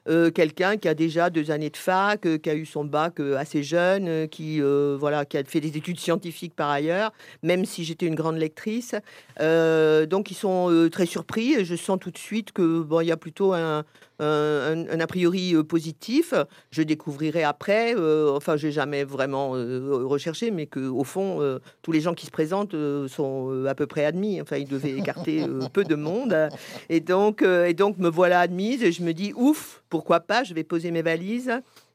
euh, 0.09 0.31
quelqu'un 0.31 0.77
qui 0.77 0.89
a 0.89 0.95
déjà 0.95 1.29
deux 1.29 1.51
années 1.51 1.71
de 1.71 1.77
fac, 1.77 2.21
qui 2.41 2.51
a 2.51 2.55
eu 2.55 2.65
son 2.65 2.85
bac 2.85 3.21
assez 3.21 3.63
jeune, 3.63 4.29
qui 4.29 4.61
voilà, 4.61 5.25
qui 5.25 5.37
a 5.37 5.45
fait 5.45 5.61
des 5.61 5.77
études 5.77 5.99
scientifiques 5.99 6.55
par 6.55 6.71
ailleurs, 6.71 7.13
même 7.43 7.65
si 7.65 7.85
j'étais 7.85 8.07
une 8.07 8.15
grande 8.15 8.37
lectrice. 8.37 8.95
Donc 9.39 10.31
ils 10.31 10.37
sont 10.37 10.89
très 10.91 11.07
surpris 11.07 11.55
et 11.55 11.65
je 11.65 11.75
sens 11.77 11.99
tout 12.01 12.11
de 12.11 12.19
suite 12.19 12.53
que 12.53 12.81
bon, 12.81 13.01
il 13.01 13.07
y 13.07 13.13
a 13.13 13.17
plutôt 13.17 13.53
un, 13.53 13.85
a 14.21 15.07
priori 15.07 15.55
euh, 15.55 15.63
positif. 15.63 16.35
Je 16.71 16.83
découvrirai 16.83 17.43
après, 17.43 17.95
euh, 17.97 18.35
enfin, 18.35 18.57
j'ai 18.57 18.73
jamais 18.73 19.05
vraiment 19.05 19.55
euh, 19.55 20.05
recherché, 20.05 20.51
mais 20.51 20.67
que 20.67 20.81
au 20.81 21.05
fond, 21.05 21.41
tous 21.83 21.93
les 21.93 22.01
gens 22.01 22.15
qui 22.15 22.27
se 22.27 22.31
présentent 22.31 22.75
sont 23.09 23.65
à 23.67 23.75
peu 23.75 23.87
près 23.87 24.05
admis. 24.05 24.41
Enfin, 24.41 24.57
ils 24.57 24.69
devaient 24.69 24.97
écarter 24.97 25.45
peu 25.73 25.85
de 25.85 25.95
monde, 25.95 26.49
et 26.89 27.01
donc, 27.01 27.43
et 27.43 27.75
donc 27.75 27.99
me 27.99 28.09
voilà 28.09 28.41
admise. 28.41 28.83
Et 28.83 28.93
je 28.93 29.03
me 29.03 29.13
dis, 29.13 29.33
ouf, 29.35 29.83
pourquoi 29.89 30.21
pas 30.21 30.45
Je 30.45 30.55
vais 30.55 30.65
poser 30.65 30.91
mes 30.91 31.03
valises 31.03 31.53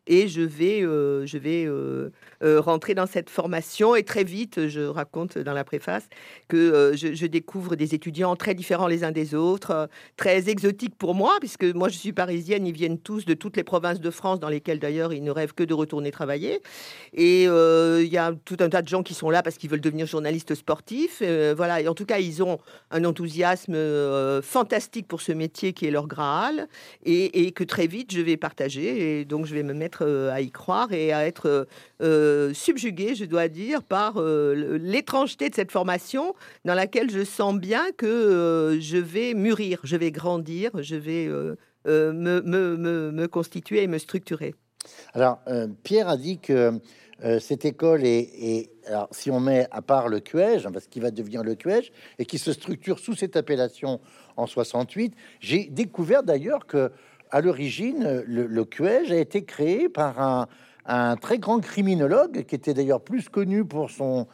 et 0.07 0.27
je 0.27 0.41
vais, 0.41 0.81
euh, 0.81 1.25
je 1.25 1.37
vais 1.37 1.65
euh, 1.65 2.09
euh, 2.43 2.59
rentrer 2.59 2.95
dans 2.95 3.05
cette 3.05 3.29
formation. 3.29 3.95
Et 3.95 4.03
très 4.03 4.23
vite, 4.23 4.67
je 4.67 4.81
raconte 4.81 5.37
dans 5.37 5.53
la 5.53 5.63
préface 5.63 6.07
que 6.47 6.93
je, 6.95 7.25
découvre 7.31 7.75
des 7.75 7.95
étudiants 7.95 8.35
très 8.35 8.53
différents 8.53 8.87
les 8.87 9.03
uns 9.05 9.11
des 9.11 9.35
autres, 9.35 9.87
très 10.17 10.49
exotiques 10.49 10.95
pour 10.97 11.15
moi, 11.15 11.37
puisque 11.39 11.63
moi 11.63 11.87
je 11.87 11.97
suis 11.97 12.11
parisienne, 12.11 12.67
ils 12.67 12.73
viennent 12.73 12.97
tous 12.97 13.23
de 13.23 13.33
toutes 13.33 13.55
les 13.55 13.63
provinces 13.63 14.01
de 14.01 14.09
France, 14.09 14.39
dans 14.39 14.49
lesquelles 14.49 14.79
d'ailleurs 14.79 15.13
ils 15.13 15.23
ne 15.23 15.31
rêvent 15.31 15.53
que 15.53 15.63
de 15.63 15.73
retourner 15.73 16.11
travailler. 16.11 16.61
Et 17.13 17.43
il 17.43 18.11
y 18.11 18.17
a 18.17 18.33
tout 18.43 18.57
un 18.59 18.69
tas 18.69 18.81
de 18.81 18.87
gens 18.89 19.03
qui 19.03 19.13
sont 19.13 19.29
là 19.29 19.43
parce 19.43 19.57
qu'ils 19.57 19.69
veulent 19.69 19.79
devenir 19.79 20.07
journalistes 20.07 20.55
sportifs. 20.55 21.21
voilà, 21.55 21.89
en 21.89 21.93
tout 21.93 22.05
cas, 22.05 22.19
ils 22.19 22.43
ont 22.43 22.59
un 22.89 23.05
enthousiasme 23.05 23.77
fantastique 24.41 25.07
pour 25.07 25.21
ce 25.21 25.31
métier 25.31 25.71
qui 25.71 25.85
est 25.85 25.91
leur 25.91 26.07
Graal, 26.07 26.67
et, 27.05 27.45
et 27.45 27.51
que 27.51 27.63
très 27.63 27.87
vite 27.87 28.11
je 28.11 28.19
vais 28.19 28.35
partager. 28.35 29.19
Et 29.21 29.25
donc 29.25 29.45
je 29.45 29.53
vais 29.53 29.63
me 29.63 29.73
mettre 29.73 29.90
euh, 30.01 30.31
à 30.31 30.41
y 30.41 30.51
croire 30.51 30.93
et 30.93 31.11
à 31.11 31.25
être 31.25 31.47
euh, 31.47 31.65
euh, 32.01 32.53
subjugué, 32.53 33.15
je 33.15 33.25
dois 33.25 33.47
dire, 33.47 33.83
par 33.83 34.21
l'étrangeté 34.21 35.49
de 35.49 35.55
cette 35.55 35.71
formation 35.71 36.33
dans 36.65 36.73
laquelle 36.73 37.09
je 37.09 37.23
sens 37.23 37.55
bien 37.55 37.83
que 37.97 38.77
je 38.79 38.97
vais 38.97 39.33
mûrir, 39.33 39.79
je 39.83 39.95
vais 39.95 40.11
grandir, 40.11 40.71
je 40.81 40.95
vais 40.95 41.27
me, 41.85 43.25
constituer 43.27 43.83
et 43.83 43.87
me 43.87 43.97
structurer. 43.97 44.55
Alors, 45.13 45.39
Pierre 45.83 46.09
a 46.09 46.17
dit 46.17 46.39
que 46.39 46.79
cette 47.39 47.65
école 47.65 48.05
est, 48.05 48.69
alors 48.87 49.07
si 49.11 49.29
on 49.29 49.39
met 49.39 49.67
à 49.71 49.81
part 49.81 50.07
le 50.07 50.19
QEJ, 50.19 50.67
parce 50.71 50.87
qu'il 50.87 51.01
va 51.01 51.11
devenir 51.11 51.43
le 51.43 51.55
QEJ, 51.55 51.91
et 52.19 52.25
qui 52.25 52.37
se 52.37 52.53
structure 52.53 52.99
sous 52.99 53.15
cette 53.15 53.35
appellation 53.35 53.99
en 54.37 54.47
68, 54.47 55.13
j'ai 55.39 55.65
découvert 55.65 56.23
d'ailleurs 56.23 56.65
que 56.65 56.91
à 57.31 57.41
l'origine, 57.41 58.23
le, 58.27 58.45
le 58.45 58.67
a 58.83 59.15
été 59.15 59.43
créé 59.43 59.89
par 59.89 60.47
un, 60.85 61.15
très 61.15 61.39
grand 61.39 61.59
criminologue 61.59 62.43
qui 62.43 62.55
était 62.55 62.73
d'ailleurs 62.73 63.01
plus 63.01 63.29
connu 63.29 63.63
pour 63.63 63.89
son, 63.89 64.27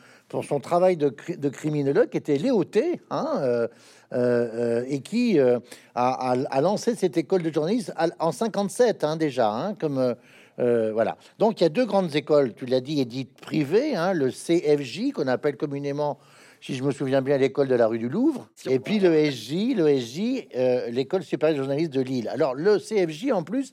travail 0.62 0.98
de, 0.98 1.10
criminologue, 1.50 2.10
qui 2.10 2.18
était 2.18 2.38
Léoté, 2.38 3.00
hein, 3.12 3.40
euh, 3.42 3.68
euh, 4.14 4.84
et 4.88 5.02
qui 5.02 5.40
euh, 5.40 5.60
a, 5.94 6.62
lancé 6.62 6.96
cette 6.96 7.18
école 7.18 7.44
de 7.44 7.54
journalisme 7.54 7.94
en 8.20 8.32
57 8.32 9.04
hein, 9.04 9.18
déjà, 9.18 9.52
hein, 9.52 9.76
comme 9.76 10.16
voilà. 10.58 11.18
Donc 11.38 11.62
il 11.62 11.64
y 11.64 11.68
a 11.68 11.70
deux 11.70 11.86
grandes 11.86 12.16
écoles, 12.16 12.54
tu 12.56 12.66
l'as 12.66 12.82
dit, 12.82 13.00
édites 13.00 13.40
privées, 13.40 13.96
hein, 13.96 14.14
le 14.14 14.32
CFJ 14.32 15.12
qu'on 15.14 15.28
appelle 15.28 15.58
communément 15.58 16.18
si 16.62 16.76
je 16.76 16.84
me 16.84 16.92
souviens 16.92 17.22
bien, 17.22 17.38
l'école 17.38 17.68
de 17.68 17.76
la 17.76 17.88
rue 17.88 18.00
du 18.00 18.10
Louvre, 18.10 18.48
et 18.70 18.80
puis 18.80 19.00
le 19.00 19.30
SJ, 19.32 19.76
le 19.76 20.00
SJ, 20.00 20.48
euh, 20.56 20.90
l'école 20.90 21.24
supérieure 21.24 21.58
de 21.58 21.64
journalistes 21.64 21.94
de 21.94 22.02
Lille. 22.02 22.30
Alors 22.30 22.56
le 22.56 22.80
CFJ, 22.80 23.32
en 23.32 23.44
plus, 23.44 23.72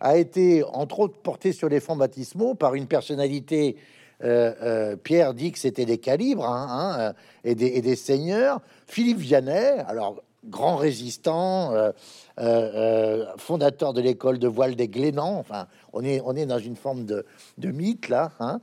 a 0.00 0.16
été 0.16 0.62
entre 0.62 1.00
autres 1.00 1.18
porté 1.18 1.52
sur 1.52 1.68
les 1.68 1.80
fonds 1.80 1.96
baptismaux 1.96 2.54
par 2.54 2.74
une 2.74 2.86
personnalité. 2.86 3.76
Euh, 4.24 4.54
euh, 4.62 4.96
Pierre 4.96 5.34
dit 5.34 5.52
que 5.52 5.58
c'était 5.58 5.84
des 5.84 5.98
calibres 5.98 6.46
hein, 6.46 6.96
hein, 6.98 7.14
et, 7.44 7.54
des, 7.54 7.96
seigneurs. 7.96 8.60
Philippe 8.86 9.18
Vianney, 9.18 9.82
alors 9.86 10.22
grand 10.44 10.76
résistant, 10.76 11.72
fondateur 13.36 13.92
de 13.92 14.00
l'école 14.00 14.38
de 14.38 14.46
voile 14.46 14.76
des 14.76 14.86
Glénans. 14.86 15.38
Enfin, 15.38 15.66
on 15.92 16.04
est, 16.04 16.20
on 16.24 16.36
est 16.36 16.46
dans 16.46 16.60
une 16.60 16.76
forme 16.76 17.04
de, 17.04 17.26
de 17.58 17.70
mythe 17.72 18.08
là. 18.08 18.30
Hein. 18.38 18.60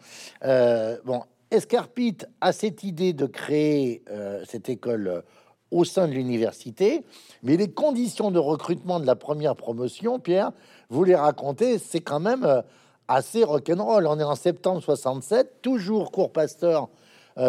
bon, 1.03 1.23
Escarpite 1.53 2.25
a 2.41 2.51
cette 2.51 2.83
idée 2.83 3.13
de 3.13 3.27
créer 3.27 4.01
euh, 4.09 4.43
cette 4.43 4.69
école 4.69 5.07
euh, 5.07 5.21
au 5.69 5.83
sein 5.83 6.07
de 6.07 6.13
l'université, 6.13 7.05
mais 7.43 7.57
les 7.57 7.69
conditions 7.69 8.31
de 8.31 8.39
recrutement 8.39 8.99
de 8.99 9.05
la 9.05 9.15
première 9.15 9.55
promotion, 9.55 10.19
Pierre, 10.19 10.51
vous 10.89 11.03
les 11.03 11.15
racontez, 11.15 11.77
c'est 11.77 11.99
quand 11.99 12.19
même 12.19 12.43
euh, 12.43 12.63
assez 13.07 13.43
rock'n'roll. 13.43 14.07
On 14.07 14.19
est 14.19 14.23
en 14.23 14.33
septembre 14.33 14.81
67, 14.81 15.61
toujours 15.61 16.11
cours 16.11 16.31
Pasteur, 16.31 16.89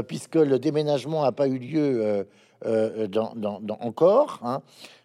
puisque 0.07 0.37
le 0.37 0.59
déménagement 0.59 1.23
n'a 1.23 1.33
pas 1.33 1.47
eu 1.47 1.59
lieu 1.59 2.27
encore. 3.81 4.41
Hein. 4.43 4.63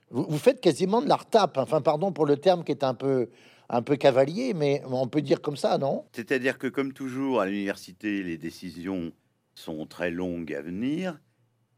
Vous, 0.10 0.26
vous, 0.28 0.38
faites 0.38 0.62
quasiment 0.62 1.02
de 1.02 1.08
la 1.08 1.18
retape, 1.18 1.58
enfin 1.58 1.82
pardon 1.82 2.12
pour 2.14 2.26
le 2.26 2.38
terme 2.38 2.64
qui 2.64 2.72
est 2.72 2.84
un 2.84 2.94
peu 2.94 3.30
un 3.70 3.82
peu 3.82 3.96
cavalier, 3.96 4.54
mais 4.54 4.82
on 4.86 5.08
peut 5.08 5.22
dire 5.22 5.42
comme 5.42 5.58
ça, 5.58 5.78
non? 5.78 6.06
C'est-à-dire 6.14 6.58
que 6.58 6.68
comme 6.68 6.94
toujours 6.94 7.40
à 7.40 7.46
l'université, 7.46 8.24
les 8.24 8.38
décisions 8.38 9.14
sont 9.54 9.86
très 9.86 10.12
longues 10.12 10.54
à 10.54 10.62
venir. 10.62 11.20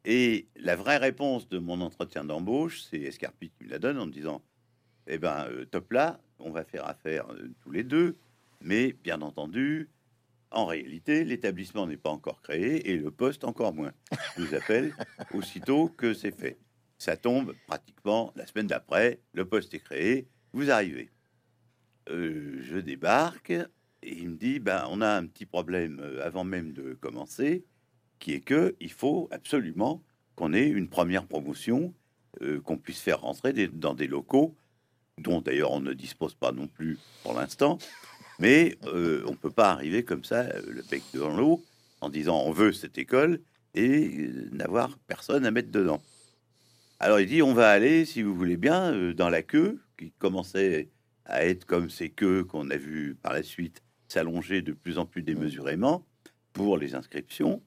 Et 0.05 0.47
la 0.55 0.75
vraie 0.75 0.97
réponse 0.97 1.47
de 1.49 1.59
mon 1.59 1.81
entretien 1.81 2.23
d'embauche, 2.23 2.81
c'est 2.89 2.99
Escarpit 2.99 3.51
qui 3.51 3.65
me 3.65 3.69
la 3.69 3.79
donne 3.79 3.99
en 3.99 4.07
me 4.07 4.11
disant 4.11 4.41
Eh 5.07 5.17
ben, 5.17 5.45
euh, 5.49 5.65
top 5.65 5.91
là, 5.91 6.19
on 6.39 6.51
va 6.51 6.63
faire 6.63 6.87
affaire 6.87 7.29
euh, 7.31 7.49
tous 7.61 7.71
les 7.71 7.83
deux, 7.83 8.17
mais 8.61 8.93
bien 8.93 9.21
entendu, 9.21 9.89
en 10.49 10.65
réalité, 10.65 11.23
l'établissement 11.23 11.87
n'est 11.87 11.97
pas 11.97 12.09
encore 12.09 12.41
créé 12.41 12.89
et 12.89 12.97
le 12.97 13.11
poste 13.11 13.43
encore 13.43 13.73
moins. 13.73 13.93
Je 14.35 14.43
vous 14.43 14.55
appelle 14.55 14.95
aussitôt 15.33 15.87
que 15.87 16.13
c'est 16.13 16.37
fait. 16.37 16.57
Ça 16.97 17.15
tombe 17.15 17.53
pratiquement 17.67 18.31
la 18.35 18.45
semaine 18.45 18.67
d'après, 18.67 19.19
le 19.33 19.45
poste 19.45 19.73
est 19.73 19.79
créé, 19.79 20.27
vous 20.53 20.69
arrivez. 20.69 21.09
Euh, 22.11 22.59
je 22.61 22.77
débarque 22.77 23.51
et 23.51 23.67
il 24.03 24.29
me 24.29 24.35
dit 24.35 24.59
ben, 24.59 24.85
on 24.89 25.01
a 25.01 25.09
un 25.09 25.25
petit 25.25 25.45
problème 25.45 25.99
euh, 26.01 26.25
avant 26.25 26.43
même 26.43 26.73
de 26.73 26.93
commencer, 26.93 27.63
qui 28.19 28.33
est 28.33 28.41
que 28.41 28.75
il 28.79 28.91
faut 28.91 29.29
absolument 29.31 30.03
qu'on 30.35 30.53
ait 30.53 30.67
une 30.67 30.89
première 30.89 31.25
promotion, 31.25 31.93
euh, 32.41 32.59
qu'on 32.61 32.77
puisse 32.77 32.99
faire 32.99 33.21
rentrer 33.21 33.53
dans 33.67 33.93
des 33.93 34.07
locaux 34.07 34.55
dont 35.17 35.41
d'ailleurs 35.41 35.71
on 35.71 35.79
ne 35.79 35.93
dispose 35.93 36.33
pas 36.33 36.51
non 36.51 36.67
plus 36.67 36.97
pour 37.23 37.33
l'instant, 37.33 37.77
mais 38.39 38.77
on 38.83 39.35
peut 39.35 39.51
pas 39.51 39.69
arriver 39.69 40.03
comme 40.03 40.23
ça, 40.23 40.43
le 40.61 40.81
bec 40.89 41.03
dans 41.13 41.35
l'eau, 41.35 41.63
en 41.99 42.09
disant 42.09 42.41
on 42.43 42.51
veut 42.51 42.71
cette 42.71 42.97
école 42.97 43.39
et 43.75 44.29
n'avoir 44.51 44.97
personne 45.07 45.45
à 45.45 45.51
mettre 45.51 45.69
dedans. 45.69 46.01
Alors 46.99 47.19
il 47.19 47.27
dit 47.27 47.43
on 47.43 47.53
va 47.53 47.69
aller, 47.69 48.05
si 48.05 48.23
vous 48.23 48.33
voulez 48.33 48.57
bien, 48.57 49.13
dans 49.13 49.29
la 49.29 49.43
queue 49.43 49.79
qui 49.97 50.11
commençait 50.17 50.89
à 51.25 51.45
être 51.45 51.65
comme 51.65 51.89
ces 51.89 52.09
queues 52.09 52.43
qu'on 52.43 52.69
a 52.69 52.77
vu 52.77 53.15
par 53.15 53.33
la 53.33 53.43
suite 53.43 53.81
s'allonger 54.07 54.61
de 54.61 54.73
plus 54.73 54.97
en 54.97 55.05
plus 55.05 55.21
démesurément 55.21 56.05
pour 56.53 56.77
les 56.77 56.95
inscriptions. 56.95 57.61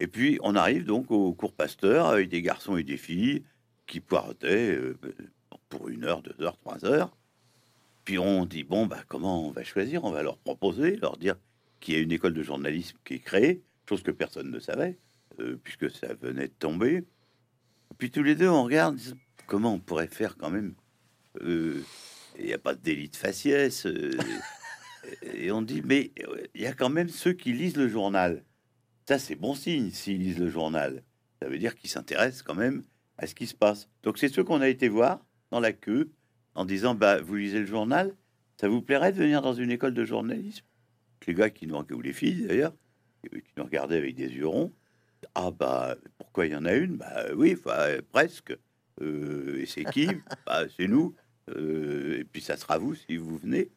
Et 0.00 0.06
puis, 0.06 0.38
on 0.42 0.54
arrive 0.54 0.84
donc 0.84 1.10
au 1.10 1.32
cours 1.34 1.52
Pasteur 1.52 2.06
avec 2.06 2.28
des 2.28 2.42
garçons 2.42 2.76
et 2.76 2.84
des 2.84 2.96
filles 2.96 3.42
qui 3.86 4.00
poireautaient 4.00 4.76
euh, 4.76 4.96
pour 5.68 5.88
une 5.88 6.04
heure, 6.04 6.22
deux 6.22 6.44
heures, 6.44 6.56
trois 6.58 6.84
heures. 6.84 7.16
Puis 8.04 8.18
on 8.18 8.46
dit 8.46 8.64
bon, 8.64 8.86
bah, 8.86 9.02
comment 9.08 9.46
on 9.46 9.50
va 9.50 9.64
choisir? 9.64 10.04
On 10.04 10.10
va 10.10 10.22
leur 10.22 10.38
proposer, 10.38 10.96
leur 10.96 11.16
dire 11.16 11.36
qu'il 11.80 11.94
y 11.94 11.96
a 11.96 12.00
une 12.00 12.12
école 12.12 12.34
de 12.34 12.42
journalisme 12.42 12.96
qui 13.04 13.14
est 13.14 13.18
créée, 13.18 13.62
chose 13.88 14.02
que 14.02 14.10
personne 14.10 14.50
ne 14.50 14.60
savait, 14.60 14.98
euh, 15.40 15.58
puisque 15.62 15.90
ça 15.90 16.14
venait 16.14 16.48
de 16.48 16.54
tomber. 16.58 17.04
Puis 17.98 18.10
tous 18.10 18.22
les 18.22 18.34
deux, 18.34 18.48
on 18.48 18.64
regarde 18.64 18.98
comment 19.46 19.74
on 19.74 19.78
pourrait 19.78 20.08
faire 20.08 20.36
quand 20.36 20.50
même. 20.50 20.74
Euh, 21.42 21.82
il 22.38 22.46
n'y 22.46 22.52
a 22.52 22.58
pas 22.58 22.74
de 22.74 22.80
délit 22.80 23.08
de 23.08 23.16
faciès. 23.16 23.86
et 25.22 25.50
on 25.50 25.62
dit 25.62 25.82
mais 25.84 26.12
il 26.54 26.62
y 26.62 26.66
a 26.66 26.72
quand 26.72 26.90
même 26.90 27.08
ceux 27.08 27.32
qui 27.32 27.52
lisent 27.52 27.76
le 27.76 27.88
journal. 27.88 28.44
Ça, 29.08 29.18
c'est 29.18 29.36
bon 29.36 29.54
signe 29.54 29.90
s'ils 29.90 30.18
lisent 30.18 30.38
le 30.38 30.50
journal. 30.50 31.02
Ça 31.40 31.48
veut 31.48 31.58
dire 31.58 31.74
qu'ils 31.74 31.88
s'intéressent 31.88 32.42
quand 32.42 32.54
même 32.54 32.82
à 33.16 33.26
ce 33.26 33.34
qui 33.34 33.46
se 33.46 33.54
passe. 33.54 33.88
Donc, 34.02 34.18
c'est 34.18 34.28
ceux 34.28 34.44
qu'on 34.44 34.60
a 34.60 34.68
été 34.68 34.88
voir 34.88 35.24
dans 35.50 35.60
la 35.60 35.72
queue 35.72 36.10
en 36.54 36.64
disant 36.64 36.94
bah, 36.94 37.20
Vous 37.20 37.36
lisez 37.36 37.60
le 37.60 37.66
journal 37.66 38.14
Ça 38.60 38.68
vous 38.68 38.82
plairait 38.82 39.12
de 39.12 39.18
venir 39.18 39.40
dans 39.40 39.54
une 39.54 39.70
école 39.70 39.94
de 39.94 40.04
journalisme? 40.04 40.64
Les 41.26 41.34
gars 41.34 41.50
qui 41.50 41.66
nous, 41.66 41.76
ou 41.76 42.00
les 42.00 42.12
filles 42.12 42.46
d'ailleurs, 42.46 42.74
qui 43.22 43.52
nous 43.56 43.64
regardaient 43.64 43.96
avec 43.96 44.14
des 44.14 44.28
yeux 44.28 44.46
ronds. 44.46 44.72
Ah, 45.34 45.50
bah, 45.50 45.96
pourquoi 46.18 46.46
il 46.46 46.52
y 46.52 46.56
en 46.56 46.64
a 46.64 46.74
une? 46.74 46.96
Bah, 46.96 47.24
oui, 47.34 47.56
presque. 48.12 48.56
Euh, 49.00 49.58
et 49.58 49.66
c'est 49.66 49.84
qui? 49.84 50.08
Bah, 50.46 50.64
C'est 50.76 50.88
nous. 50.88 51.14
Euh, 51.56 52.20
et 52.20 52.24
puis, 52.24 52.42
ça 52.42 52.56
sera 52.56 52.78
vous 52.78 52.94
si 52.94 53.16
vous 53.16 53.36
venez. 53.38 53.70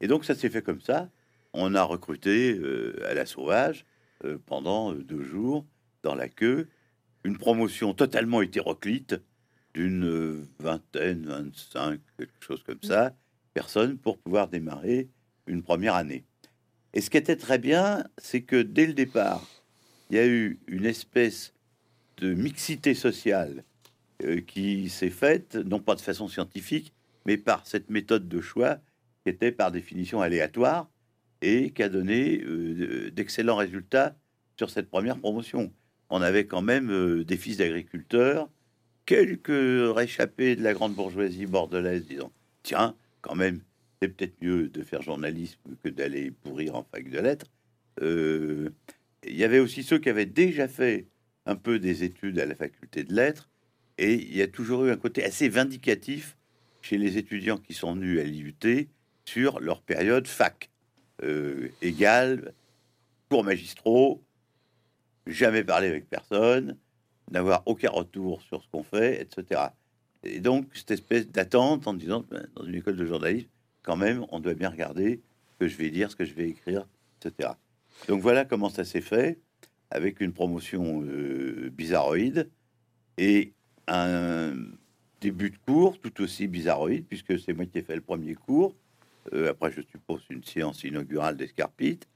Et 0.00 0.06
donc, 0.06 0.24
ça 0.24 0.34
s'est 0.34 0.50
fait 0.50 0.62
comme 0.62 0.80
ça. 0.80 1.08
On 1.52 1.74
a 1.74 1.82
recruté 1.82 2.54
euh, 2.54 2.96
à 3.08 3.14
la 3.14 3.26
sauvage 3.26 3.84
euh, 4.24 4.38
pendant 4.46 4.92
deux 4.92 5.22
jours 5.22 5.66
dans 6.02 6.14
la 6.14 6.28
queue, 6.28 6.68
une 7.24 7.36
promotion 7.36 7.92
totalement 7.92 8.40
hétéroclite 8.40 9.20
d'une 9.74 10.46
vingtaine, 10.58 11.26
25, 11.26 12.00
quelque 12.16 12.32
chose 12.40 12.62
comme 12.62 12.82
ça, 12.82 13.14
personnes 13.54 13.98
pour 13.98 14.18
pouvoir 14.18 14.48
démarrer 14.48 15.08
une 15.46 15.62
première 15.62 15.94
année. 15.94 16.24
Et 16.94 17.00
ce 17.00 17.10
qui 17.10 17.18
était 17.18 17.36
très 17.36 17.58
bien, 17.58 18.04
c'est 18.18 18.42
que 18.42 18.62
dès 18.62 18.86
le 18.86 18.94
départ, 18.94 19.46
il 20.08 20.16
y 20.16 20.18
a 20.18 20.26
eu 20.26 20.58
une 20.66 20.86
espèce 20.86 21.52
de 22.16 22.34
mixité 22.34 22.94
sociale 22.94 23.64
qui 24.46 24.88
s'est 24.88 25.10
faite, 25.10 25.54
non 25.54 25.78
pas 25.78 25.94
de 25.94 26.00
façon 26.00 26.26
scientifique, 26.26 26.92
mais 27.26 27.36
par 27.36 27.66
cette 27.66 27.90
méthode 27.90 28.28
de 28.28 28.40
choix 28.40 28.78
qui 29.24 29.30
était 29.30 29.52
par 29.52 29.70
définition 29.70 30.20
aléatoire, 30.20 30.88
et 31.42 31.70
qui 31.70 31.82
a 31.82 31.88
donné 31.88 32.40
euh, 32.42 33.10
d'excellents 33.10 33.56
résultats 33.56 34.16
sur 34.56 34.70
cette 34.70 34.90
première 34.90 35.18
promotion. 35.18 35.72
On 36.10 36.22
avait 36.22 36.46
quand 36.46 36.62
même 36.62 36.90
euh, 36.90 37.24
des 37.24 37.36
fils 37.36 37.56
d'agriculteurs, 37.56 38.48
quelques 39.06 39.94
réchappés 39.94 40.56
de 40.56 40.62
la 40.62 40.74
grande 40.74 40.94
bourgeoisie 40.94 41.46
bordelaise, 41.46 42.06
disons, 42.06 42.30
tiens, 42.62 42.94
quand 43.22 43.34
même, 43.34 43.60
c'est 44.00 44.08
peut-être 44.08 44.40
mieux 44.42 44.68
de 44.68 44.82
faire 44.82 45.02
journalisme 45.02 45.60
que 45.82 45.88
d'aller 45.88 46.30
pourrir 46.30 46.74
en 46.74 46.82
fac 46.82 47.08
de 47.08 47.18
lettres. 47.18 47.46
Euh, 48.02 48.70
il 49.26 49.36
y 49.36 49.44
avait 49.44 49.58
aussi 49.58 49.82
ceux 49.82 49.98
qui 49.98 50.08
avaient 50.08 50.26
déjà 50.26 50.68
fait 50.68 51.06
un 51.46 51.56
peu 51.56 51.78
des 51.78 52.04
études 52.04 52.38
à 52.38 52.46
la 52.46 52.54
faculté 52.54 53.04
de 53.04 53.14
lettres, 53.14 53.48
et 53.98 54.14
il 54.14 54.36
y 54.36 54.42
a 54.42 54.48
toujours 54.48 54.84
eu 54.86 54.90
un 54.90 54.96
côté 54.96 55.24
assez 55.24 55.48
vindicatif 55.48 56.36
chez 56.82 56.98
les 56.98 57.18
étudiants 57.18 57.58
qui 57.58 57.74
sont 57.74 57.94
venus 57.94 58.20
à 58.20 58.24
l'IUT 58.24 58.88
sur 59.24 59.60
leur 59.60 59.82
période 59.82 60.26
fac 60.26 60.70
euh, 61.22 61.68
égal, 61.82 62.52
pour 63.28 63.44
magistraux, 63.44 64.22
jamais 65.26 65.62
parler 65.62 65.88
avec 65.88 66.08
personne, 66.08 66.76
n'avoir 67.30 67.62
aucun 67.66 67.90
retour 67.90 68.42
sur 68.42 68.62
ce 68.62 68.68
qu'on 68.68 68.82
fait, 68.82 69.20
etc. 69.20 69.60
Et 70.24 70.40
donc, 70.40 70.66
cette 70.74 70.90
espèce 70.90 71.28
d'attente 71.28 71.86
en 71.86 71.94
disant, 71.94 72.24
ben, 72.28 72.46
dans 72.56 72.64
une 72.64 72.74
école 72.74 72.96
de 72.96 73.06
journalisme, 73.06 73.48
quand 73.82 73.96
même, 73.96 74.26
on 74.30 74.40
doit 74.40 74.54
bien 74.54 74.70
regarder 74.70 75.20
ce 75.52 75.56
que 75.58 75.68
je 75.68 75.76
vais 75.76 75.90
dire, 75.90 76.10
ce 76.10 76.16
que 76.16 76.24
je 76.24 76.34
vais 76.34 76.48
écrire, 76.48 76.86
etc. 77.20 77.50
Donc 78.08 78.20
voilà 78.20 78.44
comment 78.44 78.68
ça 78.68 78.84
s'est 78.84 79.00
fait, 79.00 79.38
avec 79.90 80.20
une 80.20 80.32
promotion 80.32 81.02
euh, 81.04 81.70
bizarroïde 81.72 82.48
et 83.18 83.52
un 83.86 84.54
début 85.20 85.50
de 85.50 85.58
cours 85.66 86.00
tout 86.00 86.22
aussi 86.22 86.48
bizarroïde, 86.48 87.06
puisque 87.06 87.38
c'est 87.38 87.52
moi 87.52 87.66
qui 87.66 87.78
ai 87.78 87.82
fait 87.82 87.94
le 87.94 88.00
premier 88.00 88.34
cours, 88.34 88.74
euh, 89.32 89.50
après, 89.50 89.70
je 89.70 89.82
suppose, 89.82 90.22
une 90.30 90.44
séance 90.44 90.82
inaugurale 90.84 91.36
d'escarpite. 91.36 92.08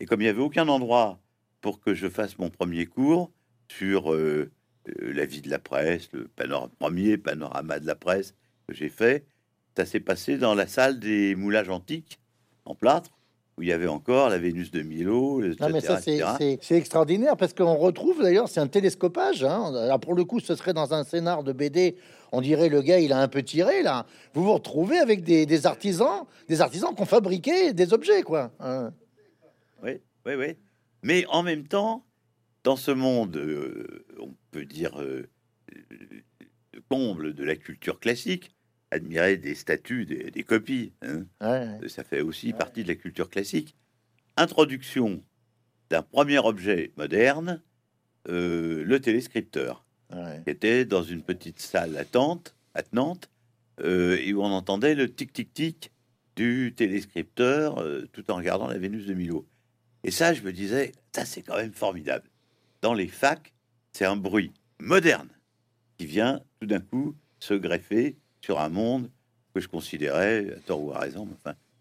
Et 0.00 0.06
comme 0.06 0.20
il 0.20 0.24
n'y 0.24 0.30
avait 0.30 0.40
aucun 0.40 0.68
endroit 0.68 1.20
pour 1.60 1.80
que 1.80 1.94
je 1.94 2.08
fasse 2.08 2.38
mon 2.38 2.50
premier 2.50 2.86
cours 2.86 3.30
sur 3.68 4.12
euh, 4.12 4.50
euh, 4.88 5.12
la 5.12 5.26
vie 5.26 5.42
de 5.42 5.50
la 5.50 5.58
presse, 5.58 6.10
le 6.12 6.28
premier 6.78 7.18
panorama 7.18 7.78
de 7.78 7.86
la 7.86 7.94
presse 7.94 8.34
que 8.66 8.74
j'ai 8.74 8.88
fait, 8.88 9.24
ça 9.76 9.86
s'est 9.86 10.00
passé 10.00 10.36
dans 10.36 10.54
la 10.54 10.66
salle 10.66 10.98
des 10.98 11.34
moulages 11.34 11.68
antiques 11.68 12.20
en 12.64 12.74
plâtre, 12.74 13.10
où 13.60 13.62
il 13.62 13.68
y 13.68 13.72
avait 13.72 13.88
encore 13.88 14.30
la 14.30 14.38
Vénus 14.38 14.70
de 14.70 14.80
Milo. 14.80 15.44
Etc., 15.44 15.58
non, 15.60 15.68
mais 15.68 15.82
ça, 15.82 16.00
c'est 16.00 16.58
extraordinaire 16.70 17.36
parce 17.36 17.52
qu'on 17.52 17.76
retrouve 17.76 18.22
d'ailleurs, 18.22 18.48
c'est 18.48 18.60
un 18.60 18.66
télescopage. 18.66 19.44
Hein. 19.44 19.98
pour 19.98 20.14
le 20.14 20.24
coup, 20.24 20.40
ce 20.40 20.54
serait 20.54 20.72
dans 20.72 20.94
un 20.94 21.04
scénar 21.04 21.44
de 21.44 21.52
BD. 21.52 21.96
On 22.32 22.40
dirait 22.40 22.70
le 22.70 22.80
gars, 22.80 23.00
il 23.00 23.12
a 23.12 23.20
un 23.20 23.28
peu 23.28 23.42
tiré 23.42 23.82
là. 23.82 24.06
Vous 24.32 24.44
vous 24.44 24.54
retrouvez 24.54 24.96
avec 24.96 25.24
des, 25.24 25.66
artisans, 25.66 26.24
des 26.48 26.62
artisans 26.62 26.94
qui 26.94 27.02
ont 27.02 27.06
fabriqué 27.06 27.74
des 27.74 27.92
objets, 27.92 28.22
quoi. 28.22 28.50
Hein. 28.60 28.94
Oui, 29.82 30.00
oui, 30.24 30.34
oui. 30.36 30.56
Mais 31.02 31.26
en 31.28 31.42
même 31.42 31.66
temps, 31.66 32.06
dans 32.64 32.76
ce 32.76 32.92
monde, 32.92 33.36
euh, 33.36 34.06
on 34.20 34.32
peut 34.52 34.64
dire, 34.64 34.98
euh, 35.02 35.28
comble 36.88 37.34
de 37.34 37.44
la 37.44 37.56
culture 37.56 38.00
classique, 38.00 38.52
admirer 38.90 39.36
des 39.36 39.54
statues, 39.54 40.06
des, 40.06 40.42
copies. 40.42 40.92
Hein. 41.02 41.26
Ça 41.88 42.04
fait 42.04 42.20
aussi 42.20 42.52
partie 42.52 42.82
de 42.82 42.88
la 42.88 42.94
culture 42.94 43.30
classique. 43.30 43.76
Introduction 44.36 45.22
d'un 45.90 46.02
premier 46.02 46.38
objet 46.38 46.92
moderne, 46.96 47.62
euh, 48.28 48.84
le 48.84 49.00
téléscripteur, 49.00 49.84
qui 50.44 50.50
était 50.50 50.84
dans 50.84 51.02
une 51.02 51.22
petite 51.22 51.60
salle 51.60 51.96
attente, 51.96 52.56
attenante, 52.74 53.30
euh, 53.80 54.18
et 54.20 54.32
où 54.32 54.42
on 54.42 54.50
entendait 54.50 54.94
le 54.94 55.12
tic-tic-tic 55.12 55.92
du 56.36 56.74
téléscripteur 56.76 57.78
euh, 57.78 58.06
tout 58.12 58.30
en 58.30 58.36
regardant 58.36 58.68
la 58.68 58.78
Vénus 58.78 59.06
de 59.06 59.14
Milo. 59.14 59.46
Et 60.04 60.10
ça, 60.10 60.34
je 60.34 60.42
me 60.42 60.52
disais, 60.52 60.92
ça 61.14 61.24
c'est 61.24 61.42
quand 61.42 61.56
même 61.56 61.72
formidable. 61.72 62.28
Dans 62.82 62.94
les 62.94 63.08
facs, 63.08 63.52
c'est 63.92 64.04
un 64.04 64.16
bruit 64.16 64.52
moderne 64.78 65.28
qui 65.98 66.06
vient 66.06 66.40
tout 66.60 66.66
d'un 66.66 66.80
coup 66.80 67.14
se 67.38 67.54
greffer 67.54 68.16
sur 68.42 68.60
un 68.60 68.68
monde 68.68 69.08
que 69.54 69.60
je 69.60 69.68
considérais, 69.68 70.46
à 70.56 70.60
tort 70.60 70.82
ou 70.82 70.92
à 70.92 71.00
raison, 71.00 71.28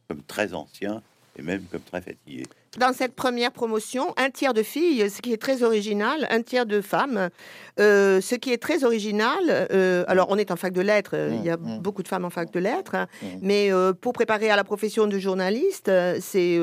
comme 0.07 0.23
très 0.23 0.53
ancien 0.53 1.01
et 1.37 1.41
même 1.41 1.63
comme 1.65 1.81
très 1.81 2.01
fatigué 2.01 2.45
dans 2.77 2.93
cette 2.93 3.15
première 3.15 3.51
promotion, 3.51 4.13
un 4.17 4.29
tiers 4.29 4.53
de 4.53 4.61
filles, 4.61 5.09
ce 5.09 5.21
qui 5.21 5.33
est 5.33 5.41
très 5.41 5.63
original, 5.63 6.27
un 6.29 6.41
tiers 6.41 6.65
de 6.65 6.81
femmes, 6.81 7.29
euh, 7.79 8.21
ce 8.21 8.35
qui 8.35 8.51
est 8.51 8.61
très 8.61 8.83
original. 8.83 9.39
Euh, 9.49 10.03
alors, 10.07 10.27
on 10.29 10.37
est 10.37 10.51
en 10.51 10.55
fac 10.55 10.73
de 10.73 10.81
lettres, 10.81 11.11
euh, 11.15 11.31
il 11.33 11.43
y 11.43 11.49
a 11.49 11.57
mmh, 11.57 11.77
mmh. 11.77 11.79
beaucoup 11.79 12.03
de 12.03 12.07
femmes 12.07 12.25
en 12.25 12.29
fac 12.29 12.51
de 12.51 12.59
lettres, 12.59 12.95
hein, 12.95 13.07
mmh. 13.21 13.27
mais 13.41 13.71
pour 14.01 14.13
préparer 14.13 14.49
à 14.49 14.55
la 14.55 14.63
profession 14.63 15.07
de 15.07 15.17
journaliste, 15.17 15.91
c'est 16.19 16.59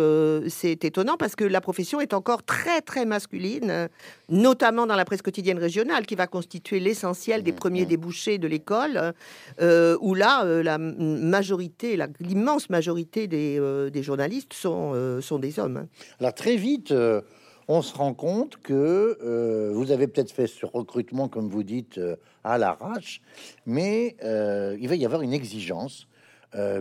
c'est 0.48 0.84
étonnant 0.84 1.16
parce 1.16 1.34
que 1.34 1.44
la 1.44 1.60
profession 1.60 2.00
est 2.00 2.14
encore 2.14 2.42
très, 2.42 2.80
très 2.80 3.04
masculine, 3.04 3.88
notamment 4.28 4.86
dans 4.86 4.96
la 4.96 5.04
presse 5.04 5.22
quotidienne 5.22 5.58
régionale, 5.58 6.06
qui 6.06 6.14
va 6.14 6.26
constituer 6.26 6.80
l'essentiel 6.80 7.42
des 7.42 7.52
premiers 7.52 7.86
débouchés 7.86 8.38
de 8.38 8.46
l'école, 8.46 9.14
où 9.60 10.14
là, 10.14 10.44
la 10.44 10.78
majorité, 10.78 11.98
l'immense 12.20 12.70
majorité 12.70 13.26
des, 13.26 13.60
des 13.90 14.02
journalistes 14.02 14.52
sont, 14.52 15.20
sont 15.20 15.38
des 15.38 15.58
hommes. 15.58 15.86
Alors 16.20 16.34
très 16.34 16.56
vite, 16.56 16.92
euh, 16.92 17.22
on 17.68 17.82
se 17.82 17.94
rend 17.94 18.14
compte 18.14 18.58
que 18.58 19.18
euh, 19.22 19.72
vous 19.74 19.90
avez 19.90 20.06
peut-être 20.06 20.30
fait 20.30 20.46
ce 20.46 20.66
recrutement, 20.66 21.28
comme 21.28 21.48
vous 21.48 21.62
dites, 21.62 21.98
euh, 21.98 22.16
à 22.44 22.58
l'arrache, 22.58 23.20
mais 23.66 24.16
il 24.22 24.88
va 24.88 24.94
y 24.94 25.04
avoir 25.04 25.22
une 25.22 25.32
exigence 25.32 26.06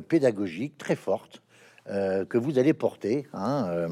pédagogique 0.08 0.78
très 0.78 0.96
forte 0.96 1.42
que 1.88 2.38
vous 2.38 2.60
allez 2.60 2.74
porter, 2.74 3.28
hein, 3.34 3.88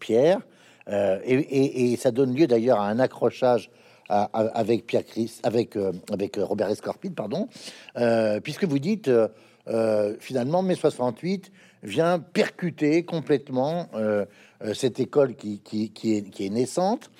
Pierre, 0.00 0.40
et, 0.88 1.96
ça 1.96 2.10
donne 2.10 2.34
lieu 2.34 2.48
d'ailleurs 2.48 2.80
à 2.80 2.88
un 2.88 2.98
accrochage 2.98 3.70
avec 4.08 4.86
Pierre 4.86 5.04
Chris, 5.04 5.38
avec 5.44 5.78
avec 6.10 6.36
Robert 6.36 6.68
Escorpide, 6.68 7.14
pardon, 7.14 7.48
puisque 8.42 8.64
vous 8.64 8.80
dites 8.80 9.08
finalement 10.18 10.62
mai 10.62 10.74
68 10.74 11.52
vient 11.82 12.18
percuter 12.18 13.04
complètement 13.04 13.88
euh, 13.94 14.24
euh, 14.64 14.74
cette 14.74 15.00
école 15.00 15.34
qui, 15.34 15.60
est, 16.04 16.50
naissante. 16.50 17.10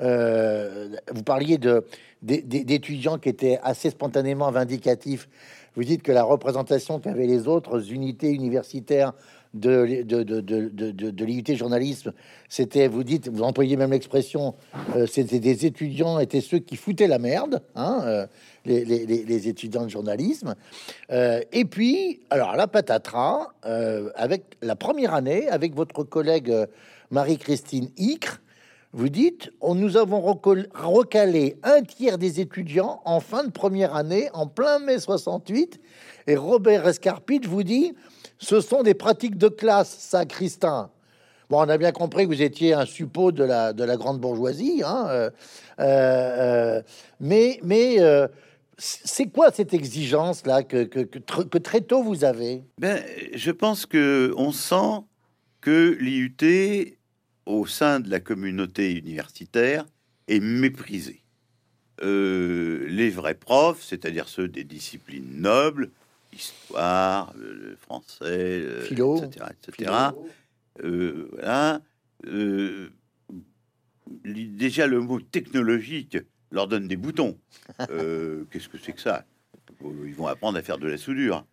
Euh, 0.00 0.88
vous 1.12 1.22
parliez 1.22 1.58
de 1.58 1.84
d'étudiants 2.22 3.18
qui 3.18 3.28
étaient 3.28 3.58
assez 3.62 3.90
spontanément 3.90 4.50
vindicatifs. 4.50 5.28
Vous 5.76 5.84
dites 5.84 6.02
que 6.02 6.12
la 6.12 6.24
représentation 6.24 6.98
qu'avaient 6.98 7.26
les 7.26 7.46
autres 7.46 7.92
unités 7.92 8.30
universitaires 8.30 9.12
de, 9.54 10.02
de, 10.04 11.24
l'IUT 11.24 11.56
journalisme, 11.56 12.12
c'était, 12.48 12.86
vous 12.86 13.02
dites, 13.02 13.28
vous 13.28 13.42
employez 13.42 13.76
même 13.76 13.90
l'expression, 13.90 14.54
euh, 14.94 15.06
c'était 15.06 15.40
des 15.40 15.66
étudiants, 15.66 16.20
étaient 16.20 16.40
ceux 16.40 16.58
qui 16.58 16.76
foutaient 16.76 17.08
la 17.08 17.18
merde, 17.18 17.60
hein, 17.74 18.00
euh, 18.04 18.26
les, 18.64 19.48
étudiants 19.48 19.84
de 19.84 19.88
journalisme. 19.88 20.54
Euh, 21.10 21.40
et 21.52 21.64
puis, 21.64 22.20
alors 22.30 22.54
la 22.54 22.68
patatras, 22.68 23.48
avec 24.14 24.56
la 24.62 24.76
première 24.76 25.14
année, 25.14 25.48
avec 25.48 25.74
votre 25.74 26.04
collègue 26.04 26.52
Marie-Christine 27.10 27.90
Icre, 27.96 28.40
vous 28.92 29.08
dites, 29.08 29.50
nous 29.62 29.96
avons 29.96 30.20
recalé 30.20 31.56
un 31.62 31.82
tiers 31.82 32.18
des 32.18 32.40
étudiants 32.40 33.00
en 33.04 33.20
fin 33.20 33.44
de 33.44 33.50
première 33.50 33.94
année, 33.94 34.28
en 34.32 34.46
plein 34.46 34.80
mai 34.80 34.98
68, 34.98 35.80
et 36.26 36.36
Robert 36.36 36.88
Escarpit 36.88 37.40
vous 37.46 37.62
dit, 37.62 37.94
ce 38.38 38.60
sont 38.60 38.82
des 38.82 38.94
pratiques 38.94 39.36
de 39.38 39.48
classe, 39.48 39.96
ça, 39.98 40.24
Christin. 40.24 40.90
Bon, 41.50 41.58
on 41.58 41.68
a 41.68 41.78
bien 41.78 41.92
compris 41.92 42.24
que 42.24 42.28
vous 42.28 42.42
étiez 42.42 42.74
un 42.74 42.86
suppôt 42.86 43.32
de 43.32 43.44
la, 43.44 43.72
de 43.72 43.84
la 43.84 43.96
grande 43.96 44.20
bourgeoisie, 44.20 44.82
hein, 44.84 45.06
euh, 45.08 45.30
euh, 45.80 46.82
mais, 47.20 47.60
mais 47.62 48.00
euh, 48.00 48.28
c'est 48.78 49.26
quoi 49.26 49.50
cette 49.52 49.74
exigence-là 49.74 50.62
que, 50.62 50.84
que, 50.84 51.00
que, 51.00 51.58
très 51.58 51.80
tôt 51.80 52.02
vous 52.02 52.24
avez? 52.24 52.62
Ben, 52.78 53.02
Je 53.34 53.50
pense 53.50 53.86
que 53.86 54.32
on 54.36 54.52
sent 54.52 55.04
que 55.60 55.96
l'IUT, 56.00 56.96
au 57.52 57.66
sein 57.66 58.00
de 58.00 58.10
la 58.10 58.20
communauté 58.20 58.92
universitaire, 58.92 59.86
est 60.28 60.40
méprisé. 60.40 61.22
les 62.02 63.10
vrais 63.10 63.34
profs, 63.34 63.82
c'est-à-dire 63.82 64.28
ceux 64.28 64.48
des 64.48 64.64
disciplines 64.64 65.40
nobles, 65.40 65.90
histoire, 66.32 67.34
le, 67.36 67.76
français, 67.76 68.64
etc., 68.90 69.46
etc. 69.68 69.92
Euh, 70.84 71.28
voilà. 71.32 71.82
Euh, 72.26 72.90
déjà, 74.24 74.86
le 74.86 75.00
mot 75.00 75.20
technologique 75.20 76.18
leur 76.50 76.68
donne 76.68 76.88
des 76.88 76.96
boutons. 76.96 77.38
Euh, 77.90 78.44
qu'est-ce 78.50 78.68
que 78.68 78.78
c'est 78.78 78.92
que 78.92 79.00
ça? 79.00 79.24
Ils 79.82 80.14
vont 80.14 80.26
apprendre 80.26 80.58
à 80.58 80.62
faire 80.62 80.78
de 80.78 80.88
la 80.88 80.98
soudure. 80.98 81.46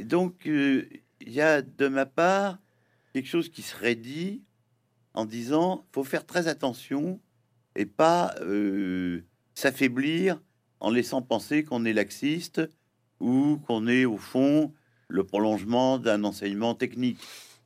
donc, 0.00 0.34
il 0.44 1.02
y 1.26 1.40
a 1.40 1.62
de 1.62 1.88
ma 1.88 2.06
part 2.06 2.58
quelque 3.12 3.28
chose 3.28 3.48
qui 3.48 3.62
serait 3.62 3.94
dit 3.94 4.42
en 5.14 5.24
disant 5.24 5.86
faut 5.92 6.04
faire 6.04 6.26
très 6.26 6.48
attention 6.48 7.20
et 7.76 7.86
pas 7.86 8.34
s'affaiblir 9.54 10.40
en 10.80 10.90
laissant 10.90 11.22
penser 11.22 11.64
qu'on 11.64 11.84
est 11.84 11.92
laxiste 11.92 12.62
ou 13.20 13.58
qu'on 13.66 13.86
est 13.86 14.04
au 14.04 14.16
fond 14.16 14.72
le 15.08 15.24
prolongement 15.24 15.98
d'un 15.98 16.24
enseignement 16.24 16.74
technique. 16.74 17.18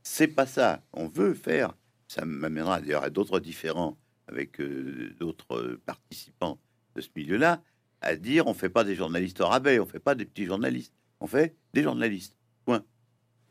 C'est 0.02 0.28
pas 0.28 0.46
ça. 0.46 0.82
On 0.92 1.08
veut 1.08 1.34
faire. 1.34 1.74
Ça 2.08 2.24
m'amènera 2.24 2.80
d'ailleurs 2.80 3.04
à 3.04 3.10
d'autres 3.10 3.40
différents 3.40 3.96
avec 4.26 4.60
euh, 4.60 5.14
d'autres 5.18 5.78
participants 5.86 6.58
de 6.94 7.00
ce 7.00 7.08
milieu-là 7.16 7.62
à 8.00 8.16
dire 8.16 8.46
on 8.46 8.54
fait 8.54 8.68
pas 8.68 8.84
des 8.84 8.94
journalistes 8.94 9.40
au 9.40 9.46
rabais, 9.46 9.78
on 9.78 9.86
fait 9.86 9.98
pas 9.98 10.14
des 10.14 10.24
petits 10.24 10.44
journalistes, 10.44 10.94
on 11.20 11.26
fait 11.26 11.56
des 11.72 11.82
journalistes. 11.82 12.36
Point. 12.64 12.84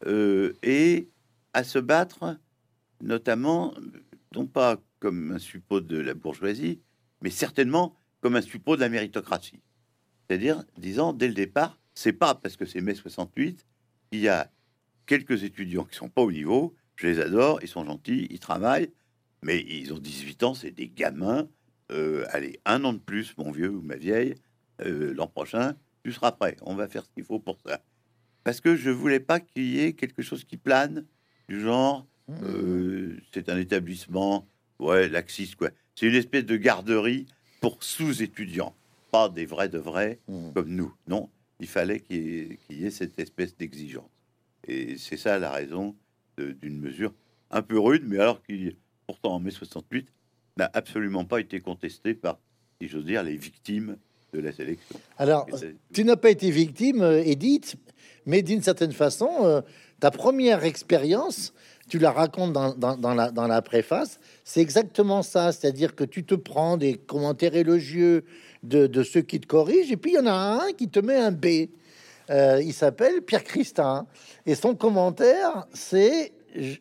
Euh, 0.06 0.54
et 0.62 1.10
à 1.54 1.64
se 1.64 1.80
battre, 1.80 2.38
notamment, 3.02 3.74
non 4.36 4.48
pas 4.48 4.82
comme 5.00 5.32
un 5.32 5.40
suppôt 5.40 5.82
de 5.82 5.98
la 5.98 6.14
bourgeoisie, 6.14 6.82
mais 7.22 7.30
certainement 7.30 7.96
comme 8.22 8.36
un 8.36 8.42
suppôt 8.42 8.76
de 8.76 8.82
la 8.82 8.90
méritocratie. 8.90 9.62
C'est-à-dire, 10.28 10.64
disant 10.78 11.14
dès 11.14 11.28
le 11.28 11.34
départ, 11.34 11.80
c'est 11.94 12.14
pas 12.14 12.36
parce 12.36 12.56
que 12.58 12.66
c'est 12.66 12.82
mai 12.82 12.96
68 12.96 13.68
qu'il 14.12 14.22
y 14.22 14.30
a 14.30 14.52
quelques 15.06 15.44
étudiants 15.44 15.84
qui 15.84 15.96
sont 15.96 16.10
pas 16.10 16.22
au 16.22 16.32
niveau. 16.32 16.76
Je 16.96 17.08
les 17.08 17.20
adore, 17.20 17.60
ils 17.62 17.68
sont 17.68 17.86
gentils, 17.86 18.28
ils 18.30 18.40
travaillent, 18.40 18.92
mais 19.42 19.60
ils 19.60 19.94
ont 19.94 20.00
18 20.00 20.44
ans, 20.44 20.54
c'est 20.54 20.72
des 20.72 20.88
gamins. 20.88 21.48
Euh, 21.92 22.26
allez, 22.30 22.60
un 22.66 22.84
an 22.86 22.94
de 22.94 23.00
plus, 23.00 23.36
mon 23.38 23.52
vieux 23.52 23.70
ou 23.70 23.82
ma 23.82 23.96
vieille, 23.96 24.36
euh, 24.82 25.14
l'an 25.14 25.28
prochain, 25.28 25.76
tu 26.04 26.12
seras 26.12 26.32
prêt. 26.32 26.56
On 26.62 26.76
va 26.76 26.88
faire 26.88 27.04
ce 27.04 27.10
qu'il 27.12 27.24
faut 27.24 27.40
pour 27.40 27.60
ça. 27.66 27.84
Parce 28.44 28.62
que 28.62 28.76
je 28.76 28.90
voulais 28.90 29.20
pas 29.20 29.40
qu'il 29.40 29.66
y 29.66 29.80
ait 29.82 29.94
quelque 29.94 30.22
chose 30.22 30.44
qui 30.44 30.58
plane, 30.58 31.06
du 31.50 31.62
genre, 31.62 32.06
mmh. 32.28 32.34
euh, 32.44 33.18
c'est 33.34 33.50
un 33.50 33.58
établissement, 33.58 34.48
ouais, 34.80 35.10
laxiste, 35.10 35.56
quoi. 35.56 35.70
C'est 35.96 36.08
une 36.08 36.16
espèce 36.16 36.46
de 36.46 36.58
garderie 36.58 37.26
pour 37.62 37.84
sous-étudiants, 37.84 38.76
pas 39.12 39.30
des 39.30 39.46
vrais 39.46 39.70
de 39.70 39.78
vrais 39.78 40.20
mmh. 40.28 40.54
comme 40.54 40.70
nous. 40.70 40.94
Non, 41.08 41.30
il 41.60 41.68
fallait 41.68 42.00
qu'il 42.00 42.58
y, 42.70 42.86
ait 42.86 42.92
cette 42.92 43.18
espèce 43.20 43.56
d'exigence. 43.56 44.10
Et 44.68 44.98
c'est 44.98 45.18
ça 45.18 45.40
la 45.40 45.52
raison 45.52 45.96
d'une 46.38 46.80
mesure 46.80 47.14
un 47.52 47.62
peu 47.62 47.80
rude, 47.80 48.04
mais 48.06 48.18
alors 48.18 48.42
qui, 48.44 48.76
pourtant 49.06 49.36
en 49.36 49.40
mai 49.40 49.52
68, 49.52 50.08
n'a 50.58 50.70
absolument 50.74 51.26
pas 51.26 51.40
été 51.40 51.60
contestée 51.60 52.14
par, 52.14 52.40
si 52.82 52.88
j'ose 52.88 53.06
dire, 53.06 53.24
les 53.24 53.38
victimes 53.38 53.98
de 54.34 54.42
la 54.42 54.52
sélection. 54.52 55.00
Alors, 55.18 55.48
tu 55.94 56.04
n'as 56.04 56.16
pas 56.16 56.30
été 56.30 56.50
victime, 56.50 57.02
euh, 57.02 57.24
Edith, 57.24 57.76
mais 58.26 58.42
d'une 58.42 58.62
certaine 58.62 58.92
façon, 58.92 59.30
euh, 59.42 59.62
ta 60.00 60.12
première 60.12 60.64
expérience, 60.64 61.54
tu 61.90 62.00
la 62.00 62.12
racontes 62.12 62.54
dans, 62.54 63.14
la, 63.14 63.32
dans 63.32 63.48
la 63.48 63.62
préface, 63.62 64.20
c'est 64.44 64.62
exactement 64.62 65.22
ça, 65.22 65.52
c'est-à-dire 65.52 65.96
que 65.96 66.04
tu 66.04 66.24
te 66.24 66.36
prends 66.36 66.78
des 66.78 66.96
commentaires 66.96 67.56
élogieux 67.56 68.24
de, 68.64 69.04
ceux 69.04 69.22
qui 69.22 69.40
te 69.40 69.48
corrigent, 69.48 69.92
et 69.92 69.98
puis 69.98 70.12
il 70.12 70.16
y 70.16 70.20
en 70.20 70.26
a 70.26 70.32
un 70.66 70.74
qui 70.74 70.90
te 70.90 71.00
met 71.00 71.18
un 71.18 71.32
B. 71.32 71.70
Euh, 72.30 72.62
il 72.64 72.74
s'appelle 72.74 73.22
Pierre 73.22 73.44
Christin, 73.44 74.08
et 74.46 74.56
son 74.56 74.76
commentaire, 74.76 75.68
c'est 75.74 76.32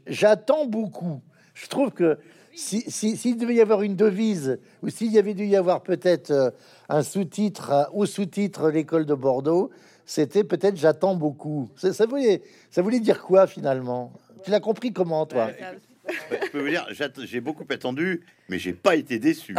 J'attends 0.06 0.66
beaucoup. 0.66 1.22
Je 1.54 1.66
trouve 1.66 1.90
que 1.90 2.18
s'il 2.54 2.82
si, 2.90 3.16
si, 3.16 3.34
devait 3.34 3.54
y 3.54 3.60
avoir 3.60 3.82
une 3.82 3.96
devise, 3.96 4.58
ou 4.82 4.90
s'il 4.90 5.10
y 5.10 5.18
avait 5.18 5.34
dû 5.34 5.46
y 5.46 5.56
avoir 5.56 5.82
peut-être 5.82 6.30
euh, 6.30 6.50
un 6.92 7.02
sous-titre 7.02 7.70
euh, 7.70 7.85
ou 7.92 8.07
sous-titre 8.07 8.68
l'école 8.68 9.07
de 9.07 9.14
Bordeaux, 9.14 9.70
c'était 10.05 10.44
peut-être 10.44 10.76
J'attends 10.76 11.14
beaucoup. 11.14 11.70
Ça, 11.76 12.07
voulait, 12.07 12.42
ça 12.70 12.83
voulait 12.83 13.00
dire 13.00 13.22
quoi 13.22 13.46
finalement? 13.46 14.12
Tu 14.44 14.50
l'as 14.50 14.61
compris 14.61 14.92
comment, 14.92 15.24
toi? 15.24 15.48
Je 16.08 16.50
peux 16.50 16.60
vous 16.60 16.68
dire, 16.68 16.86
j'ai 17.24 17.40
beaucoup 17.40 17.64
attendu, 17.70 18.22
mais 18.48 18.58
j'ai 18.60 18.72
pas 18.72 18.96
été 18.96 19.18
déçu. 19.18 19.54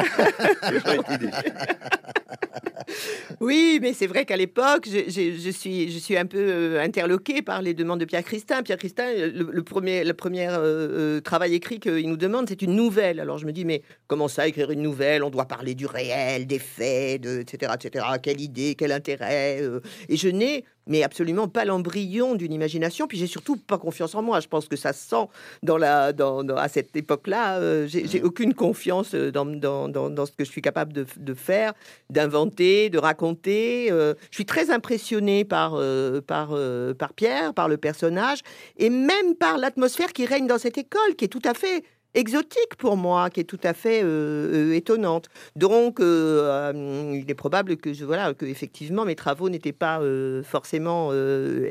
oui, 3.39 3.79
mais 3.81 3.93
c'est 3.93 4.07
vrai 4.07 4.25
qu'à 4.25 4.35
l'époque, 4.35 4.87
je, 4.87 5.51
suis, 5.51 5.89
je 5.91 5.99
suis 5.99 6.17
un 6.17 6.25
peu 6.25 6.37
euh, 6.39 6.81
interloqué 6.81 7.41
par 7.41 7.61
les 7.61 7.73
demandes 7.73 7.99
de 7.99 8.05
Pierre 8.05 8.23
Christin. 8.23 8.63
Pierre 8.63 8.77
Christin, 8.77 9.05
le, 9.15 9.63
premier, 9.63 10.03
le 10.03 10.13
premier 10.13 10.49
euh, 10.49 10.57
euh, 10.57 11.21
travail 11.21 11.53
écrit 11.53 11.79
qu'il 11.79 12.09
nous 12.09 12.17
demande, 12.17 12.49
c'est 12.49 12.61
une 12.61 12.75
nouvelle. 12.75 13.19
Alors 13.19 13.37
je 13.37 13.45
me 13.45 13.51
dis, 13.51 13.65
mais 13.65 13.81
comment 14.07 14.27
ça, 14.27 14.47
écrire 14.47 14.71
une 14.71 14.81
nouvelle? 14.81 15.23
On 15.23 15.29
doit 15.29 15.47
parler 15.47 15.75
du 15.75 15.85
réel, 15.85 16.45
des 16.45 16.59
faits, 16.59 17.21
de, 17.21 17.39
etc., 17.39 17.73
etc. 17.75 18.05
Quelle 18.21 18.41
idée, 18.41 18.75
quel 18.75 18.91
intérêt 18.91 19.61
Et 20.09 20.17
je 20.17 20.27
n'ai 20.29 20.65
mais 20.87 21.03
absolument 21.03 21.47
pas 21.47 21.65
l'embryon 21.65 22.35
d'une 22.35 22.53
imagination. 22.53 23.07
Puis 23.07 23.17
j'ai 23.17 23.27
surtout 23.27 23.57
pas 23.57 23.77
confiance 23.77 24.15
en 24.15 24.21
moi. 24.21 24.39
Je 24.39 24.47
pense 24.47 24.67
que 24.67 24.75
ça 24.75 24.93
sent 24.93 25.27
dans 25.61 25.77
la, 25.77 26.13
dans, 26.13 26.47
à 26.55 26.67
cette 26.67 26.95
époque-là. 26.95 27.57
Euh, 27.57 27.87
j'ai 27.87 28.21
aucune 28.21 28.53
confiance 28.53 29.13
euh, 29.13 29.31
dans, 29.31 29.45
dans, 29.45 29.87
dans, 29.87 30.25
ce 30.25 30.31
que 30.31 30.43
je 30.45 30.51
suis 30.51 30.61
capable 30.61 30.93
de, 30.93 31.05
de 31.17 31.33
faire, 31.33 31.73
d'inventer, 32.09 32.89
de 32.89 32.97
raconter. 32.97 33.91
Euh, 33.91 34.13
je 34.29 34.35
suis 34.35 34.45
très 34.45 34.71
impressionné 34.71 35.45
par, 35.45 35.79
par, 36.27 36.55
par 36.97 37.13
Pierre, 37.13 37.53
par 37.53 37.67
le 37.67 37.77
personnage, 37.77 38.39
et 38.77 38.89
même 38.89 39.35
par 39.39 39.57
l'atmosphère 39.57 40.13
qui 40.13 40.25
règne 40.25 40.47
dans 40.47 40.57
cette 40.57 40.77
école, 40.77 41.15
qui 41.17 41.25
est 41.25 41.29
tout 41.29 41.41
à 41.45 41.53
fait 41.53 41.83
exotique 42.15 42.75
pour 42.77 42.97
moi, 42.97 43.29
qui 43.29 43.39
est 43.39 43.45
tout 43.45 43.59
à 43.63 43.73
fait 43.73 44.01
euh, 44.03 44.71
euh, 44.71 44.73
étonnante. 44.73 45.29
Donc, 45.55 45.99
euh, 45.99 46.71
il 47.13 47.29
est 47.29 47.35
probable 47.35 47.77
que 47.77 47.93
je 47.93 48.05
voilà 48.05 48.33
que 48.33 48.45
effectivement 48.45 49.05
mes 49.05 49.15
travaux 49.15 49.49
n'étaient 49.49 49.71
pas 49.71 50.01
forcément 50.43 51.11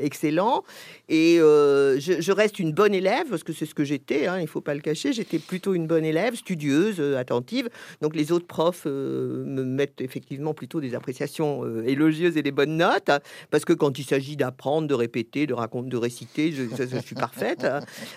excellents. 0.01 0.63
Et 1.09 1.37
je, 1.37 2.31
reste 2.31 2.59
une 2.59 2.71
bonne 2.71 2.93
élève 2.93 3.27
parce 3.29 3.43
que 3.43 3.53
c'est 3.53 3.65
ce 3.65 3.75
que 3.75 3.83
j'étais. 3.83 4.27
Hein, 4.27 4.39
il 4.41 4.47
faut 4.47 4.61
pas 4.61 4.73
le 4.73 4.81
cacher. 4.81 5.13
J'étais 5.13 5.39
plutôt 5.39 5.73
une 5.73 5.87
bonne 5.87 6.05
élève, 6.05 6.35
studieuse, 6.35 6.99
attentive. 7.15 7.69
Donc, 8.01 8.15
les 8.15 8.31
autres 8.31 8.47
profs 8.47 8.85
me 8.85 9.63
mettent 9.63 10.01
effectivement 10.01 10.53
plutôt 10.53 10.81
des 10.81 10.95
appréciations 10.95 11.83
élogieuses 11.83 12.37
et 12.37 12.41
des 12.41 12.51
bonnes 12.51 12.77
notes 12.77 13.11
parce 13.51 13.65
que 13.65 13.73
quand 13.73 13.99
il 13.99 14.03
s'agit 14.03 14.35
d'apprendre, 14.35 14.87
de 14.87 14.93
répéter, 14.93 15.47
de 15.47 15.53
raconter, 15.53 15.89
de 15.89 15.97
réciter, 15.97 16.51
je, 16.51 16.97
suis 16.99 17.15
parfaite. 17.15 17.65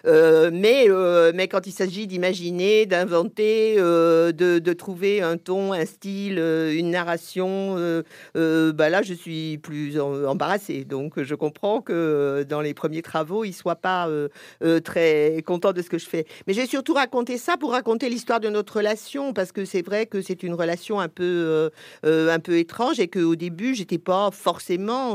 mais 0.04 0.86
mais 1.34 1.48
quand 1.48 1.66
il 1.66 1.72
s'agit 1.72 2.06
d'imaginer, 2.16 2.86
d'inventer, 2.86 3.74
euh, 3.76 4.32
de, 4.32 4.72
trouver 4.72 5.20
un 5.20 5.36
ton, 5.36 5.74
un 5.74 5.84
style, 5.84 6.38
euh, 6.38 6.74
une 6.74 6.90
narration. 6.90 7.76
bah 8.34 8.88
là, 8.88 9.02
je 9.02 9.12
suis 9.12 9.58
plus 9.58 10.00
embarrassée. 10.00 10.84
Donc, 10.84 11.22
je 11.22 11.34
comprends 11.34 11.82
que 11.82 12.46
dans 12.48 12.62
les 12.62 12.72
premiers 12.72 13.02
travaux, 13.02 13.44
il 13.44 13.52
soit 13.52 13.76
pas 13.76 14.08
très 14.84 15.42
content 15.46 15.72
de 15.72 15.82
ce 15.82 15.90
que 15.90 15.98
je 15.98 16.06
fais. 16.06 16.24
Mais 16.46 16.54
j'ai 16.54 16.66
surtout 16.66 16.94
raconté 16.94 17.36
ça 17.36 17.56
pour 17.56 17.72
raconter 17.72 18.08
l'histoire 18.08 18.40
de 18.40 18.48
notre 18.48 18.76
relation, 18.78 19.34
parce 19.34 19.52
que 19.52 19.64
c'est 19.64 19.82
vrai 19.82 20.06
que 20.06 20.22
c'est 20.22 20.42
une 20.42 20.54
relation 20.54 21.00
un 21.00 21.08
peu, 21.08 21.70
un 22.02 22.38
peu 22.38 22.58
étrange 22.58 22.98
et 22.98 23.08
qu'au 23.08 23.36
début, 23.36 23.74
j'étais 23.74 23.98
pas 23.98 24.30
forcément, 24.32 25.14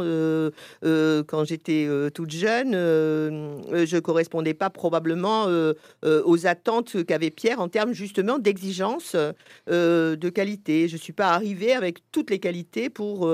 quand 0.82 1.43
j'étais 1.45 1.88
toute 2.14 2.32
jeune, 2.32 2.74
je 2.74 3.97
correspondais 3.99 4.54
pas 4.54 4.70
probablement 4.70 5.32
euh, 5.47 5.74
euh, 6.04 6.22
aux 6.26 6.47
attentes 6.47 6.91
qu'avait 6.98 7.30
Pierre 7.30 7.60
en 7.60 7.70
termes 7.70 7.94
justement 7.94 8.39
d'exigence 8.39 9.16
euh, 9.70 10.16
de 10.16 10.30
qualité. 10.30 10.88
Je 10.88 10.96
ne 10.96 11.00
suis 11.00 11.14
pas 11.14 11.30
arrivée 11.30 11.74
avec 11.74 12.00
toutes 12.12 12.30
les 12.30 12.39
qualités 12.39 12.89
pour 12.89 13.32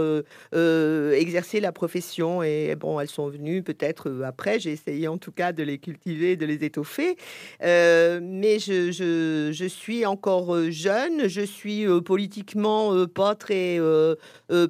exercer 0.53 1.59
la 1.59 1.71
profession 1.71 2.43
et 2.43 2.75
bon, 2.75 2.99
elles 2.99 3.09
sont 3.09 3.29
venues 3.29 3.63
peut-être 3.63 4.21
après. 4.25 4.59
J'ai 4.59 4.71
essayé 4.71 5.07
en 5.07 5.17
tout 5.17 5.31
cas 5.31 5.51
de 5.51 5.63
les 5.63 5.77
cultiver, 5.77 6.35
de 6.35 6.45
les 6.45 6.63
étoffer. 6.63 7.17
mais 7.61 8.59
je, 8.59 8.91
je, 8.91 9.49
je, 9.51 9.65
suis 9.65 10.05
encore 10.05 10.69
jeune, 10.69 11.27
je 11.27 11.41
suis 11.41 11.85
politiquement 12.05 13.05
pas 13.07 13.35
très, 13.35 13.79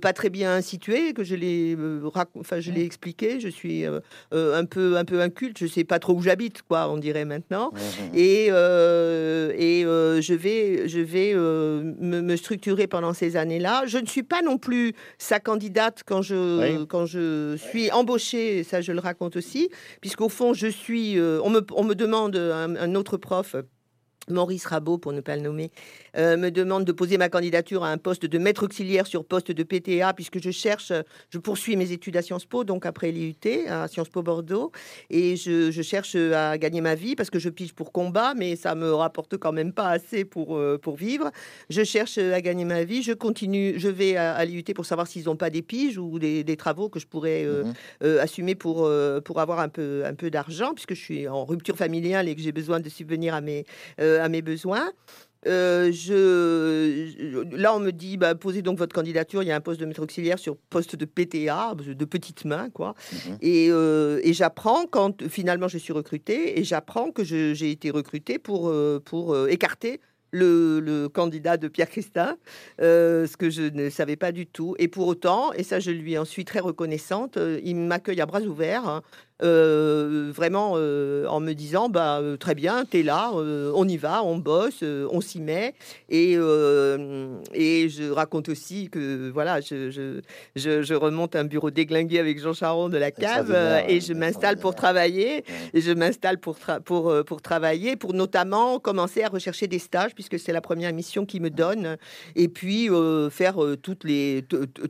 pas 0.02 0.14
très 0.14 0.30
bien 0.30 0.62
située, 0.62 1.14
que 1.14 1.24
je 1.24 1.36
l'ai, 1.36 1.78
enfin 2.36 2.60
je 2.60 2.72
l'ai 2.72 2.84
expliqué. 2.84 3.40
Je 3.40 3.50
suis 3.50 3.86
un 4.32 4.66
peu, 4.66 4.98
un 4.98 5.06
peu 5.06 5.22
inculte. 5.22 5.58
Je 5.60 5.68
sais 5.68 5.84
pas 5.84 6.00
trop 6.00 6.14
où 6.14 6.22
j'habite, 6.22 6.62
quoi, 6.64 6.90
on 6.90 6.98
dirait 6.98 7.26
maintenant. 7.26 7.72
Et, 8.14 8.48
euh, 8.52 8.77
et 9.56 9.86
euh, 9.86 10.22
je 10.22 10.34
vais, 10.34 10.88
je 10.88 11.00
vais 11.00 11.32
euh, 11.34 11.94
me, 12.00 12.36
structurer 12.36 12.88
pendant 12.88 13.14
ces 13.14 13.36
années-là. 13.36 13.84
Je 13.86 13.98
ne 13.98 14.06
suis 14.06 14.24
pas 14.24 14.42
non 14.42 14.58
plus 14.58 14.94
sa 15.18 15.40
candidate 15.40 16.04
quand 16.06 16.22
je, 16.22 16.84
quand 16.86 17.06
je 17.06 17.56
suis 17.58 17.92
embauchée, 17.92 18.64
ça 18.64 18.82
je 18.82 18.92
le 18.92 19.00
raconte 19.00 19.36
aussi, 19.36 19.70
puisqu'au 20.02 20.30
fond, 20.30 20.54
je 20.54 20.68
suis, 20.68 21.20
on, 21.20 21.50
me, 21.50 21.66
on 21.74 21.84
me 21.84 21.96
demande 21.96 22.36
un 22.36 22.96
autre 22.96 23.18
prof 23.18 23.56
Maurice 24.30 24.66
Rabot, 24.66 24.98
pour 24.98 25.14
ne 25.14 25.22
pas 25.22 25.36
le 25.36 25.42
nommer, 25.42 25.72
euh, 26.18 26.38
me 26.38 26.50
demande 26.50 26.86
de 26.86 26.92
poser 26.92 27.18
ma 27.18 27.30
candidature 27.30 27.84
à 27.84 27.90
un 27.90 27.98
poste 27.98 28.26
de 28.26 28.38
maître 28.38 28.66
auxiliaire 28.66 29.08
sur 29.08 29.26
poste 29.26 29.52
de 29.52 29.64
PTA, 29.64 30.14
puisque 30.14 30.42
je 30.42 30.52
cherche, 30.52 30.92
je 31.30 31.38
poursuis 31.38 31.76
mes 31.76 31.92
études 31.92 32.18
à 32.18 32.22
Sciences 32.22 32.46
Po, 32.46 32.64
donc 32.64 32.86
après 32.86 33.12
l'IUT, 33.12 33.36
à 33.68 33.88
Sciences 33.88 34.10
Po 34.10 34.24
Bordeaux, 34.24 34.72
et 35.10 35.36
je, 35.36 35.72
cherche 35.82 36.16
à 36.16 36.58
gagner 36.58 36.82
ma 36.82 36.96
vie, 36.96 37.16
parce 37.16 37.30
que 37.30 37.40
je 37.40 37.50
pige 37.50 37.74
pour 37.74 37.92
combat, 37.92 38.34
mais 38.36 38.56
ça 38.56 38.76
me 38.76 38.94
rapporte 38.94 39.38
quand 39.38 39.54
même 39.54 39.72
pas 39.72 39.90
assez 39.90 40.26
pour, 40.26 40.58
euh, 40.58 40.78
pour 40.78 40.96
vivre. 40.96 41.32
Je 41.70 41.84
cherche 41.84 42.18
à 42.18 42.42
gagner 42.42 42.66
ma 42.66 42.84
vie, 42.84 43.04
je 43.04 43.14
continue, 43.14 43.76
je 43.78 43.88
vais 43.88 44.18
à, 44.18 44.44
l'IUT 44.44 44.64
pour 44.76 44.86
savoir 44.86 45.08
s'ils 45.08 45.26
n'ont 45.26 45.38
pas 45.38 45.50
des 45.50 45.62
piges 45.62 45.98
ou 45.98 46.20
des, 46.20 46.58
travaux 46.58 46.90
que 46.90 47.00
je 47.00 47.06
pourrais 47.06 47.46
euh, 47.46 47.64
mhm. 48.02 48.18
assumer 48.20 48.56
pour, 48.56 48.90
pour 49.24 49.40
avoir 49.40 49.60
un 49.60 49.70
peu, 49.70 50.04
un 50.06 50.16
peu 50.16 50.32
d'argent, 50.32 50.74
puisque 50.74 50.96
je 50.96 51.02
suis 51.02 51.28
en 51.28 51.46
rupture 51.46 51.78
familiale 51.78 52.28
et 52.28 52.36
que 52.36 52.42
j'ai 52.42 52.52
besoin 52.52 52.80
de 52.80 52.90
subvenir 52.90 53.36
à 53.36 53.42
mes 53.42 53.66
à 54.18 54.30
mes 54.30 54.42
besoins. 54.42 54.92
Euh, 55.46 55.92
je, 55.92 57.56
là, 57.56 57.76
on 57.76 57.80
me 57.80 57.92
dit, 57.92 58.18
bah, 58.18 58.36
posez 58.36 58.62
donc 58.62 58.78
votre 58.78 58.96
candidature. 58.96 59.44
Il 59.44 59.48
y 59.48 59.52
a 59.52 59.56
un 59.56 59.62
poste 59.62 59.80
de 59.80 59.86
maître 59.86 60.02
auxiliaire 60.02 60.40
sur 60.40 60.58
poste 60.58 60.96
de 60.96 61.06
PTA, 61.06 61.76
de 61.76 62.06
petites 62.06 62.46
mains, 62.46 62.70
quoi. 62.70 62.96
Mhm. 63.14 63.38
Et, 63.42 63.68
euh, 63.70 64.20
et 64.24 64.34
j'apprends 64.34 64.86
quand 64.86 65.28
finalement 65.30 65.68
je 65.68 65.78
suis 65.78 65.94
recrutée, 65.94 66.60
et 66.60 66.64
j'apprends 66.64 67.12
que 67.12 67.24
j'ai 67.24 67.72
été 67.72 67.92
recrutée 67.92 68.40
pour, 68.40 68.70
euh, 68.70 69.00
pour 69.04 69.38
écarter 69.48 70.02
le, 70.32 70.82
le, 70.82 71.08
candidat 71.08 71.56
de 71.56 71.70
Pierre 71.70 71.90
Christin, 71.90 72.36
ce 72.80 73.38
que 73.38 73.50
je 73.50 73.64
ne 73.64 73.90
savais 73.90 74.18
pas 74.18 74.32
du 74.32 74.46
tout. 74.46 74.76
Et 74.78 74.88
pour 74.88 75.08
autant, 75.08 75.54
et 75.54 75.64
ça 75.64 75.80
je 75.80 75.92
lui 75.92 76.18
en 76.18 76.26
suis 76.26 76.44
très 76.44 76.60
reconnaissante, 76.60 77.40
il 77.64 77.78
m'accueille 77.78 78.20
à 78.20 78.26
bras 78.26 78.42
ouverts. 78.42 78.88
Hein. 78.88 79.04
Euh, 79.44 80.32
vraiment 80.34 80.74
euh, 80.78 81.28
en 81.28 81.40
me 81.40 81.54
disant 81.54 81.90
bah 81.90 82.18
euh, 82.18 82.38
très 82.38 82.56
bien 82.56 82.86
t'es 82.86 83.04
là 83.04 83.32
on 83.32 83.88
y 83.88 83.96
va 83.96 84.24
on 84.24 84.38
bosse 84.38 84.84
on 84.84 85.22
s'y 85.22 85.42
met. 85.42 85.76
Et 86.10 86.34
et 87.54 87.90
je 87.90 88.10
raconte 88.10 88.50
aussi 88.50 88.90
que 88.90 89.30
voilà 89.30 89.62
je, 89.62 89.92
je, 89.92 90.22
je, 90.56 90.94
remonte 90.94 91.36
un 91.36 91.44
bureau 91.44 91.70
déglingué 91.70 92.20
avec 92.20 92.40
Jean 92.42 92.54
Charon 92.54 92.90
de 92.90 92.98
la 92.98 93.12
cave 93.12 93.56
et 93.88 94.02
je 94.02 94.14
m'installe 94.14 94.58
pour 94.58 94.74
travailler 94.74 95.44
et 95.74 95.82
je 95.82 95.92
m'installe 95.92 96.40
pour 96.40 96.58
pour 96.84 97.14
pour 97.26 97.42
travailler 97.42 97.96
pour 97.96 98.14
notamment 98.14 98.80
commencer 98.80 99.22
à 99.24 99.30
rechercher 99.30 99.68
des 99.68 99.80
stages 99.80 100.16
puisque 100.16 100.40
c'est 100.40 100.54
la 100.54 100.62
première 100.62 100.94
mission 100.94 101.26
qui 101.26 101.40
me 101.40 101.50
donne 101.50 101.98
et 102.36 102.48
puis 102.48 102.90
faire 103.30 103.58
toutes 103.82 104.04
les 104.04 104.44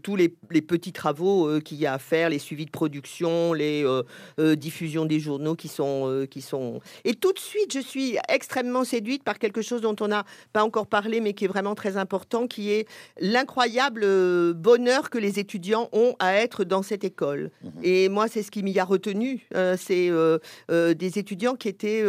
tous 0.03 0.15
les, 0.15 0.33
les, 0.51 0.61
petits 0.61 0.93
travaux 0.93 1.59
qu'il 1.61 1.77
y 1.77 1.85
a 1.85 1.93
à 1.93 1.99
faire 1.99 2.29
les 2.29 2.39
suivis 2.39 2.65
de 2.65 2.71
production 2.71 3.53
les 3.53 3.85
euh, 4.39 4.55
diffusion 4.55 5.05
des 5.05 5.19
journaux 5.19 5.55
qui 5.55 5.67
sont, 5.67 6.07
euh, 6.07 6.25
qui 6.27 6.41
sont. 6.41 6.79
Et 7.05 7.15
tout 7.15 7.33
de 7.33 7.39
suite, 7.39 7.73
je 7.73 7.79
suis 7.79 8.17
extrêmement 8.29 8.83
séduite 8.83 9.23
par 9.23 9.39
quelque 9.39 9.63
chose 9.63 9.81
dont 9.81 9.95
on 9.99 10.09
n'a 10.09 10.25
pas 10.53 10.63
encore 10.63 10.85
parlé, 10.85 11.21
mais 11.21 11.33
qui 11.33 11.45
est 11.45 11.47
vraiment 11.47 11.73
très 11.73 11.97
important, 11.97 12.47
qui 12.47 12.71
est 12.71 12.87
l'incroyable 13.19 14.01
euh, 14.03 14.53
bonheur 14.53 15.09
que 15.09 15.17
les 15.17 15.39
étudiants 15.39 15.89
ont 15.91 16.15
à 16.19 16.35
être 16.35 16.63
dans 16.63 16.83
cette 16.83 17.03
école. 17.03 17.49
Mhm. 17.63 17.71
Et 17.81 18.09
moi, 18.09 18.27
c'est 18.27 18.43
ce 18.43 18.51
qui 18.51 18.61
m'y 18.61 18.77
a 18.77 18.85
retenu. 18.85 19.47
c'est 19.77 20.11
des 20.69 21.19
étudiants 21.19 21.55
qui 21.55 21.67
étaient, 21.67 22.03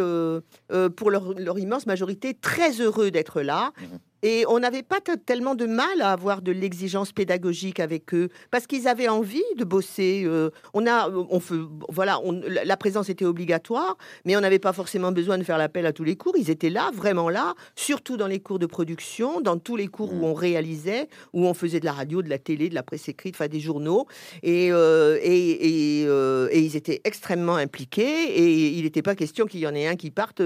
pour 0.95 1.09
leur, 1.09 1.33
leur, 1.33 1.57
immense 1.57 1.85
majorité, 1.87 2.33
très 2.33 2.79
heureux 2.79 3.11
d'être 3.11 3.41
là. 3.41 3.71
Mhm. 3.81 3.99
Et 4.21 4.45
on 4.47 4.59
n'avait 4.59 4.83
pas 4.83 4.99
tellement 5.25 5.55
de 5.55 5.65
mal 5.65 6.01
à 6.01 6.11
avoir 6.11 6.41
de 6.41 6.51
l'exigence 6.51 7.11
pédagogique 7.11 7.79
avec 7.79 8.13
eux 8.13 8.29
parce 8.51 8.67
qu'ils 8.67 8.87
avaient 8.87 9.07
envie 9.07 9.43
de 9.57 9.63
bosser. 9.63 10.23
Euh, 10.25 10.49
on 10.73 10.85
a, 10.87 11.09
on 11.09 11.39
fait, 11.39 11.55
voilà, 11.89 12.19
on, 12.23 12.41
la 12.41 12.77
présence 12.77 13.09
était 13.09 13.25
obligatoire, 13.25 13.97
mais 14.25 14.35
on 14.35 14.41
n'avait 14.41 14.59
pas 14.59 14.73
forcément 14.73 15.11
besoin 15.11 15.37
de 15.37 15.43
faire 15.43 15.57
l'appel 15.57 15.85
à 15.85 15.93
tous 15.93 16.03
les 16.03 16.15
cours. 16.15 16.33
Ils 16.37 16.49
étaient 16.49 16.69
là, 16.69 16.91
vraiment 16.93 17.29
là, 17.29 17.53
surtout 17.75 18.17
dans 18.17 18.27
les 18.27 18.39
cours 18.39 18.59
de 18.59 18.65
production, 18.65 19.41
dans 19.41 19.57
tous 19.57 19.77
les 19.77 19.87
cours 19.87 20.11
où 20.11 20.17
mmh. 20.17 20.23
on 20.23 20.33
réalisait, 20.33 21.07
où 21.33 21.45
on 21.45 21.53
faisait 21.53 21.79
de 21.79 21.85
la 21.85 21.93
radio, 21.93 22.21
de 22.21 22.29
la 22.29 22.39
télé, 22.39 22.69
de 22.69 22.75
la 22.75 22.83
presse 22.83 23.07
écrite, 23.07 23.35
enfin 23.35 23.47
des 23.47 23.59
journaux. 23.59 24.05
Et, 24.43 24.71
euh, 24.71 25.17
et, 25.21 26.01
et, 26.01 26.05
euh, 26.07 26.49
et, 26.51 26.59
ils 26.59 26.75
étaient 26.75 27.01
extrêmement 27.05 27.55
impliqués. 27.55 28.01
Et 28.03 28.69
il 28.77 28.83
n'était 28.83 29.01
pas 29.01 29.15
question 29.15 29.45
qu'il 29.45 29.61
y 29.61 29.67
en 29.67 29.75
ait 29.75 29.87
un 29.87 29.95
qui 29.95 30.11
parte 30.11 30.41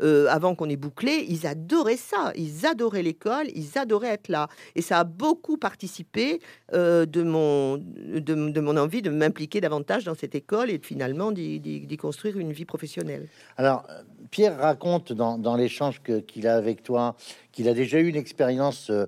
avant 0.00 0.54
qu'on 0.54 0.68
ait 0.68 0.76
bouclé. 0.76 1.26
Ils 1.28 1.46
adoraient 1.46 1.96
ça. 1.96 2.32
Ils 2.36 2.66
adoraient 2.66 3.02
les 3.02 3.17
ils 3.54 3.78
adoraient 3.78 4.08
être 4.08 4.28
là. 4.28 4.48
Et 4.74 4.82
ça 4.82 5.00
a 5.00 5.04
beaucoup 5.04 5.56
participé 5.56 6.40
euh, 6.74 7.06
de, 7.06 7.22
mon, 7.22 7.76
de, 7.76 8.60
mon 8.60 8.76
envie 8.76 9.02
de 9.02 9.10
m'impliquer 9.10 9.60
davantage 9.60 10.04
dans 10.04 10.14
cette 10.14 10.34
école 10.34 10.70
et 10.70 10.78
finalement 10.82 11.32
d'y 11.32 11.96
construire 11.96 12.38
une 12.38 12.52
vie 12.52 12.64
professionnelle. 12.64 13.28
Alors, 13.56 13.84
Pierre 14.30 14.58
raconte 14.58 15.12
dans, 15.12 15.56
l'échange 15.56 16.00
qu'il 16.26 16.46
a 16.46 16.56
avec 16.56 16.82
toi 16.82 17.16
qu'il 17.52 17.68
a 17.68 17.74
déjà 17.74 17.98
eu 17.98 18.08
une 18.08 18.16
expérience. 18.16 18.90
Euh, 18.90 19.06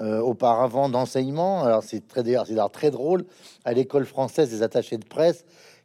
euh, 0.00 0.18
auparavant 0.18 0.88
d'enseignement. 0.88 1.62
Alors 1.62 1.84
c'est 1.84 2.08
très 2.08 2.24
c'est 2.24 2.72
très 2.72 2.90
drôle 2.90 3.24
à 3.64 3.72
l'école 3.72 4.06
française 4.06 4.50
des 4.50 4.64
attachés 4.64 4.98
de 4.98 5.04
presse 5.04 5.44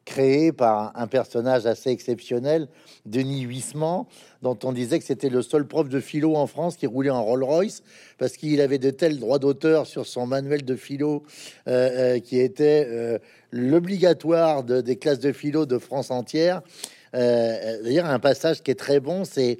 créé 0.09 0.51
par 0.51 0.91
un 0.95 1.05
personnage 1.05 1.67
assez 1.67 1.91
exceptionnel, 1.91 2.67
Denis 3.05 3.41
Huissement, 3.41 4.07
dont 4.41 4.57
on 4.63 4.71
disait 4.71 4.97
que 4.97 5.05
c'était 5.05 5.29
le 5.29 5.43
seul 5.43 5.67
prof 5.67 5.87
de 5.87 5.99
philo 5.99 6.35
en 6.35 6.47
France 6.47 6.77
qui 6.77 6.87
roulait 6.87 7.11
en 7.11 7.23
Rolls-Royce 7.23 7.83
parce 8.17 8.35
qu'il 8.35 8.59
avait 8.59 8.79
de 8.79 8.89
tels 8.89 9.19
droits 9.19 9.37
d'auteur 9.37 9.85
sur 9.85 10.07
son 10.07 10.25
manuel 10.25 10.65
de 10.65 10.75
philo 10.75 11.21
euh, 11.67 12.15
euh, 12.15 12.19
qui 12.19 12.39
était 12.39 12.87
euh, 12.89 13.19
l'obligatoire 13.51 14.63
de, 14.63 14.81
des 14.81 14.95
classes 14.95 15.19
de 15.19 15.31
philo 15.31 15.67
de 15.67 15.77
France 15.77 16.09
entière. 16.09 16.63
D'ailleurs, 17.13 18.05
un 18.05 18.19
passage 18.19 18.63
qui 18.63 18.71
est 18.71 18.79
très 18.79 18.99
bon, 18.99 19.25
c'est 19.25 19.59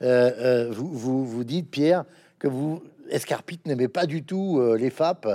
vous, 0.00 1.24
vous 1.24 1.44
dites, 1.44 1.70
Pierre, 1.70 2.04
que 2.38 2.48
vous 2.48 2.82
Escarpite 3.10 3.66
n'aimait 3.66 3.88
pas 3.88 4.06
du 4.06 4.22
tout 4.22 4.60
les 4.76 4.90
FAP 4.90 5.26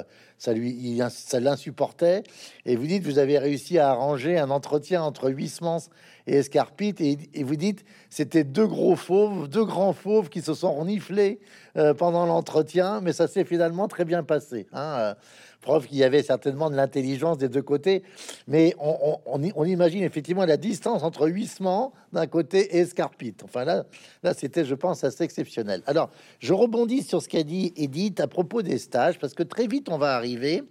ça 0.43 0.51
lui, 0.51 1.01
ça 1.09 1.39
l'insupportait. 1.39 2.23
Et 2.65 2.75
vous 2.75 2.85
dites, 2.85 3.03
vous 3.03 3.17
avez 3.17 3.37
réussi 3.37 3.79
à 3.79 3.91
arranger 3.91 4.37
un 4.37 4.49
entretien 4.49 5.01
entre 5.01 5.29
Huysmans 5.29 5.89
et 6.27 6.35
Escarpite, 6.35 6.99
et, 6.99 7.43
vous 7.43 7.55
dites, 7.55 7.85
c'était 8.09 8.43
deux 8.43 8.67
gros 8.67 8.97
fauves, 8.97 9.47
deux 9.47 9.63
grands 9.63 9.93
fauves 9.93 10.29
qui 10.29 10.41
se 10.41 10.53
sont 10.53 10.73
reniflés 10.73 11.39
euh, 11.77 11.93
pendant 11.93 12.25
l'entretien, 12.25 12.99
mais 13.01 13.13
ça 13.13 13.27
s'est 13.27 13.45
finalement 13.45 13.87
très 13.87 14.03
bien 14.03 14.23
passé. 14.23 14.67
Hein, 14.73 14.97
euh 14.99 15.13
preuve 15.63 15.87
qu'il 15.87 15.97
y 15.97 16.03
avait 16.03 16.21
certainement 16.21 16.69
de 16.69 16.75
l'intelligence 16.75 17.39
des 17.39 17.49
deux 17.49 17.63
côtés. 17.63 18.03
Mais 18.47 18.75
on, 18.79 19.65
imagine 19.65 20.03
effectivement 20.03 20.45
la 20.45 20.57
distance 20.57 21.01
entre 21.01 21.27
Huissement 21.27 21.93
d'un 22.11 22.27
côté 22.27 22.75
et 22.75 22.81
Escarpite. 22.81 23.41
Enfin 23.43 23.65
là, 23.65 23.85
là 24.21 24.35
c'était, 24.35 24.65
je 24.65 24.75
pense, 24.75 25.03
assez 25.03 25.23
exceptionnel. 25.23 25.81
Alors, 25.87 26.11
je 26.39 26.53
rebondis 26.53 27.01
sur 27.01 27.21
ce 27.21 27.27
qu'a 27.27 27.43
dit 27.43 27.73
Edith 27.75 28.19
à 28.19 28.27
propos 28.27 28.61
des 28.61 28.77
stages, 28.77 29.17
parce 29.17 29.33
que 29.33 29.43
très 29.43 29.65
vite, 29.65 29.89
on 29.89 29.97
va 29.97 30.15
arriver 30.15 30.63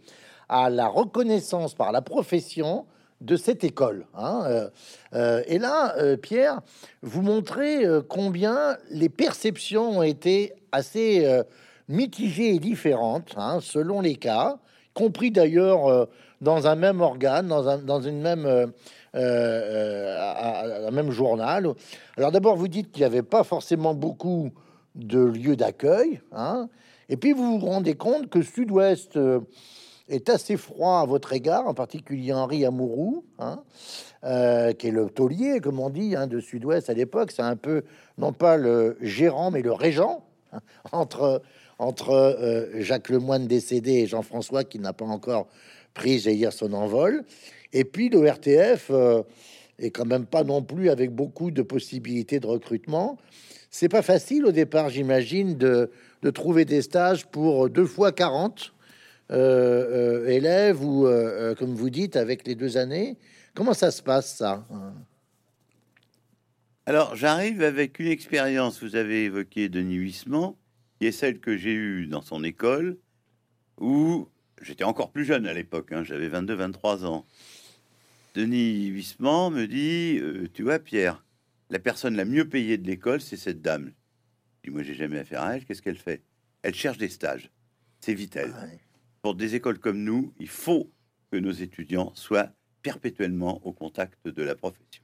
à 0.48 0.70
la 0.70 0.86
reconnaissance 0.86 1.74
par 1.74 1.90
la 1.90 2.02
profession 2.02 2.86
de 3.22 3.36
cette 3.36 3.64
école. 3.64 4.06
Hein, 4.14 4.42
euh, 4.46 4.68
euh, 5.14 5.42
et 5.46 5.58
là, 5.58 5.96
euh, 5.98 6.16
Pierre, 6.16 6.60
vous 7.02 7.22
montrez 7.22 7.84
combien 8.08 8.76
les 8.90 9.08
perceptions 9.08 9.98
ont 9.98 10.02
été 10.02 10.52
assez 10.72 11.42
mitigées 11.88 12.54
et 12.54 12.58
différentes 12.58 13.34
hein, 13.36 13.58
selon 13.60 14.00
les 14.00 14.16
cas, 14.16 14.58
compris 14.94 15.30
d'ailleurs 15.30 16.08
dans 16.40 16.66
un 16.66 16.74
même 16.74 17.00
organe, 17.00 17.46
dans, 17.48 17.68
un, 17.68 18.00
une 18.02 18.20
même, 18.20 18.72
un 19.14 20.90
même 20.90 21.10
journal. 21.10 21.72
Alors 22.16 22.32
d'abord, 22.32 22.56
vous 22.56 22.68
dites 22.68 22.90
qu'il 22.90 23.02
n'y 23.02 23.06
avait 23.06 23.22
pas 23.22 23.44
forcément 23.44 23.94
beaucoup 23.94 24.50
de 24.94 25.20
lieux 25.20 25.56
d'accueil, 25.56 26.20
hein, 26.32 26.68
et 27.08 27.16
puis 27.16 27.32
vous 27.32 27.58
vous 27.58 27.66
rendez 27.66 27.94
compte 27.94 28.28
que 28.28 28.42
Sud-Ouest 28.42 29.18
est 30.08 30.28
assez 30.28 30.56
froid 30.56 31.00
à 31.00 31.06
votre 31.06 31.32
égard, 31.32 31.66
en 31.66 31.74
particulier 31.74 32.32
Henri 32.32 32.64
Amouroux, 32.64 33.24
hein, 33.38 33.62
euh, 34.24 34.72
qui 34.72 34.88
est 34.88 34.92
le 34.92 35.08
taulier, 35.08 35.60
comme 35.60 35.80
on 35.80 35.90
dit, 35.90 36.14
hein, 36.14 36.26
de 36.26 36.40
Sud-Ouest 36.40 36.90
à 36.90 36.94
l'époque. 36.94 37.30
C'est 37.32 37.42
un 37.42 37.56
peu, 37.56 37.82
non 38.18 38.32
pas 38.32 38.56
le 38.56 38.96
gérant, 39.00 39.50
mais 39.50 39.62
le 39.62 39.72
régent 39.72 40.24
hein, 40.52 40.60
entre, 40.92 41.42
entre 41.78 42.10
euh, 42.10 42.80
Jacques 42.80 43.08
Lemoine 43.08 43.46
décédé 43.46 43.92
et 43.92 44.06
Jean-François 44.06 44.64
qui 44.64 44.78
n'a 44.78 44.92
pas 44.92 45.04
encore 45.04 45.48
pris, 45.94 46.16
hier 46.16 46.52
son 46.52 46.72
envol. 46.72 47.24
Et 47.72 47.84
puis 47.84 48.08
le 48.08 48.26
RTF 48.26 48.88
euh, 48.90 49.22
est 49.78 49.90
quand 49.90 50.06
même 50.06 50.26
pas 50.26 50.44
non 50.44 50.62
plus 50.62 50.90
avec 50.90 51.10
beaucoup 51.10 51.50
de 51.50 51.62
possibilités 51.62 52.40
de 52.40 52.46
recrutement. 52.46 53.18
C'est 53.70 53.88
pas 53.88 54.02
facile 54.02 54.44
au 54.44 54.52
départ, 54.52 54.90
j'imagine, 54.90 55.56
de, 55.56 55.90
trouver 56.34 56.64
des 56.64 56.82
stages 56.82 57.26
pour 57.26 57.70
deux 57.70 57.86
fois 57.86 58.12
40 58.12 58.74
euh, 59.30 60.28
élèves 60.28 60.84
ou, 60.84 61.08
comme 61.58 61.74
vous 61.74 61.88
dites, 61.88 62.16
avec 62.16 62.46
les 62.46 62.54
deux 62.54 62.76
années 62.76 63.16
Comment 63.54 63.74
ça 63.74 63.90
se 63.90 64.02
passe, 64.02 64.36
ça? 64.36 64.66
Alors, 66.86 67.14
j'arrive 67.16 67.62
avec 67.62 67.98
une 67.98 68.08
expérience, 68.08 68.82
vous 68.82 68.96
avez 68.96 69.24
évoqué 69.24 69.68
Denis 69.68 69.96
Huissement, 69.96 70.56
qui 71.02 71.08
est 71.08 71.10
celle 71.10 71.40
que 71.40 71.56
j'ai 71.56 71.74
eue 71.74 72.06
dans 72.06 72.22
son 72.22 72.44
école, 72.44 72.96
où 73.76 74.28
j'étais 74.60 74.84
encore 74.84 75.10
plus 75.10 75.24
jeune 75.24 75.48
à 75.48 75.52
l'époque, 75.52 75.90
hein, 75.90 76.04
j'avais 76.04 76.28
22-23 76.28 77.04
ans. 77.04 77.26
Denis 78.36 78.86
Huissement 78.86 79.50
me 79.50 79.66
dit, 79.66 80.20
tu 80.54 80.62
vois 80.62 80.78
Pierre, 80.78 81.24
la 81.70 81.80
personne 81.80 82.14
la 82.14 82.24
mieux 82.24 82.48
payée 82.48 82.78
de 82.78 82.86
l'école, 82.86 83.20
c'est 83.20 83.36
cette 83.36 83.60
dame. 83.60 83.90
Je 84.54 84.68
dis, 84.68 84.70
moi 84.70 84.84
j'ai 84.84 84.94
jamais 84.94 85.18
affaire 85.18 85.42
à 85.42 85.56
elle, 85.56 85.64
qu'est-ce 85.64 85.82
qu'elle 85.82 85.98
fait? 85.98 86.22
Elle 86.62 86.76
cherche 86.76 86.98
des 86.98 87.08
stages. 87.08 87.50
C'est 87.98 88.14
Vitel. 88.14 88.54
Ah 88.56 88.66
pour 89.22 89.34
des 89.34 89.56
écoles 89.56 89.80
comme 89.80 90.04
nous, 90.04 90.32
il 90.38 90.46
faut 90.46 90.88
que 91.32 91.36
nos 91.36 91.50
étudiants 91.50 92.14
soient 92.14 92.52
perpétuellement 92.82 93.60
au 93.66 93.72
contact 93.72 94.28
de 94.28 94.42
la 94.44 94.54
profession. 94.54 95.02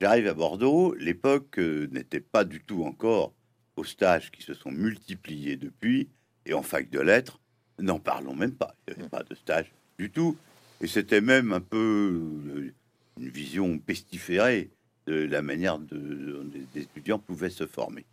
J'arrive 0.00 0.28
à 0.28 0.34
Bordeaux, 0.34 0.94
l'époque 0.94 1.58
euh, 1.58 1.88
n'était 1.90 2.20
pas 2.20 2.44
du 2.44 2.62
tout 2.62 2.84
encore 2.84 3.34
aux 3.76 3.84
stages 3.84 4.30
qui 4.30 4.42
se 4.42 4.54
sont 4.54 4.70
multipliés 4.70 5.56
depuis, 5.56 6.08
et 6.44 6.54
en 6.54 6.62
fac 6.62 6.90
de 6.90 7.00
lettres, 7.00 7.40
n'en 7.78 7.98
parlons 7.98 8.34
même 8.34 8.54
pas. 8.54 8.74
Il 8.88 8.94
n'y 8.94 9.00
avait 9.00 9.08
pas 9.08 9.22
de 9.22 9.34
stage 9.34 9.72
du 9.98 10.10
tout, 10.10 10.36
et 10.80 10.86
c'était 10.86 11.20
même 11.20 11.52
un 11.52 11.60
peu 11.60 12.20
euh, 12.46 12.74
une 13.18 13.28
vision 13.28 13.78
pestiférée 13.78 14.70
de 15.06 15.14
la 15.14 15.42
manière 15.42 15.78
dont 15.78 16.50
les 16.74 16.82
étudiants 16.82 17.18
pouvaient 17.18 17.50
se 17.50 17.66
former. 17.66 18.04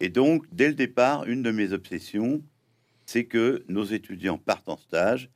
Et 0.00 0.08
donc, 0.08 0.46
dès 0.52 0.68
le 0.68 0.74
départ, 0.74 1.24
une 1.26 1.42
de 1.42 1.50
mes 1.50 1.72
obsessions, 1.72 2.42
c'est 3.04 3.24
que 3.24 3.64
nos 3.68 3.84
étudiants 3.84 4.38
partent 4.38 4.68
en 4.68 4.78
stage 4.78 5.28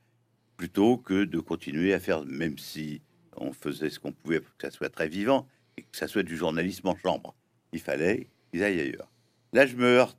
plutôt 0.57 0.97
que 0.97 1.25
de 1.25 1.39
continuer 1.39 1.93
à 1.93 1.99
faire, 1.99 2.25
même 2.25 2.57
si 2.57 3.01
on 3.37 3.51
faisait 3.51 3.89
ce 3.89 3.99
qu'on 3.99 4.13
pouvait 4.13 4.39
pour 4.39 4.55
que 4.57 4.67
ça 4.67 4.71
soit 4.71 4.89
très 4.89 5.07
vivant 5.07 5.47
et 5.77 5.81
que 5.83 5.97
ça 5.97 6.07
soit 6.07 6.23
du 6.23 6.35
journalisme 6.37 6.87
en 6.87 6.95
chambre. 6.95 7.35
Il 7.73 7.81
fallait 7.81 8.27
qu'ils 8.49 8.63
aillent 8.63 8.79
ailleurs. 8.79 9.09
Là, 9.55 9.65
je 9.65 9.77
me 9.77 9.85
heurte 9.85 10.17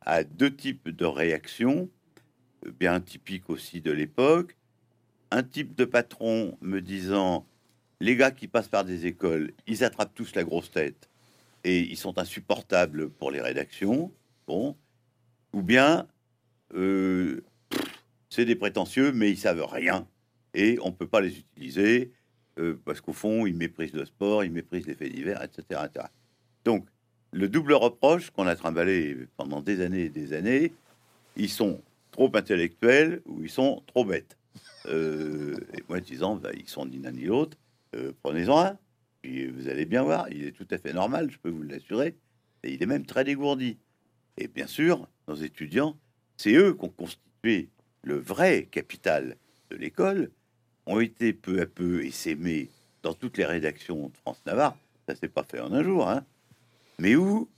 à 0.00 0.24
deux 0.24 0.50
types 0.50 0.88
de 0.88 1.04
réactions, 1.04 1.90
euh, 2.64 2.70
bien 2.70 3.02
typiques 3.02 3.50
aussi 3.50 3.82
de 3.82 3.92
l'époque. 3.92 4.56
Un 5.30 5.42
type 5.42 5.74
de 5.74 5.84
patron 5.84 6.56
me 6.62 6.80
disant 6.80 7.46
les 8.00 8.16
gars 8.16 8.30
qui 8.30 8.48
passent 8.48 8.68
par 8.68 8.86
des 8.86 9.04
écoles, 9.04 9.52
ils 9.66 9.84
attrapent 9.84 10.14
tous 10.14 10.34
la 10.34 10.42
grosse 10.42 10.70
tête 10.70 11.10
et 11.64 11.80
ils 11.80 11.98
sont 11.98 12.18
insupportables 12.18 13.10
pour 13.10 13.30
les 13.30 13.42
rédactions. 13.42 14.10
Bon, 14.46 14.74
ou 15.52 15.60
bien 15.60 16.08
euh, 16.72 17.44
c'est 18.30 18.46
des 18.46 18.56
prétentieux, 18.56 19.12
mais 19.12 19.30
ils 19.30 19.36
savent 19.36 19.66
rien 19.70 20.08
et 20.54 20.78
on 20.80 20.92
peut 20.92 21.08
pas 21.08 21.20
les 21.20 21.36
utiliser 21.36 22.10
euh, 22.58 22.80
parce 22.86 23.02
qu'au 23.02 23.12
fond, 23.12 23.44
ils 23.44 23.54
méprisent 23.54 23.92
le 23.92 24.06
sport, 24.06 24.44
ils 24.44 24.50
méprisent 24.50 24.86
les 24.86 24.94
faits 24.94 25.12
divers, 25.12 25.42
etc., 25.42 25.82
Donc, 26.64 26.88
le 27.32 27.48
double 27.48 27.74
reproche 27.74 28.30
qu'on 28.30 28.46
a 28.46 28.56
trimballé 28.56 29.16
pendant 29.36 29.60
des 29.60 29.80
années 29.80 30.04
et 30.04 30.08
des 30.08 30.32
années, 30.32 30.72
ils 31.36 31.50
sont 31.50 31.80
trop 32.10 32.30
intellectuels 32.34 33.22
ou 33.26 33.42
ils 33.42 33.50
sont 33.50 33.82
trop 33.86 34.04
bêtes. 34.04 34.36
Euh, 34.86 35.56
et 35.74 35.82
moi, 35.88 36.00
disant, 36.00 36.36
bah, 36.36 36.50
ils 36.54 36.68
sont 36.68 36.86
ni 36.86 36.98
l'un 36.98 37.12
ni 37.12 37.24
l'autre, 37.24 37.56
prenez-en 38.22 38.58
un, 38.58 38.78
puis 39.22 39.46
vous 39.46 39.68
allez 39.68 39.84
bien 39.84 40.02
voir, 40.02 40.28
il 40.30 40.44
est 40.44 40.52
tout 40.52 40.66
à 40.70 40.78
fait 40.78 40.92
normal, 40.92 41.30
je 41.30 41.38
peux 41.38 41.50
vous 41.50 41.62
l'assurer, 41.62 42.16
et 42.62 42.72
il 42.72 42.82
est 42.82 42.86
même 42.86 43.06
très 43.06 43.24
dégourdi. 43.24 43.76
Et 44.36 44.48
bien 44.48 44.66
sûr, 44.66 45.08
nos 45.26 45.34
étudiants 45.34 45.96
c'est 46.38 46.54
eux 46.54 46.72
qui 46.72 46.84
ont 46.84 46.88
constitué 46.88 47.68
le 48.02 48.16
vrai 48.16 48.68
capital 48.70 49.36
de 49.70 49.76
l'école, 49.76 50.30
ont 50.86 51.00
été 51.00 51.32
peu 51.32 51.60
à 51.60 51.66
peu 51.66 52.04
essaimés 52.04 52.70
dans 53.02 53.12
toutes 53.12 53.36
les 53.36 53.44
rédactions 53.44 54.08
de 54.08 54.16
France-Navarre. 54.16 54.76
Ça 55.06 55.14
s'est 55.14 55.28
pas 55.28 55.42
fait 55.42 55.60
en 55.60 55.72
un 55.72 55.82
jour, 55.82 56.08
hein. 56.08 56.24
Mais 57.00 57.14
où, 57.14 57.48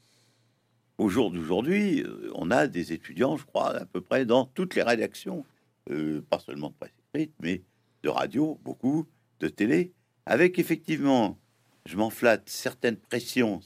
au 0.98 1.08
jour 1.08 1.30
d'aujourd'hui, 1.30 2.02
euh, 2.02 2.30
on 2.34 2.50
a 2.50 2.66
des 2.66 2.92
étudiants, 2.92 3.36
je 3.36 3.46
crois, 3.46 3.74
à 3.74 3.86
peu 3.86 4.00
près 4.00 4.26
dans 4.26 4.44
toutes 4.44 4.74
les 4.74 4.82
rédactions, 4.82 5.46
euh, 5.90 6.20
pas 6.28 6.38
seulement 6.38 6.68
de 6.68 6.74
presse 6.74 6.92
écrite, 7.14 7.32
mais 7.40 7.62
de 8.02 8.08
radio, 8.10 8.60
beaucoup, 8.62 9.06
de 9.40 9.48
télé, 9.48 9.94
avec 10.26 10.58
effectivement, 10.58 11.38
je 11.86 11.96
m'en 11.96 12.10
flatte, 12.10 12.48
certaines 12.48 12.96
pressions, 12.96 13.60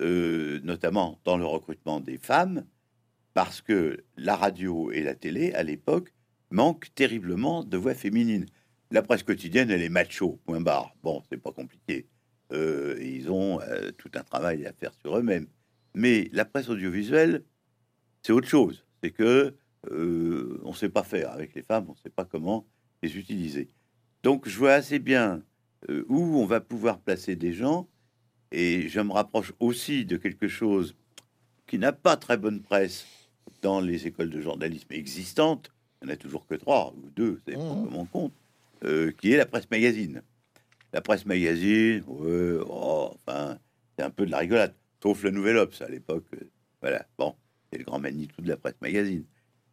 euh, 0.00 0.60
notamment 0.62 1.18
dans 1.24 1.38
le 1.38 1.46
recrutement 1.46 2.00
des 2.00 2.18
femmes, 2.18 2.66
parce 3.32 3.62
que 3.62 4.04
la 4.16 4.36
radio 4.36 4.92
et 4.92 5.02
la 5.02 5.14
télé, 5.14 5.52
à 5.54 5.62
l'époque, 5.62 6.12
manquent 6.50 6.94
terriblement 6.94 7.64
de 7.64 7.76
voix 7.76 7.94
féminines. 7.94 8.46
La 8.90 9.02
presse 9.02 9.22
quotidienne, 9.22 9.70
elle 9.70 9.82
est 9.82 9.88
macho, 9.88 10.38
point 10.44 10.60
barre. 10.60 10.94
Bon, 11.02 11.22
c'est 11.28 11.38
pas 11.38 11.52
compliqué. 11.52 12.06
Euh, 12.54 12.96
ils 13.00 13.30
ont 13.30 13.60
euh, 13.60 13.90
tout 13.98 14.10
un 14.14 14.22
travail 14.22 14.64
à 14.66 14.72
faire 14.72 14.92
sur 15.00 15.18
eux-mêmes. 15.18 15.46
Mais 15.94 16.28
la 16.32 16.44
presse 16.44 16.68
audiovisuelle, 16.68 17.42
c'est 18.22 18.32
autre 18.32 18.48
chose. 18.48 18.84
C'est 19.02 19.10
que 19.10 19.54
euh, 19.90 20.60
on 20.64 20.70
ne 20.70 20.74
sait 20.74 20.88
pas 20.88 21.02
faire 21.02 21.32
avec 21.32 21.54
les 21.54 21.62
femmes, 21.62 21.86
on 21.88 21.92
ne 21.92 21.98
sait 21.98 22.10
pas 22.10 22.24
comment 22.24 22.66
les 23.02 23.16
utiliser. 23.16 23.68
Donc, 24.22 24.48
je 24.48 24.56
vois 24.56 24.72
assez 24.72 24.98
bien 24.98 25.42
où 26.08 26.38
on 26.38 26.46
va 26.46 26.62
pouvoir 26.62 26.98
placer 26.98 27.36
des 27.36 27.52
gens, 27.52 27.86
et 28.52 28.88
je 28.88 29.00
me 29.00 29.12
rapproche 29.12 29.52
aussi 29.60 30.06
de 30.06 30.16
quelque 30.16 30.48
chose 30.48 30.96
qui 31.66 31.78
n'a 31.78 31.92
pas 31.92 32.16
très 32.16 32.38
bonne 32.38 32.62
presse, 32.62 33.04
dans 33.60 33.80
les 33.80 34.06
écoles 34.06 34.30
de 34.30 34.40
journalisme 34.40 34.90
existantes, 34.92 35.70
il 36.00 36.06
n'y 36.06 36.12
en 36.12 36.14
a 36.14 36.16
toujours 36.16 36.46
que 36.46 36.54
trois 36.54 36.94
ou 36.96 37.10
deux, 37.10 37.42
c'est 37.46 37.56
mmh. 37.56 37.88
mon 37.90 38.06
compte, 38.06 38.32
qui 39.18 39.32
est 39.32 39.36
la 39.36 39.44
presse 39.44 39.70
magazine. 39.70 40.22
La 40.94 41.00
presse 41.00 41.26
magazine, 41.26 42.04
oh, 42.06 43.10
enfin, 43.26 43.58
c'est 43.98 44.04
un 44.04 44.10
peu 44.10 44.26
de 44.26 44.30
la 44.30 44.38
rigolade, 44.38 44.76
sauf 45.02 45.24
le 45.24 45.32
Nouvel 45.32 45.56
Obs 45.56 45.82
à 45.82 45.88
l'époque. 45.88 46.24
Euh, 46.34 46.48
voilà, 46.80 47.04
bon, 47.18 47.34
c'est 47.68 47.78
le 47.78 47.84
grand 47.84 47.98
Manitou 47.98 48.40
de 48.42 48.48
la 48.48 48.56
presse 48.56 48.80
magazine. 48.80 49.24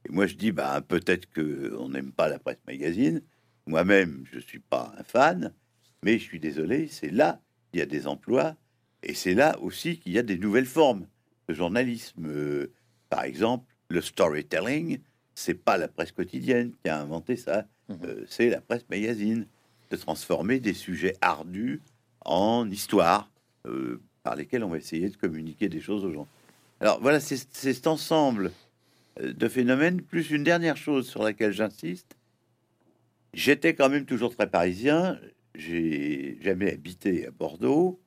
Et 0.03 0.11
moi, 0.11 0.25
je 0.25 0.33
dis, 0.33 0.51
bah, 0.51 0.81
peut-être 0.81 1.29
que 1.29 1.75
on 1.77 1.89
n'aime 1.89 2.11
pas 2.11 2.27
la 2.27 2.39
presse 2.39 2.57
magazine. 2.65 3.21
Moi-même, 3.67 4.23
je 4.31 4.39
suis 4.39 4.57
pas 4.57 4.95
un 4.97 5.03
fan, 5.03 5.53
mais 6.01 6.17
je 6.17 6.23
suis 6.23 6.39
désolé, 6.39 6.87
c'est 6.87 7.11
là 7.11 7.39
qu'il 7.69 7.81
y 7.81 7.83
a 7.83 7.85
des 7.85 8.07
emplois 8.07 8.55
et 9.03 9.13
c'est 9.13 9.35
là 9.35 9.59
aussi 9.59 9.99
qu'il 9.99 10.13
y 10.13 10.17
a 10.17 10.23
des 10.23 10.39
nouvelles 10.39 10.65
formes 10.65 11.05
de 11.47 11.53
journalisme. 11.53 12.25
Euh, 12.25 12.73
par 13.11 13.25
exemple, 13.25 13.71
le 13.89 14.01
storytelling, 14.01 14.97
c'est 15.35 15.53
pas 15.53 15.77
la 15.77 15.87
presse 15.87 16.13
quotidienne 16.13 16.73
qui 16.83 16.89
a 16.89 16.99
inventé 16.99 17.35
ça, 17.35 17.67
mhm. 17.89 17.99
euh, 18.05 18.25
c'est 18.27 18.49
la 18.49 18.59
presse 18.59 18.89
magazine, 18.89 19.45
de 19.91 19.97
transformer 19.97 20.59
des 20.59 20.73
sujets 20.73 21.15
ardus 21.21 21.81
en 22.21 22.69
histoire 22.69 23.29
euh, 23.67 24.01
par 24.23 24.35
lesquels 24.35 24.63
on 24.63 24.69
va 24.69 24.77
essayer 24.77 25.09
de 25.09 25.17
communiquer 25.17 25.69
des 25.69 25.81
choses 25.81 26.05
aux 26.05 26.11
gens. 26.11 26.27
Alors 26.79 26.99
voilà, 27.01 27.19
c'est 27.19 27.37
cet 27.53 27.87
ensemble 27.87 28.51
euh, 29.19 29.33
de 29.33 29.47
phénomènes, 29.47 30.01
plus 30.01 30.31
une 30.31 30.43
dernière 30.43 30.77
chose 30.77 31.07
sur 31.07 31.21
laquelle 31.21 31.51
j'insiste. 31.51 32.15
J'étais 33.33 33.75
quand 33.75 33.89
même 33.89 34.05
toujours 34.05 34.35
très 34.35 34.49
parisien, 34.49 35.19
j'ai 35.55 36.37
jamais 36.41 36.71
habité 36.71 37.27
à 37.27 37.31
Bordeaux, 37.31 37.99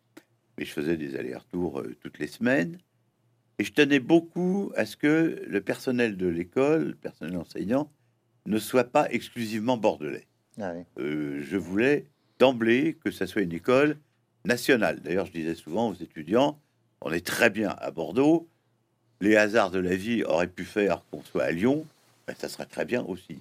mais 0.59 0.64
je 0.64 0.72
faisais 0.72 0.97
des 0.97 1.16
allers-retours 1.16 1.82
toutes 2.01 2.18
les 2.18 2.26
semaines. 2.26 2.78
Et 3.59 3.64
je 3.64 3.72
tenais 3.72 4.01
beaucoup 4.01 4.72
à 4.76 4.85
ce 4.85 4.97
que 4.97 5.43
le 5.47 5.61
personnel 5.61 6.16
de 6.16 6.26
l'école, 6.26 6.89
le 6.89 6.95
personnel 6.95 7.37
enseignant, 7.37 7.91
ne 8.47 8.59
soit 8.59 8.85
pas 8.85 9.11
exclusivement 9.11 9.76
bordelais. 9.76 10.26
Ah 10.61 10.72
je 10.96 11.57
voulais 11.57 12.07
d'emblée 12.38 12.96
que 13.05 13.11
ça 13.11 13.26
soit 13.26 13.42
une 13.42 13.52
école 13.52 13.96
nationale. 14.44 15.00
D'ailleurs, 15.00 15.26
je 15.26 15.32
disais 15.32 15.55
souvent 15.55 15.88
aux 15.88 15.94
étudiants, 15.94 16.59
on 17.00 17.12
est 17.12 17.24
très 17.24 17.50
bien 17.50 17.70
à 17.78 17.90
Bordeaux. 17.90 18.48
Les 19.20 19.36
hasards 19.36 19.70
de 19.70 19.78
la 19.78 19.96
vie 19.96 20.22
auraient 20.24 20.48
pu 20.48 20.64
faire 20.64 21.02
qu'on 21.11 21.22
soit 21.22 21.44
à 21.44 21.50
Lyon, 21.50 21.86
ben, 22.26 22.34
ça 22.38 22.48
serait 22.48 22.66
très 22.66 22.84
bien 22.84 23.02
aussi. 23.05 23.40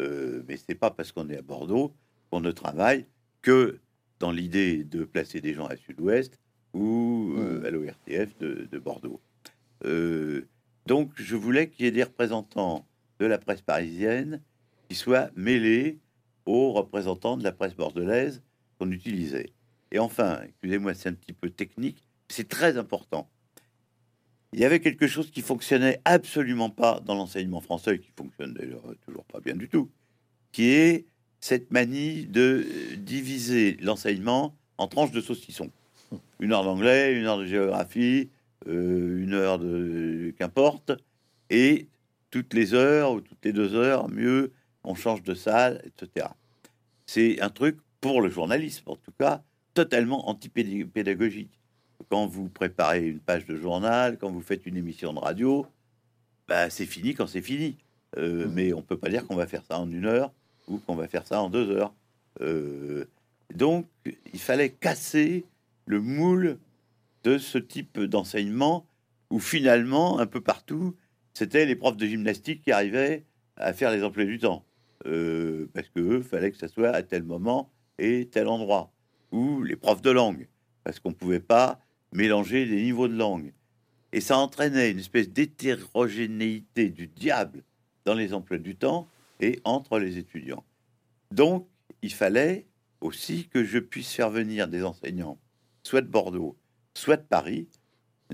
Euh, 0.00 0.42
mais 0.48 0.56
c'est 0.56 0.74
pas 0.74 0.90
parce 0.90 1.12
qu'on 1.12 1.28
est 1.28 1.36
à 1.36 1.42
Bordeaux 1.42 1.92
qu'on 2.30 2.40
ne 2.40 2.50
travaille 2.50 3.04
que 3.42 3.78
dans 4.18 4.30
l'idée 4.30 4.84
de 4.84 5.04
placer 5.04 5.40
des 5.40 5.52
gens 5.52 5.66
à 5.66 5.76
Sud-Ouest 5.76 6.38
ou 6.72 7.34
euh, 7.36 7.66
à 7.66 7.70
l'ORTF 7.70 8.38
de, 8.38 8.78
Bordeaux. 8.78 9.20
Euh, 9.84 10.46
donc, 10.86 11.10
je 11.16 11.36
voulais 11.36 11.68
qu'il 11.68 11.84
y 11.84 11.88
ait 11.88 11.92
des 11.92 12.04
représentants 12.04 12.86
de 13.18 13.26
la 13.26 13.38
presse 13.38 13.60
parisienne 13.60 14.40
qui 14.88 14.94
soient 14.94 15.28
mêlés 15.36 15.98
aux 16.46 16.72
représentants 16.72 17.36
de 17.36 17.44
la 17.44 17.52
presse 17.52 17.74
bordelaise 17.74 18.42
qu'on 18.78 18.90
utilisait. 18.90 19.52
Et 19.90 19.98
enfin, 19.98 20.40
excusez-moi, 20.44 20.94
c'est 20.94 21.08
un 21.08 21.14
petit 21.14 21.32
peu 21.32 21.50
technique, 21.50 22.02
c'est 22.28 22.48
très 22.48 22.78
important. 22.78 23.28
Il 24.52 24.60
y 24.60 24.64
avait 24.64 24.80
quelque 24.80 25.06
chose 25.06 25.30
qui 25.30 25.40
fonctionnait 25.40 26.00
absolument 26.04 26.70
pas 26.70 27.00
dans 27.00 27.14
l'enseignement 27.14 27.60
français, 27.60 27.98
qui 27.98 28.10
fonctionne 28.16 28.52
d'ailleurs 28.52 28.82
toujours 29.06 29.24
pas 29.24 29.40
bien 29.40 29.54
du 29.54 29.68
tout, 29.68 29.90
qui 30.52 30.68
est 30.68 31.06
cette 31.40 31.70
manie 31.70 32.26
de 32.26 32.66
diviser 32.96 33.76
l'enseignement 33.80 34.54
en 34.78 34.88
tranches 34.88 35.10
de 35.10 35.20
saucisson. 35.20 35.70
Une 36.40 36.52
heure 36.52 36.64
d'anglais, 36.64 37.14
une 37.14 37.26
heure 37.26 37.38
de 37.38 37.46
géographie, 37.46 38.30
euh, 38.68 39.22
une 39.22 39.32
heure 39.32 39.58
de 39.58 40.34
qu'importe, 40.38 40.92
et 41.50 41.88
toutes 42.30 42.54
les 42.54 42.74
heures 42.74 43.12
ou 43.12 43.20
toutes 43.20 43.44
les 43.44 43.52
deux 43.52 43.74
heures, 43.74 44.08
mieux, 44.08 44.52
on 44.84 44.94
change 44.94 45.22
de 45.22 45.34
salle, 45.34 45.82
etc. 45.84 46.26
C'est 47.06 47.40
un 47.40 47.50
truc 47.50 47.78
pour 48.00 48.20
le 48.20 48.28
journalisme, 48.28 48.84
en 48.86 48.96
tout 48.96 49.12
cas, 49.18 49.42
totalement 49.74 50.28
anti-pédagogique. 50.28 51.58
Quand 52.08 52.26
vous 52.26 52.48
préparez 52.48 53.06
une 53.06 53.20
page 53.20 53.46
de 53.46 53.56
journal, 53.56 54.18
quand 54.18 54.30
vous 54.30 54.40
faites 54.40 54.66
une 54.66 54.76
émission 54.76 55.12
de 55.12 55.18
radio, 55.18 55.66
bah, 56.48 56.68
c'est 56.68 56.86
fini 56.86 57.14
quand 57.14 57.26
c'est 57.26 57.42
fini. 57.42 57.76
Euh, 58.18 58.46
mmh. 58.46 58.52
Mais 58.52 58.72
on 58.72 58.82
peut 58.82 58.98
pas 58.98 59.08
dire 59.08 59.26
qu'on 59.26 59.36
va 59.36 59.46
faire 59.46 59.64
ça 59.64 59.78
en 59.78 59.90
une 59.90 60.04
heure 60.04 60.32
ou 60.68 60.78
qu'on 60.78 60.94
va 60.94 61.08
faire 61.08 61.26
ça 61.26 61.40
en 61.40 61.48
deux 61.48 61.70
heures. 61.70 61.94
Euh, 62.40 63.04
donc, 63.54 63.86
il 64.32 64.40
fallait 64.40 64.70
casser 64.70 65.44
le 65.86 66.00
moule 66.00 66.58
de 67.24 67.38
ce 67.38 67.58
type 67.58 68.00
d'enseignement 68.00 68.86
où 69.30 69.38
finalement, 69.38 70.18
un 70.18 70.26
peu 70.26 70.40
partout, 70.40 70.94
c'était 71.34 71.66
les 71.66 71.76
profs 71.76 71.96
de 71.96 72.06
gymnastique 72.06 72.62
qui 72.62 72.72
arrivaient 72.72 73.24
à 73.56 73.72
faire 73.72 73.90
les 73.90 74.02
emplois 74.02 74.24
du 74.24 74.38
temps. 74.38 74.64
Euh, 75.06 75.66
parce 75.74 75.88
que 75.88 76.20
fallait 76.20 76.50
que 76.50 76.58
ça 76.58 76.68
soit 76.68 76.90
à 76.90 77.02
tel 77.02 77.22
moment 77.22 77.70
et 77.98 78.28
tel 78.30 78.48
endroit. 78.48 78.92
Ou 79.32 79.62
les 79.62 79.76
profs 79.76 80.02
de 80.02 80.10
langue, 80.10 80.48
parce 80.84 81.00
qu'on 81.00 81.10
ne 81.10 81.14
pouvait 81.14 81.40
pas 81.40 81.80
mélanger 82.12 82.64
les 82.64 82.82
niveaux 82.82 83.08
de 83.08 83.16
langue. 83.16 83.52
Et 84.12 84.20
ça 84.20 84.36
entraînait 84.36 84.90
une 84.90 84.98
espèce 84.98 85.30
d'hétérogénéité 85.30 86.90
du 86.90 87.06
diable 87.06 87.62
dans 88.04 88.14
les 88.14 88.34
emplois 88.34 88.58
du 88.58 88.76
temps 88.76 89.08
et 89.40 89.60
entre 89.64 89.98
les 89.98 90.18
étudiants. 90.18 90.64
Donc, 91.30 91.66
il 92.02 92.12
fallait 92.12 92.66
aussi 93.00 93.48
que 93.48 93.64
je 93.64 93.78
puisse 93.78 94.12
faire 94.12 94.30
venir 94.30 94.68
des 94.68 94.84
enseignants, 94.84 95.38
soit 95.82 96.02
de 96.02 96.08
Bordeaux, 96.08 96.56
soit 96.94 97.16
de 97.16 97.22
Paris, 97.22 97.68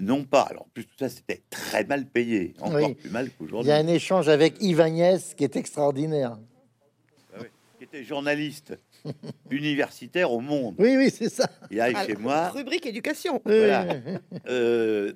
non 0.01 0.25
pas. 0.25 0.43
Alors, 0.43 0.63
en 0.63 0.69
plus, 0.75 0.85
tout 0.85 0.97
ça, 0.99 1.09
c'était 1.09 1.43
très 1.49 1.85
mal 1.85 2.07
payé, 2.07 2.55
encore 2.61 2.95
plus 2.95 3.11
mal 3.11 3.31
qu'aujourd'hui. 3.31 3.71
Il 3.71 3.71
y 3.71 3.73
a 3.73 3.77
un 3.77 3.87
échange 3.87 4.29
avec 4.29 4.61
Yves 4.61 4.83
qui 5.37 5.45
est 5.45 5.57
extraordinaire. 5.57 6.39
Était 7.89 8.05
journaliste 8.05 8.75
universitaire 9.51 10.31
au 10.31 10.41
monde. 10.41 10.75
Oui, 10.79 10.97
oui, 10.97 11.11
c'est 11.11 11.31
ça. 11.31 11.49
Il 11.71 11.81
arrive 11.81 11.99
chez 12.05 12.17
moi. 12.17 12.51
Rubrique 12.51 12.85
éducation. 12.87 13.41
Euh, 13.47 15.13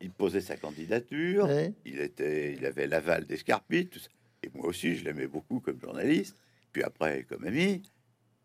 il 0.00 0.10
posait 0.10 0.40
sa 0.40 0.56
candidature. 0.56 1.48
Il, 1.84 2.00
était, 2.00 2.54
il 2.54 2.64
avait 2.64 2.86
l'aval 2.86 3.26
d'Escarpite. 3.26 4.08
Et 4.42 4.50
moi 4.54 4.66
aussi, 4.66 4.96
je 4.96 5.04
l'aimais 5.04 5.26
beaucoup 5.26 5.60
comme 5.60 5.80
journaliste. 5.80 6.36
Puis 6.72 6.82
après, 6.82 7.24
comme 7.24 7.44
ami. 7.44 7.82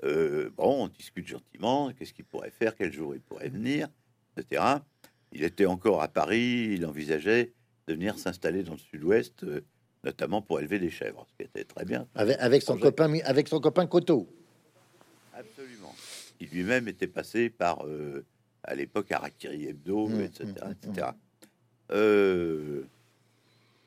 Euh, 0.04 0.50
bon, 0.56 0.86
on 0.86 0.88
discute 0.88 1.28
gentiment. 1.28 1.92
Qu'est-ce 1.94 2.14
qu'il 2.14 2.26
pourrait 2.26 2.52
faire? 2.52 2.76
Quel 2.76 2.92
jour 2.92 3.14
il 3.14 3.22
pourrait 3.22 3.50
venir? 3.50 3.90
Etc. 4.38 4.62
Il 5.32 5.44
était 5.44 5.66
encore 5.66 6.02
à 6.02 6.08
Paris. 6.08 6.70
Il 6.72 6.86
envisageait 6.86 7.54
de 7.88 7.94
venir 7.94 8.18
s'installer 8.20 8.64
dans 8.64 8.74
le 8.74 8.80
sud-ouest, 8.80 9.44
euh, 9.44 9.62
notamment 10.04 10.42
pour 10.42 10.60
élever 10.60 10.80
des 10.80 10.90
chèvres, 10.90 11.26
ce 11.30 11.36
qui 11.36 11.44
était 11.44 11.64
très 11.64 11.86
bien. 11.86 12.08
Avec, 12.16 12.62
son, 12.62 12.78
copain, 12.78 13.20
avec 13.26 13.48
son 13.48 13.60
copain 13.60 13.86
Coteau. 13.88 14.28
Absolument. 15.34 15.94
Il 16.40 16.50
lui-même 16.50 16.88
était 16.88 17.08
passé 17.08 17.50
par, 17.50 17.86
euh, 17.86 18.26
à 18.64 18.76
l'époque, 18.76 19.12
Harakiri 19.12 19.68
Hebdo, 19.68 20.10
etc. 20.20 20.46
Mmh, 20.46 20.72
etc. 20.72 21.08
Mmh, 21.90 21.96
mmh. 21.96 22.86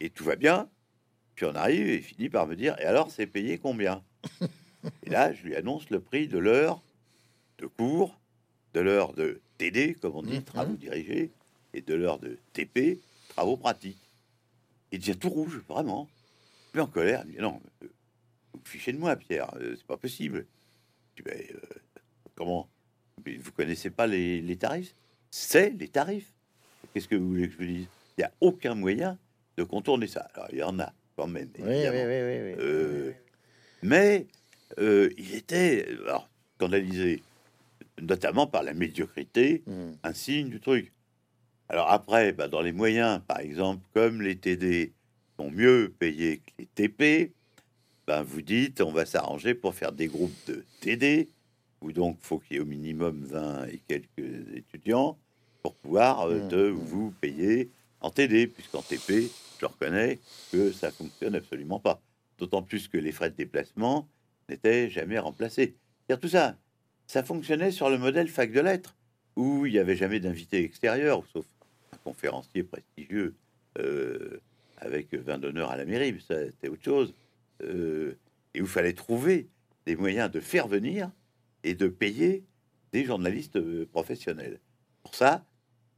et 0.01 0.11
tout 0.11 0.25
va 0.25 0.37
bien. 0.37 0.69
Puis 1.35 1.47
on 1.47 1.55
arrive 1.55 1.89
et 1.89 1.97
il 1.97 2.03
finit 2.03 2.29
par 2.29 2.47
me 2.47 2.55
dire 2.55 2.77
Et 2.81 2.85
alors, 2.85 3.11
c'est 3.11 3.27
payé 3.27 3.59
combien? 3.59 4.03
Et 5.07 5.11
là, 5.11 5.33
je 5.33 5.43
lui 5.43 5.57
annonce 5.57 5.91
le 5.91 6.01
prix 6.01 6.27
de 6.27 6.39
l'heure 6.39 6.83
de 7.59 7.67
cours, 7.67 8.19
de 8.75 8.81
l'heure 8.81 9.13
de 9.13 9.41
TD, 9.59 9.95
comme 9.95 10.17
on 10.17 10.23
dit, 10.23 10.43
travaux 10.43 10.75
dirigés, 10.75 11.31
et 11.75 11.83
de 11.83 11.95
l'heure 11.95 12.19
de 12.19 12.39
TP, 12.53 12.99
travaux 13.29 13.57
pratiques. 13.57 14.10
Il 14.93 14.99
devient 14.99 15.17
tout 15.17 15.31
rouge, 15.31 15.61
vraiment. 15.69 16.09
Puis 16.73 16.81
en 16.81 16.87
colère, 16.87 17.23
il 17.27 17.33
dit 17.33 17.41
Non, 17.41 17.61
euh, 17.83 17.89
vous 18.53 18.61
fichez 18.65 18.93
de 18.93 18.99
moi, 18.99 19.17
Pierre, 19.17 19.53
euh, 19.57 19.75
c'est 19.77 19.87
pas 19.87 19.97
possible. 19.97 20.47
Je 21.15 21.23
dis 21.23 21.29
ben, 21.29 21.41
euh, 21.55 21.79
Comment? 22.35 22.69
Vous 23.25 23.53
connaissez 23.53 23.91
pas 23.91 24.07
les, 24.07 24.41
les 24.41 24.57
tarifs? 24.57 24.95
C'est 25.31 25.71
les 25.71 25.89
tarifs. 25.89 26.33
Qu'est-ce 26.93 27.07
que 27.07 27.17
vous 27.17 27.29
voulez 27.29 27.47
que 27.47 27.53
je 27.53 27.59
vous 27.59 27.67
dise? 27.67 27.87
Il 28.17 28.21
n'y 28.21 28.25
a 28.25 28.33
aucun 28.41 28.75
moyen 28.75 29.19
de 29.57 29.63
contourner 29.63 30.07
ça. 30.07 30.21
Alors, 30.35 30.49
il 30.51 30.59
y 30.59 30.63
en 30.63 30.79
a 30.81 30.93
quand 31.17 31.27
même. 31.27 31.51
mais 33.83 34.27
il 34.79 35.35
était 35.35 35.87
scandalisé 36.57 37.23
notamment 38.01 38.47
par 38.47 38.63
la 38.63 38.73
médiocrité, 38.75 39.63
hmm. 39.67 39.93
un 40.03 40.13
signe 40.13 40.49
du 40.49 40.61
truc. 40.61 40.93
Alors 41.71 41.93
après, 41.93 42.33
bah, 42.33 42.49
dans 42.49 42.63
les 42.63 42.73
moyens, 42.73 43.21
par 43.29 43.39
exemple, 43.39 43.87
comme 43.95 44.23
les 44.23 44.37
TD 44.37 44.93
sont 45.39 45.53
mieux 45.53 45.95
payés 46.01 46.39
que 46.39 46.51
les 46.59 46.67
TP, 46.67 47.33
ben 48.09 48.25
vous 48.25 48.43
dites, 48.43 48.81
on 48.81 48.91
va 48.91 49.07
s'arranger 49.07 49.55
pour 49.55 49.77
faire 49.77 49.93
des 49.93 50.09
groupes 50.09 50.35
de 50.49 50.65
TD, 50.81 51.29
où 51.81 51.93
donc 51.93 52.19
faut 52.23 52.41
qu'il 52.41 52.57
y 52.57 52.59
ait 52.59 52.63
au 52.63 52.67
minimum 52.67 53.25
20 53.25 53.67
et 53.67 53.81
quelques 53.87 54.53
étudiants 54.53 55.17
pour 55.63 55.77
pouvoir 55.77 56.23
euh, 56.23 56.41
hmm. 56.41 56.49
de 56.49 56.67
vous 56.71 57.15
payer 57.21 57.71
en 58.01 58.11
TD, 58.11 58.49
puisqu'en 58.49 58.83
TP, 58.83 59.31
je 59.61 59.67
reconnais 59.67 60.19
que 60.51 60.73
ça 60.73 60.91
fonctionne 60.91 61.37
absolument 61.37 61.79
pas. 61.79 62.03
D'autant 62.39 62.63
plus 62.63 62.89
que 62.89 62.99
les 62.99 63.13
frais 63.13 63.31
de 63.31 63.37
déplacement 63.37 64.09
n'étaient 64.49 64.91
jamais 64.91 65.21
remplacés. 65.21 65.77
Tout 66.21 66.29
ça, 66.29 66.57
ça 67.07 67.23
fonctionnait 67.23 67.71
sur 67.71 67.91
le 67.91 67.99
modèle 67.99 68.27
fac 68.27 68.51
de 68.51 68.59
lettres, 68.59 68.97
où 69.37 69.67
il 69.67 69.73
n'y 69.73 69.79
avait 69.79 69.95
jamais 69.95 70.19
d'invité 70.19 70.65
extérieur, 70.65 71.23
sauf 71.33 71.47
un 71.93 71.97
conférencier 71.99 72.63
prestigieux 72.63 73.35
euh, 73.79 74.41
avec 74.79 75.13
20 75.15 75.39
d'honneur 75.39 75.71
à 75.71 75.77
la 75.77 75.85
mairie, 75.85 76.13
mais 76.13 76.21
ça 76.21 76.45
c'était 76.47 76.69
autre 76.69 76.85
chose. 76.85 77.15
Euh, 77.63 78.15
et 78.55 78.59
il 78.59 78.67
fallait 78.67 78.95
trouver 78.95 79.49
des 79.87 79.97
moyens 79.97 80.31
de 80.31 80.41
faire 80.41 80.69
venir 80.69 81.11
et 81.63 81.75
de 81.75 81.89
payer 81.89 82.45
des 82.93 83.05
journalistes 83.05 83.57
euh, 83.57 83.87
professionnels. 83.93 84.59
Pour 85.03 85.15
ça, 85.15 85.45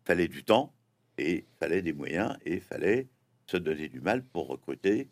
il 0.03 0.07
fallait 0.07 0.29
du 0.29 0.45
temps 0.45 0.73
et 1.19 1.39
il 1.39 1.59
fallait 1.59 1.83
des 1.83 1.93
moyens 1.93 2.37
et 2.45 2.55
il 2.55 2.61
fallait 2.61 3.07
se 3.47 3.57
donner 3.57 3.89
du 3.89 4.01
mal 4.01 4.23
pour 4.23 4.49
recruter 4.49 5.09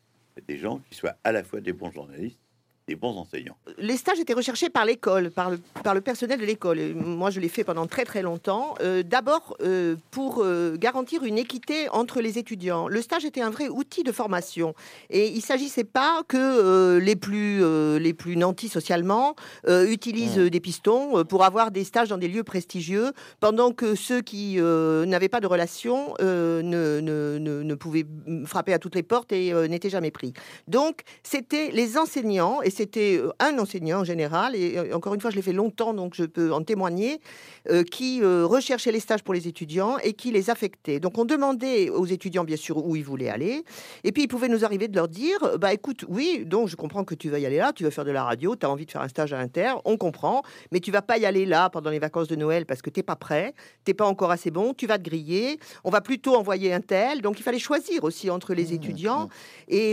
des 0.46 0.58
gens 0.58 0.78
qui 0.88 0.94
soient 0.94 1.16
à 1.24 1.32
la 1.32 1.44
fois 1.44 1.60
des 1.60 1.72
bons 1.72 1.90
journalistes 1.90 2.38
bons 2.96 3.16
enseignants. 3.16 3.56
Les 3.78 3.96
stages 3.96 4.18
étaient 4.20 4.34
recherchés 4.34 4.70
par 4.70 4.84
l'école, 4.84 5.30
par 5.30 5.50
le, 5.50 5.60
par 5.82 5.94
le 5.94 6.00
personnel 6.00 6.40
de 6.40 6.44
l'école. 6.44 6.94
Moi, 6.94 7.30
je 7.30 7.40
l'ai 7.40 7.48
fait 7.48 7.64
pendant 7.64 7.86
très 7.86 8.04
très 8.04 8.22
longtemps. 8.22 8.74
Euh, 8.80 9.02
d'abord, 9.02 9.56
euh, 9.62 9.96
pour 10.10 10.42
euh, 10.42 10.76
garantir 10.76 11.24
une 11.24 11.38
équité 11.38 11.88
entre 11.90 12.20
les 12.20 12.38
étudiants. 12.38 12.88
Le 12.88 13.02
stage 13.02 13.24
était 13.24 13.40
un 13.40 13.50
vrai 13.50 13.68
outil 13.68 14.02
de 14.02 14.12
formation. 14.12 14.74
Et 15.10 15.28
il 15.28 15.36
ne 15.36 15.42
s'agissait 15.42 15.84
pas 15.84 16.22
que 16.26 16.98
les, 16.98 17.16
plus, 17.16 17.62
les 17.98 18.14
plus 18.14 18.36
nantis 18.36 18.68
socialement 18.68 19.34
utilisent 19.66 20.38
mmh. 20.38 20.48
des 20.48 20.60
pistons 20.60 21.24
pour 21.24 21.44
avoir 21.44 21.70
des 21.70 21.84
stages 21.84 22.08
dans 22.08 22.18
des 22.18 22.28
lieux 22.28 22.44
prestigieux, 22.44 23.12
pendant 23.40 23.72
que 23.72 23.94
ceux 23.94 24.20
qui 24.20 24.56
n'avaient 24.56 25.28
pas 25.28 25.40
de 25.40 25.46
relation 25.46 26.14
ne, 26.20 26.60
ne, 26.62 27.38
ne, 27.38 27.62
ne, 27.62 27.74
pouvaient 27.74 28.06
frapper 28.44 28.72
à 28.72 28.78
toutes 28.78 28.94
les 28.94 29.02
portes 29.02 29.32
et 29.32 29.52
n'étaient 29.68 29.90
jamais 29.90 30.10
pris. 30.10 30.32
Donc, 30.68 31.02
c'était 31.22 31.70
les 31.70 31.98
enseignants, 31.98 32.62
et 32.62 32.70
c'était 32.80 33.20
un 33.40 33.58
enseignant 33.58 34.00
en 34.00 34.04
général, 34.04 34.56
et 34.56 34.78
encore 34.94 35.12
une 35.12 35.20
fois, 35.20 35.30
je 35.30 35.36
l'ai 35.36 35.42
fait 35.42 35.52
longtemps, 35.52 35.92
donc 35.92 36.14
je 36.14 36.24
peux 36.24 36.50
en 36.50 36.62
témoigner, 36.62 37.20
qui 37.90 38.22
recherchait 38.24 38.92
les 38.92 39.00
stages 39.00 39.22
pour 39.22 39.34
les 39.34 39.46
étudiants 39.46 39.98
et 39.98 40.14
qui 40.14 40.30
les 40.30 40.48
affectait. 40.48 40.98
Donc 40.98 41.18
on 41.18 41.26
demandait 41.26 41.90
aux 41.90 42.06
étudiants, 42.06 42.44
bien 42.44 42.56
sûr, 42.56 42.82
où 42.86 42.96
ils 42.96 43.04
voulaient 43.04 43.28
aller, 43.28 43.64
et 44.02 44.12
puis 44.12 44.22
il 44.22 44.28
pouvait 44.28 44.48
nous 44.48 44.64
arriver 44.64 44.88
de 44.88 44.96
leur 44.96 45.08
dire, 45.08 45.38
bah 45.58 45.74
écoute, 45.74 46.06
oui, 46.08 46.44
donc 46.46 46.68
je 46.68 46.76
comprends 46.76 47.04
que 47.04 47.14
tu 47.14 47.28
vas 47.28 47.38
y 47.38 47.44
aller 47.44 47.58
là, 47.58 47.72
tu 47.74 47.84
vas 47.84 47.90
faire 47.90 48.06
de 48.06 48.12
la 48.12 48.24
radio, 48.24 48.56
tu 48.56 48.64
as 48.64 48.70
envie 48.70 48.86
de 48.86 48.90
faire 48.90 49.02
un 49.02 49.08
stage 49.08 49.34
à 49.34 49.38
l'Inter, 49.38 49.74
on 49.84 49.98
comprend, 49.98 50.42
mais 50.72 50.80
tu 50.80 50.90
vas 50.90 51.02
pas 51.02 51.18
y 51.18 51.26
aller 51.26 51.44
là 51.44 51.68
pendant 51.68 51.90
les 51.90 51.98
vacances 51.98 52.28
de 52.28 52.36
Noël 52.36 52.64
parce 52.64 52.80
que 52.80 52.88
t'es 52.88 53.02
pas 53.02 53.16
prêt, 53.16 53.52
t'es 53.84 53.94
pas 53.94 54.06
encore 54.06 54.30
assez 54.30 54.50
bon, 54.50 54.72
tu 54.72 54.86
vas 54.86 54.96
te 54.96 55.02
griller, 55.02 55.58
on 55.84 55.90
va 55.90 56.00
plutôt 56.00 56.34
envoyer 56.34 56.72
un 56.72 56.80
tel, 56.80 57.20
donc 57.20 57.38
il 57.38 57.42
fallait 57.42 57.58
choisir 57.58 58.04
aussi 58.04 58.30
entre 58.30 58.54
les 58.54 58.68
mmh, 58.68 58.74
étudiants, 58.74 59.26
mmh. 59.26 59.74
et, 59.74 59.92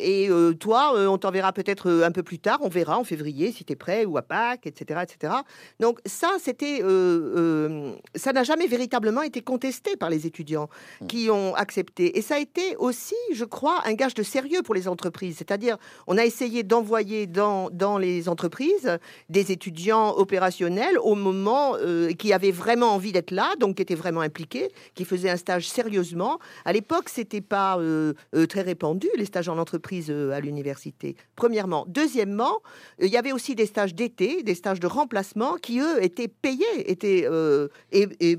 et 0.00 0.30
toi, 0.60 0.92
on 0.96 1.18
t'enverra 1.30 1.52
peut-être 1.52 2.02
un 2.02 2.10
peu 2.10 2.24
plus 2.24 2.40
tard, 2.40 2.58
on 2.60 2.68
verra 2.68 2.98
en 2.98 3.04
février 3.04 3.52
si 3.52 3.64
tu 3.64 3.72
es 3.72 3.76
prêt 3.76 4.04
ou 4.04 4.18
à 4.18 4.22
Pâques, 4.22 4.66
etc. 4.66 5.00
etc. 5.04 5.32
Donc 5.78 6.00
ça, 6.04 6.28
c'était, 6.40 6.82
ça 8.16 8.32
n'a 8.32 8.42
jamais 8.42 8.66
véritablement 8.66 9.22
été 9.22 9.42
contesté 9.42 9.96
par 9.96 10.10
les 10.10 10.26
étudiants 10.26 10.68
mmh. 11.00 11.06
qui 11.06 11.30
ont 11.30 11.54
accepté. 11.54 12.18
Et 12.18 12.22
ça 12.22 12.34
a 12.34 12.38
été 12.40 12.74
aussi, 12.78 13.14
je 13.32 13.44
crois, 13.44 13.80
un 13.84 13.94
gage 13.94 14.14
de 14.14 14.24
sérieux 14.24 14.62
pour 14.62 14.74
les 14.74 14.88
entreprises. 14.88 15.36
C'est-à-dire, 15.38 15.76
on 16.08 16.18
a 16.18 16.24
essayé 16.24 16.64
d'envoyer 16.64 17.28
dans, 17.28 17.70
dans 17.70 17.96
les 17.96 18.28
entreprises 18.28 18.98
des 19.28 19.52
étudiants 19.52 20.16
opérationnels 20.16 20.98
au 20.98 21.14
moment 21.14 21.74
qui 22.18 22.32
avaient 22.32 22.50
vraiment 22.50 22.92
envie 22.94 23.12
d'être 23.12 23.30
là, 23.30 23.54
donc 23.60 23.76
qui 23.76 23.82
étaient 23.82 23.94
vraiment 23.94 24.20
impliqués, 24.20 24.68
qui 24.96 25.04
faisaient 25.04 25.30
un 25.30 25.36
stage 25.36 25.68
sérieusement. 25.68 26.40
À 26.64 26.72
l'époque, 26.72 27.08
c'était 27.08 27.40
pas 27.40 27.78
très 28.48 28.62
répandu, 28.62 29.06
les 29.16 29.26
stages 29.26 29.48
en 29.48 29.58
entreprise 29.58 30.10
à 30.10 30.40
l'université. 30.40 31.14
Premièrement. 31.36 31.84
Deuxièmement, 31.88 32.60
il 33.00 33.08
y 33.08 33.16
avait 33.16 33.32
aussi 33.32 33.54
des 33.54 33.66
stages 33.66 33.94
d'été, 33.94 34.42
des 34.42 34.54
stages 34.54 34.80
de 34.80 34.86
remplacement 34.86 35.54
qui, 35.56 35.80
eux, 35.80 36.02
étaient 36.02 36.28
payés, 36.28 36.90
étaient, 36.90 37.26
et 37.92 38.38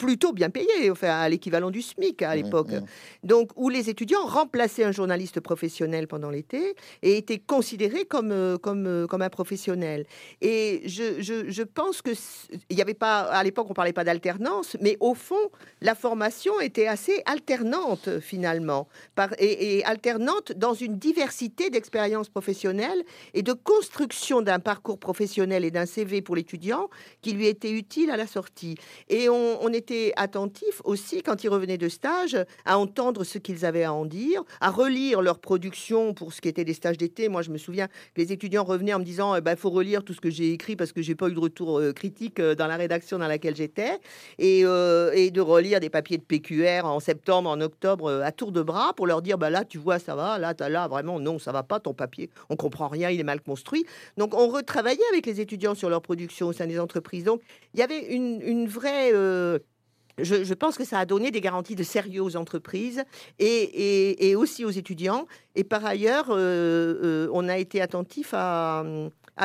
plutôt 0.00 0.32
bien 0.32 0.48
payé, 0.48 0.90
enfin 0.90 1.10
à 1.10 1.28
l'équivalent 1.28 1.70
du 1.70 1.82
SMIC 1.82 2.22
à 2.22 2.30
mmh, 2.30 2.42
l'époque. 2.42 2.72
Mmh. 2.72 2.84
Donc 3.24 3.50
où 3.56 3.68
les 3.68 3.90
étudiants 3.90 4.24
remplaçaient 4.24 4.84
un 4.84 4.92
journaliste 4.92 5.40
professionnel 5.40 6.08
pendant 6.08 6.30
l'été 6.30 6.74
et 7.02 7.18
étaient 7.18 7.38
considérés 7.38 8.06
comme 8.06 8.32
euh, 8.32 8.56
comme 8.56 8.86
euh, 8.86 9.06
comme 9.06 9.20
un 9.20 9.28
professionnel. 9.28 10.06
Et 10.40 10.80
je, 10.86 11.20
je, 11.20 11.50
je 11.50 11.62
pense 11.62 12.00
que 12.00 12.12
il 12.70 12.76
n'y 12.76 12.82
avait 12.82 12.94
pas 12.94 13.20
à 13.20 13.42
l'époque 13.44 13.66
on 13.68 13.74
parlait 13.74 13.92
pas 13.92 14.04
d'alternance, 14.04 14.78
mais 14.80 14.96
au 15.00 15.14
fond 15.14 15.50
la 15.82 15.94
formation 15.94 16.58
était 16.60 16.86
assez 16.86 17.22
alternante 17.26 18.20
finalement, 18.20 18.88
par, 19.14 19.34
et, 19.38 19.76
et 19.76 19.84
alternante 19.84 20.52
dans 20.52 20.72
une 20.72 20.96
diversité 20.96 21.68
d'expériences 21.68 22.30
professionnelles 22.30 23.04
et 23.34 23.42
de 23.42 23.52
construction 23.52 24.40
d'un 24.40 24.60
parcours 24.60 24.98
professionnel 24.98 25.62
et 25.66 25.70
d'un 25.70 25.86
CV 25.86 26.22
pour 26.22 26.36
l'étudiant 26.36 26.88
qui 27.20 27.32
lui 27.32 27.48
était 27.48 27.72
utile 27.72 28.10
à 28.10 28.16
la 28.16 28.26
sortie. 28.26 28.76
Et 29.10 29.28
on, 29.28 29.62
on 29.62 29.72
était 29.74 29.89
attentifs 30.16 30.80
aussi, 30.84 31.22
quand 31.22 31.44
ils 31.44 31.48
revenaient 31.48 31.78
de 31.78 31.88
stage, 31.88 32.36
à 32.64 32.78
entendre 32.78 33.24
ce 33.24 33.38
qu'ils 33.38 33.64
avaient 33.64 33.84
à 33.84 33.92
en 33.92 34.04
dire, 34.04 34.42
à 34.60 34.70
relire 34.70 35.22
leur 35.22 35.38
production 35.38 36.14
pour 36.14 36.32
ce 36.32 36.40
qui 36.40 36.48
était 36.48 36.64
des 36.64 36.74
stages 36.74 36.96
d'été. 36.96 37.28
Moi, 37.28 37.42
je 37.42 37.50
me 37.50 37.58
souviens 37.58 37.88
que 37.88 38.20
les 38.20 38.32
étudiants 38.32 38.64
revenaient 38.64 38.94
en 38.94 38.98
me 38.98 39.04
disant, 39.04 39.34
il 39.34 39.38
eh 39.38 39.40
ben, 39.40 39.56
faut 39.56 39.70
relire 39.70 40.04
tout 40.04 40.14
ce 40.14 40.20
que 40.20 40.30
j'ai 40.30 40.52
écrit 40.52 40.76
parce 40.76 40.92
que 40.92 41.02
j'ai 41.02 41.14
pas 41.14 41.28
eu 41.28 41.34
de 41.34 41.40
retour 41.40 41.78
euh, 41.78 41.92
critique 41.92 42.40
euh, 42.40 42.54
dans 42.54 42.66
la 42.66 42.76
rédaction 42.76 43.18
dans 43.18 43.28
laquelle 43.28 43.56
j'étais, 43.56 43.98
et, 44.38 44.62
euh, 44.64 45.12
et, 45.12 45.30
de 45.30 45.40
relire 45.40 45.80
des 45.80 45.90
papiers 45.90 46.18
de 46.18 46.22
PQR 46.22 46.84
en 46.84 47.00
septembre, 47.00 47.50
en 47.50 47.60
octobre, 47.60 48.22
à 48.22 48.32
tour 48.32 48.52
de 48.52 48.62
bras 48.62 48.92
pour 48.94 49.06
leur 49.06 49.22
dire, 49.22 49.38
bah 49.38 49.50
là, 49.50 49.64
tu 49.64 49.78
vois, 49.78 49.98
ça 49.98 50.14
va, 50.14 50.38
là, 50.38 50.54
as, 50.58 50.68
là, 50.68 50.88
vraiment, 50.88 51.20
non, 51.20 51.38
ça 51.38 51.52
va 51.52 51.62
pas, 51.62 51.80
ton 51.80 51.94
papier, 51.94 52.30
on 52.48 52.56
comprend 52.56 52.88
rien, 52.88 53.10
il 53.10 53.20
est 53.20 53.24
mal 53.24 53.40
construit. 53.40 53.84
Donc, 54.16 54.34
on 54.34 54.48
retravaillait 54.48 55.00
avec 55.12 55.26
les 55.26 55.40
étudiants 55.40 55.74
sur 55.74 55.90
leur 55.90 56.02
production 56.02 56.48
au 56.48 56.52
sein 56.52 56.66
des 56.66 56.78
entreprises. 56.78 57.24
Donc, 57.24 57.40
il 57.74 57.80
y 57.80 57.82
avait 57.82 58.14
une, 58.14 58.40
une 58.42 58.66
vraie 58.66 59.12
je, 60.18 60.54
pense 60.54 60.76
que 60.76 60.84
ça 60.84 60.98
a 60.98 61.06
donné 61.06 61.30
des 61.30 61.40
garanties 61.40 61.74
de 61.74 61.82
sérieux 61.82 62.22
aux 62.22 62.36
entreprises 62.36 63.04
et, 63.38 64.34
aussi 64.36 64.64
aux 64.64 64.70
étudiants. 64.70 65.26
Et 65.54 65.64
par 65.64 65.84
ailleurs, 65.84 66.30
euh, 66.30 66.98
euh, 67.02 67.28
on 67.32 67.48
a 67.48 67.58
été 67.58 67.80
attentif 67.80 68.30
à, 68.32 68.84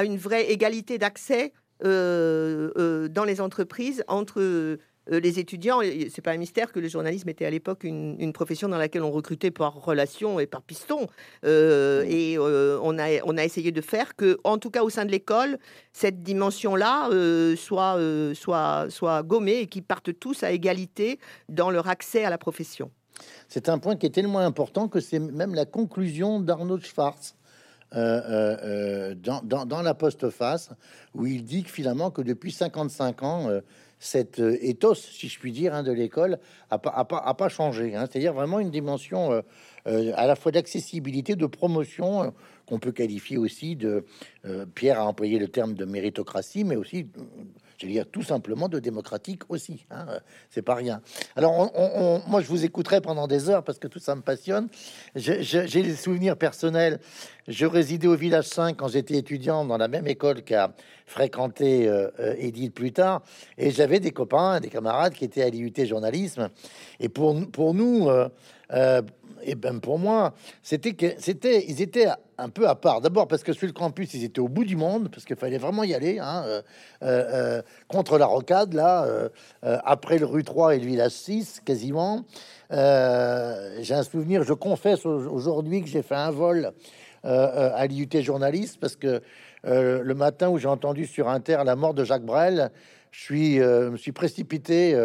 une 0.03 0.17
vraie 0.17 0.51
égalité 0.51 0.97
d'accès 0.97 1.53
euh, 1.83 3.07
dans 3.09 3.23
les 3.23 3.41
entreprises 3.41 4.03
entre 4.07 4.77
les 5.07 5.39
étudiants, 5.39 5.81
c'est 6.09 6.21
pas 6.21 6.31
un 6.31 6.37
mystère 6.37 6.71
que 6.71 6.79
le 6.79 6.87
journalisme 6.87 7.29
était 7.29 7.45
à 7.45 7.49
l'époque 7.49 7.83
une, 7.83 8.33
profession 8.33 8.67
dans 8.67 8.77
laquelle 8.77 9.03
on 9.03 9.11
recrutait 9.11 9.51
par 9.51 9.73
relation 9.75 10.39
et 10.39 10.47
par 10.47 10.61
piston. 10.61 11.07
Euh, 11.45 12.03
et 12.07 12.37
euh, 12.37 12.79
on, 12.81 12.97
a, 12.97 13.21
on 13.25 13.37
a 13.37 13.43
essayé 13.43 13.71
de 13.71 13.81
faire 13.81 14.15
que, 14.15 14.39
en 14.43 14.57
tout 14.57 14.71
cas 14.71 14.83
au 14.83 14.89
sein 14.89 15.05
de 15.05 15.11
l'école, 15.11 15.59
cette 15.93 16.23
dimension-là 16.23 17.09
soit, 17.55 17.99
soit, 18.33 18.87
soit 18.89 19.23
gommée 19.23 19.59
et 19.59 19.67
qu'ils 19.67 19.83
partent 19.83 20.17
tous 20.19 20.43
à 20.43 20.51
égalité 20.51 21.19
dans 21.49 21.69
leur 21.69 21.87
accès 21.87 22.25
à 22.25 22.29
la 22.29 22.37
profession. 22.37 22.91
C'est 23.47 23.69
un 23.69 23.77
point 23.77 23.95
qui 23.95 24.07
est 24.07 24.13
tellement 24.13 24.39
important 24.39 24.87
que 24.87 24.99
c'est 24.99 25.19
même 25.19 25.53
la 25.53 25.65
conclusion 25.65 26.39
d'Arnaud 26.39 26.79
Schwartz. 26.79 27.35
dans, 27.93 29.41
dans, 29.43 29.65
dans, 29.65 29.81
la 29.81 29.93
postface, 29.93 30.71
où 31.13 31.25
il 31.27 31.43
dit 31.43 31.63
que 31.63 31.69
finalement 31.69 32.11
que 32.11 32.21
depuis 32.21 32.51
55 32.51 33.23
ans, 33.23 33.49
euh, 34.39 34.57
éthos, 34.61 34.95
si 34.95 35.27
je 35.27 35.39
puis 35.39 35.51
dire, 35.51 35.73
hein, 35.73 35.83
de 35.83 35.91
l'école 35.91 36.39
a 36.69 36.77
pas, 36.77 36.91
a 36.91 37.33
pas, 37.33 37.49
changé. 37.49 37.95
Hein. 37.95 38.07
C'est-à-dire 38.09 38.33
vraiment 38.33 38.59
une 38.59 38.69
dimension 38.69 39.31
euh, 39.31 39.41
euh, 39.87 40.11
à 40.15 40.27
la 40.27 40.35
fois 40.35 40.51
d'accessibilité, 40.51 41.35
de 41.35 41.45
promotion, 41.45 42.33
qu'on 42.65 42.79
peut 42.79 42.91
qualifier 42.91 43.37
aussi 43.37 43.75
de... 43.75 44.05
Pierre 44.73 44.99
a 44.99 45.05
employé 45.05 45.37
le 45.39 45.47
terme 45.47 45.75
de 45.75 45.85
méritocratie, 45.85 46.63
mais 46.63 46.75
aussi 46.75 47.07
je 47.77 47.85
veux 47.85 47.91
dire 47.91 48.05
tout 48.09 48.23
simplement 48.23 48.69
de 48.69 48.79
démocratique 48.79 49.43
aussi. 49.49 49.85
Hein, 49.91 50.05
c'est 50.49 50.61
pas 50.61 50.75
rien. 50.75 51.01
Alors, 51.35 51.71
moi, 52.27 52.41
je 52.41 52.47
vous 52.47 52.65
écouterai 52.65 53.01
pendant 53.01 53.27
des 53.27 53.49
heures 53.49 53.63
parce 53.63 53.79
que 53.79 53.87
tout 53.87 53.99
ça 53.99 54.15
me 54.15 54.21
passionne. 54.21 54.67
J'ai 55.15 55.67
des 55.67 55.95
souvenirs 55.95 56.37
personnels. 56.37 56.99
Je 57.47 57.65
résidais 57.65 58.07
au 58.07 58.15
village 58.15 58.47
5 58.47 58.77
quand 58.77 58.87
j'étais 58.87 59.15
étudiant 59.15 59.65
dans 59.65 59.77
la 59.77 59.87
même 59.87 60.07
école 60.07 60.41
qu'a 60.41 60.73
fréquenté 61.05 61.87
euh, 61.87 62.09
Edith 62.37 62.73
plus 62.73 62.91
tard, 62.91 63.21
et 63.59 63.69
j'avais 63.69 63.99
des 63.99 64.11
copains, 64.11 64.59
des 64.59 64.69
camarades 64.69 65.13
qui 65.13 65.23
étaient 65.23 65.43
à 65.43 65.49
l'IUT 65.49 65.73
journalisme. 65.85 66.49
Et 66.99 67.09
pour 67.09 67.35
pour 67.51 67.75
nous, 67.75 68.09
euh, 68.09 68.27
euh, 68.73 69.01
et 69.43 69.55
ben 69.55 69.79
pour 69.79 69.99
moi, 69.99 70.33
c'était 70.63 70.93
que 70.93 71.05
ils 71.67 71.81
étaient 71.81 72.07
un 72.37 72.49
peu 72.49 72.67
à 72.67 72.75
part. 72.75 73.01
D'abord 73.01 73.27
parce 73.27 73.43
que 73.43 73.53
sur 73.53 73.67
le 73.67 73.73
campus, 73.73 74.13
ils 74.13 74.23
étaient 74.23 74.39
au 74.39 74.47
bout 74.47 74.65
du 74.65 74.75
monde, 74.75 75.09
parce 75.11 75.23
qu'il 75.23 75.35
fallait 75.35 75.57
vraiment 75.57 75.83
y 75.83 75.93
aller 75.93 76.19
hein, 76.19 76.43
euh, 76.47 76.61
euh, 77.03 77.61
contre 77.87 78.17
la 78.17 78.25
rocade 78.25 78.73
là, 78.73 79.07
après 79.61 80.17
le 80.17 80.25
rue 80.25 80.43
3 80.43 80.75
et 80.75 80.79
le 80.79 80.85
village 80.85 81.11
6, 81.11 81.61
quasiment. 81.63 82.25
j'ai 82.71 83.93
un 83.93 84.03
souvenir, 84.03 84.43
je 84.43 84.53
confesse 84.53 85.05
aujourd'hui 85.05 85.81
que 85.81 85.87
j'ai 85.87 86.01
fait 86.01 86.15
un 86.15 86.31
vol 86.31 86.71
à 87.23 87.85
l'IUT 87.87 88.21
journaliste 88.21 88.79
parce 88.79 88.95
que 88.95 89.21
le 89.63 90.13
matin 90.13 90.49
où 90.49 90.57
j'ai 90.57 90.67
entendu 90.67 91.05
sur 91.05 91.29
Inter 91.29 91.59
la 91.65 91.75
mort 91.75 91.93
de 91.93 92.03
Jacques 92.03 92.25
Brel, 92.25 92.71
je 93.11 93.21
suis, 93.21 93.59
me 93.59 93.97
suis 93.97 94.11
précipité 94.11 94.99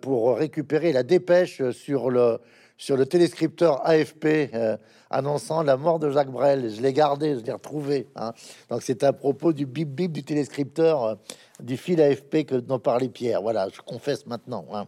pour 0.00 0.36
récupérer 0.36 0.92
la 0.92 1.02
dépêche 1.02 1.62
sur 1.70 2.10
le 2.10 2.40
sur 2.76 2.96
le 2.96 3.06
téléscripteur 3.06 3.86
AFP 3.86 4.50
euh, 4.54 4.76
annonçant 5.10 5.62
la 5.62 5.76
mort 5.76 5.98
de 5.98 6.10
Jacques 6.10 6.30
Brel. 6.30 6.70
Je 6.70 6.80
l'ai 6.80 6.92
gardé, 6.92 7.38
je 7.38 7.44
l'ai 7.44 7.52
retrouvé. 7.52 8.08
Hein. 8.16 8.32
Donc 8.70 8.82
c'est 8.82 9.04
à 9.04 9.12
propos 9.12 9.52
du 9.52 9.66
bip 9.66 9.88
bip 9.88 10.12
du 10.12 10.24
téléscripteur 10.24 11.04
euh, 11.04 11.14
du 11.60 11.76
fil 11.76 12.00
AFP 12.00 12.44
que 12.44 12.56
dont 12.56 12.78
parlait 12.78 13.08
Pierre. 13.08 13.42
Voilà, 13.42 13.68
je 13.72 13.80
confesse 13.80 14.26
maintenant. 14.26 14.66
Hein. 14.72 14.86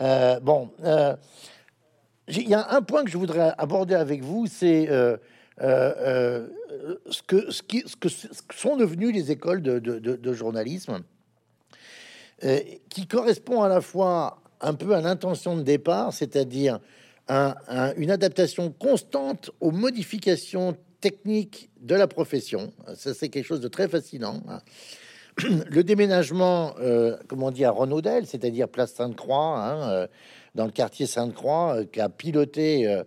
Euh, 0.00 0.40
bon, 0.40 0.70
il 2.28 2.48
y 2.48 2.54
a 2.54 2.74
un 2.74 2.82
point 2.82 3.04
que 3.04 3.10
je 3.10 3.18
voudrais 3.18 3.52
aborder 3.58 3.94
avec 3.94 4.22
vous, 4.22 4.46
c'est 4.46 4.88
ce 5.58 7.22
que, 7.26 8.08
sont 8.54 8.76
devenues 8.76 9.12
les 9.12 9.30
écoles 9.30 9.62
de 9.62 10.32
journalisme, 10.32 11.02
qui 12.88 13.06
correspond 13.06 13.62
à 13.62 13.68
la 13.68 13.82
fois 13.82 14.40
un 14.60 14.74
peu 14.74 14.94
à 14.94 15.00
l'intention 15.00 15.56
de 15.56 15.62
départ, 15.62 16.12
c'est-à-dire 16.12 16.80
une 17.96 18.10
adaptation 18.10 18.70
constante 18.72 19.50
aux 19.60 19.70
modifications 19.70 20.76
techniques 21.00 21.70
de 21.80 21.94
la 21.94 22.06
profession. 22.06 22.72
Ça, 22.94 23.14
c'est 23.14 23.28
quelque 23.28 23.46
chose 23.46 23.60
de 23.60 23.68
très 23.68 23.88
fascinant. 23.88 24.42
Hein. 24.48 24.58
Le 25.68 25.82
déménagement, 25.82 26.74
euh, 26.80 27.16
comme 27.28 27.42
on 27.42 27.50
dit, 27.50 27.64
à 27.64 27.70
Renaudel, 27.70 28.26
c'est-à-dire 28.26 28.68
place 28.68 28.92
Sainte-Croix, 28.92 29.58
hein, 29.58 29.90
euh, 29.90 30.06
dans 30.54 30.64
le 30.64 30.72
quartier 30.72 31.06
Sainte-Croix, 31.06 31.76
euh, 31.76 31.84
qui 31.84 32.00
a 32.00 32.08
piloté, 32.08 33.02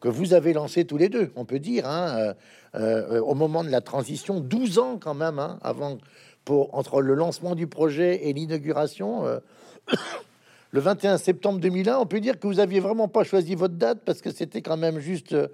que 0.00 0.08
vous 0.08 0.34
avez 0.34 0.52
lancé 0.52 0.84
tous 0.84 0.98
les 0.98 1.08
deux, 1.08 1.32
on 1.36 1.44
peut 1.44 1.58
dire, 1.58 1.88
hein, 1.88 2.34
au 2.74 3.34
moment 3.34 3.64
de 3.64 3.70
la 3.70 3.80
transition, 3.80 4.40
12 4.40 4.78
ans 4.78 4.98
quand 4.98 5.14
même, 5.14 5.40
avant, 5.62 5.96
pour, 6.44 6.74
entre 6.74 7.00
le 7.00 7.14
lancement 7.14 7.54
du 7.54 7.66
projet 7.66 8.28
et 8.28 8.34
l'inauguration. 8.34 9.24
Le 10.70 10.80
21 10.80 11.18
septembre 11.18 11.60
2001, 11.60 11.98
on 11.98 12.06
peut 12.06 12.20
dire 12.20 12.38
que 12.38 12.46
vous 12.46 12.60
aviez 12.60 12.80
vraiment 12.80 13.08
pas 13.08 13.24
choisi 13.24 13.54
votre 13.54 13.74
date 13.74 14.00
parce 14.04 14.20
que 14.20 14.30
c'était 14.30 14.62
quand 14.62 14.76
même 14.76 14.98
juste 14.98 15.32
euh, 15.32 15.48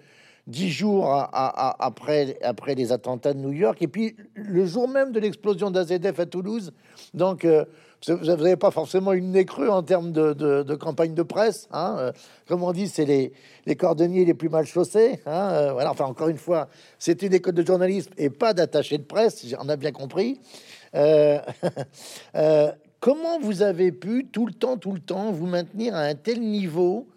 dix 0.47 0.71
jours 0.71 1.09
après, 1.33 2.37
après 2.43 2.75
les 2.75 2.91
attentats 2.91 3.33
de 3.33 3.39
New 3.39 3.53
York, 3.53 3.81
et 3.81 3.87
puis 3.87 4.17
le 4.35 4.67
jour 4.67 4.89
même 4.89 5.13
de 5.13 5.21
l'explosion 5.21 5.71
d'AZF 5.71 6.19
à 6.19 6.27
Toulouse. 6.27 6.73
Donc, 7.15 7.45
euh, 7.45 7.65
vous 8.09 8.25
n'avez 8.25 8.57
pas 8.57 8.73
forcément 8.73 9.13
une 9.13 9.31
nez 9.31 9.47
en 9.69 9.85
termes 9.85 10.11
de, 10.11 10.75
campagne 10.75 11.15
de 11.15 11.23
presse. 11.23 11.69
Hein. 11.71 11.97
Euh, 11.99 12.13
comme 12.49 12.65
on 12.65 12.73
dit, 12.73 12.89
c'est 12.89 13.05
les, 13.05 13.33
les, 13.67 13.77
cordonniers 13.77 14.25
les 14.25 14.35
plus 14.35 14.49
mal 14.49 14.67
chaussés. 14.67 15.21
Hein. 15.27 15.73
Voilà, 15.73 15.93
enfin, 15.93 16.07
encore 16.07 16.27
une 16.27 16.39
fois, 16.39 16.69
c'est 16.99 17.23
une 17.23 17.35
école 17.35 17.55
de 17.55 17.65
journalisme 17.65 18.11
et 18.19 18.29
pas 18.29 18.53
d'attaché 18.55 18.99
de 18.99 19.05
presse, 19.05 19.47
on 19.61 19.69
a 19.69 19.77
bien 19.77 19.93
compris. 19.93 20.41
comment 23.03 23.41
vous 23.41 23.63
avez 23.63 23.91
pu 23.91 24.27
tout 24.31 24.47
le 24.47 24.55
temps, 24.55 24.79
tout 24.79 24.93
le 24.93 25.01
temps, 25.01 25.33
vous 25.33 25.47
maintenir 25.47 25.97
à 25.97 26.03
un 26.03 26.15
tel 26.15 26.41
niveau 26.41 27.09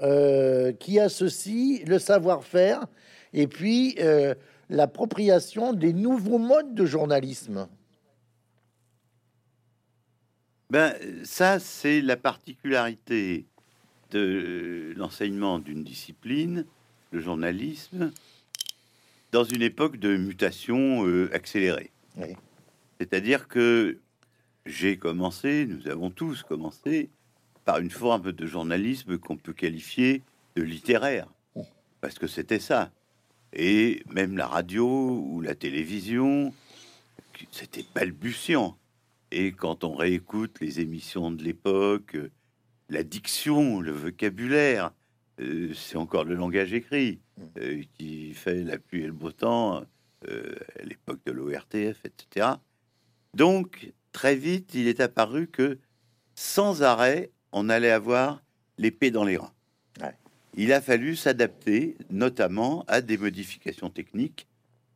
euh, 0.00 0.72
qui 0.72 1.00
associe 1.00 1.84
le 1.84 1.98
savoir-faire 1.98 2.86
et 3.32 3.48
puis 3.48 3.96
euh, 3.98 4.34
l'appropriation 4.70 5.72
des 5.72 5.92
nouveaux 5.92 6.38
modes 6.38 6.74
de 6.74 6.86
journalisme? 6.86 7.68
Ben, 10.70 10.94
ça, 11.24 11.58
c'est 11.58 12.00
la 12.00 12.16
particularité 12.16 13.46
de 14.12 14.94
l'enseignement 14.96 15.58
d'une 15.58 15.82
discipline, 15.82 16.66
le 17.10 17.20
journalisme, 17.20 18.12
dans 19.32 19.44
une 19.44 19.62
époque 19.62 19.96
de 19.96 20.16
mutation 20.16 21.04
euh, 21.04 21.34
accélérée. 21.34 21.90
C'est-à-dire 23.00 23.48
que 23.48 23.98
j'ai 24.66 24.96
commencé, 24.96 25.66
nous 25.66 25.88
avons 25.88 26.10
tous 26.10 26.42
commencé, 26.42 27.10
par 27.64 27.78
une 27.78 27.90
forme 27.90 28.32
de 28.32 28.46
journalisme 28.46 29.18
qu'on 29.18 29.36
peut 29.36 29.52
qualifier 29.52 30.22
de 30.56 30.62
littéraire, 30.62 31.28
parce 32.00 32.18
que 32.18 32.26
c'était 32.26 32.58
ça. 32.58 32.90
Et 33.52 34.02
même 34.10 34.36
la 34.36 34.46
radio 34.46 34.86
ou 34.86 35.40
la 35.40 35.54
télévision, 35.54 36.52
c'était 37.50 37.84
balbutiant. 37.94 38.76
Et 39.30 39.52
quand 39.52 39.84
on 39.84 39.94
réécoute 39.94 40.58
les 40.60 40.80
émissions 40.80 41.30
de 41.30 41.42
l'époque, 41.42 42.16
la 42.88 43.02
diction, 43.02 43.80
le 43.80 43.92
vocabulaire, 43.92 44.92
euh, 45.40 45.72
c'est 45.74 45.96
encore 45.96 46.24
le 46.24 46.34
langage 46.34 46.72
écrit 46.72 47.20
euh, 47.58 47.82
qui 47.94 48.34
fait 48.34 48.62
la 48.62 48.78
pluie 48.78 49.02
et 49.02 49.06
le 49.06 49.12
beau 49.12 49.32
temps 49.32 49.82
euh, 50.28 50.54
à 50.78 50.82
l'époque 50.84 51.20
de 51.24 51.32
l'ORTF, 51.32 52.04
etc. 52.04 52.48
Donc, 53.34 53.92
très 54.12 54.36
vite, 54.36 54.74
il 54.74 54.88
est 54.88 55.00
apparu 55.00 55.48
que 55.48 55.78
sans 56.34 56.82
arrêt, 56.82 57.30
on 57.52 57.68
allait 57.68 57.90
avoir 57.90 58.42
l'épée 58.78 59.10
dans 59.10 59.24
les 59.24 59.36
reins. 59.36 59.52
Il 60.54 60.74
a 60.74 60.82
fallu 60.82 61.16
s'adapter, 61.16 61.96
notamment 62.10 62.84
à 62.86 63.00
des 63.00 63.16
modifications 63.16 63.88
techniques 63.88 64.46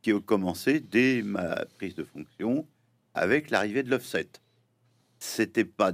qui 0.03 0.13
ont 0.13 0.21
commencé 0.21 0.79
dès 0.79 1.23
ma 1.23 1.65
prise 1.77 1.95
de 1.95 2.03
fonction 2.03 2.67
avec 3.15 3.49
l'arrivée 3.49 3.81
de 3.81 3.89
l'offset. 3.89 4.27
C'était 5.17 5.65
pas 5.65 5.93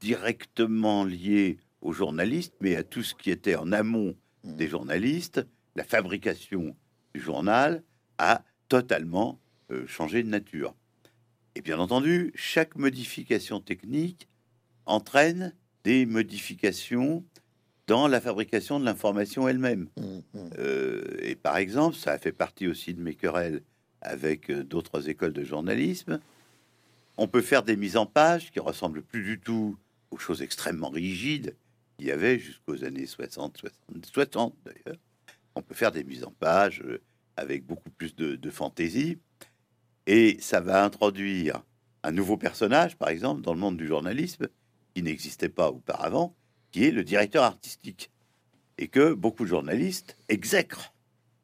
directement 0.00 1.04
lié 1.04 1.58
aux 1.82 1.92
journalistes, 1.92 2.54
mais 2.60 2.76
à 2.76 2.82
tout 2.82 3.02
ce 3.02 3.14
qui 3.14 3.30
était 3.30 3.56
en 3.56 3.72
amont 3.72 4.16
mmh. 4.44 4.56
des 4.56 4.68
journalistes. 4.68 5.46
La 5.76 5.84
fabrication 5.84 6.74
du 7.14 7.20
journal 7.20 7.82
a 8.16 8.42
totalement 8.68 9.38
euh, 9.70 9.86
changé 9.86 10.22
de 10.22 10.28
nature. 10.28 10.74
Et 11.56 11.62
bien 11.62 11.78
entendu, 11.78 12.32
chaque 12.34 12.76
modification 12.76 13.60
technique 13.60 14.28
entraîne 14.86 15.54
des 15.84 16.06
modifications 16.06 17.24
dans 17.86 18.08
la 18.08 18.20
fabrication 18.20 18.80
de 18.80 18.84
l'information 18.84 19.48
elle-même. 19.48 19.88
Mmh, 19.96 20.02
mmh. 20.02 20.50
Euh, 20.58 21.16
et 21.20 21.34
par 21.36 21.58
exemple, 21.58 21.96
ça 21.96 22.12
a 22.12 22.18
fait 22.18 22.32
partie 22.32 22.66
aussi 22.66 22.94
de 22.94 23.02
mes 23.02 23.14
querelles 23.14 23.62
avec 24.00 24.50
euh, 24.50 24.64
d'autres 24.64 25.08
écoles 25.08 25.32
de 25.32 25.44
journalisme. 25.44 26.20
On 27.16 27.28
peut 27.28 27.42
faire 27.42 27.62
des 27.62 27.76
mises 27.76 27.96
en 27.96 28.06
page 28.06 28.50
qui 28.50 28.60
ressemblent 28.60 29.02
plus 29.02 29.22
du 29.22 29.38
tout 29.38 29.76
aux 30.10 30.18
choses 30.18 30.42
extrêmement 30.42 30.88
rigides 30.88 31.54
qu'il 31.96 32.06
y 32.06 32.10
avait 32.10 32.38
jusqu'aux 32.38 32.84
années 32.84 33.06
60, 33.06 33.58
60, 33.58 34.06
60 34.06 34.54
d'ailleurs. 34.64 34.98
On 35.54 35.62
peut 35.62 35.74
faire 35.74 35.92
des 35.92 36.04
mises 36.04 36.24
en 36.24 36.32
page 36.32 36.82
euh, 36.84 37.00
avec 37.36 37.64
beaucoup 37.66 37.90
plus 37.90 38.16
de, 38.16 38.34
de 38.36 38.50
fantaisie. 38.50 39.18
Et 40.06 40.36
ça 40.40 40.60
va 40.60 40.84
introduire 40.84 41.62
un 42.02 42.12
nouveau 42.12 42.36
personnage, 42.36 42.96
par 42.96 43.08
exemple, 43.08 43.40
dans 43.40 43.54
le 43.54 43.60
monde 43.60 43.76
du 43.76 43.86
journalisme, 43.86 44.48
qui 44.94 45.02
n'existait 45.02 45.48
pas 45.48 45.70
auparavant, 45.70 46.34
qui 46.70 46.84
est 46.84 46.90
le 46.90 47.04
directeur 47.04 47.44
artistique, 47.44 48.10
et 48.78 48.88
que 48.88 49.14
beaucoup 49.14 49.44
de 49.44 49.48
journalistes 49.48 50.16
exècrent 50.28 50.94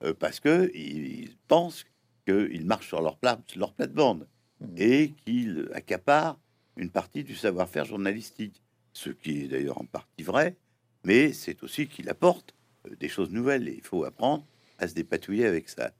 euh, 0.02 0.14
parce 0.14 0.40
que 0.40 0.70
ils 0.74 1.36
pensent 1.48 1.84
qu'ils 2.26 2.64
marchent 2.64 2.88
sur 2.88 3.02
leur 3.02 3.16
plate-bande 3.18 4.26
mmh. 4.60 4.66
et 4.76 5.14
qu'ils 5.24 5.68
accaparent 5.74 6.38
une 6.76 6.90
partie 6.90 7.24
du 7.24 7.34
savoir-faire 7.34 7.84
journalistique, 7.84 8.62
ce 8.92 9.10
qui 9.10 9.42
est 9.42 9.48
d'ailleurs 9.48 9.80
en 9.80 9.84
partie 9.84 10.22
vrai, 10.22 10.56
mais 11.04 11.32
c'est 11.32 11.62
aussi 11.62 11.86
qu'il 11.86 12.08
apporte 12.08 12.54
euh, 12.86 12.96
des 12.96 13.08
choses 13.08 13.30
nouvelles 13.30 13.68
et 13.68 13.74
il 13.74 13.82
faut 13.82 14.04
apprendre 14.04 14.46
à 14.78 14.88
se 14.88 14.94
dépatouiller 14.94 15.46
avec 15.46 15.68
ça. 15.68 15.92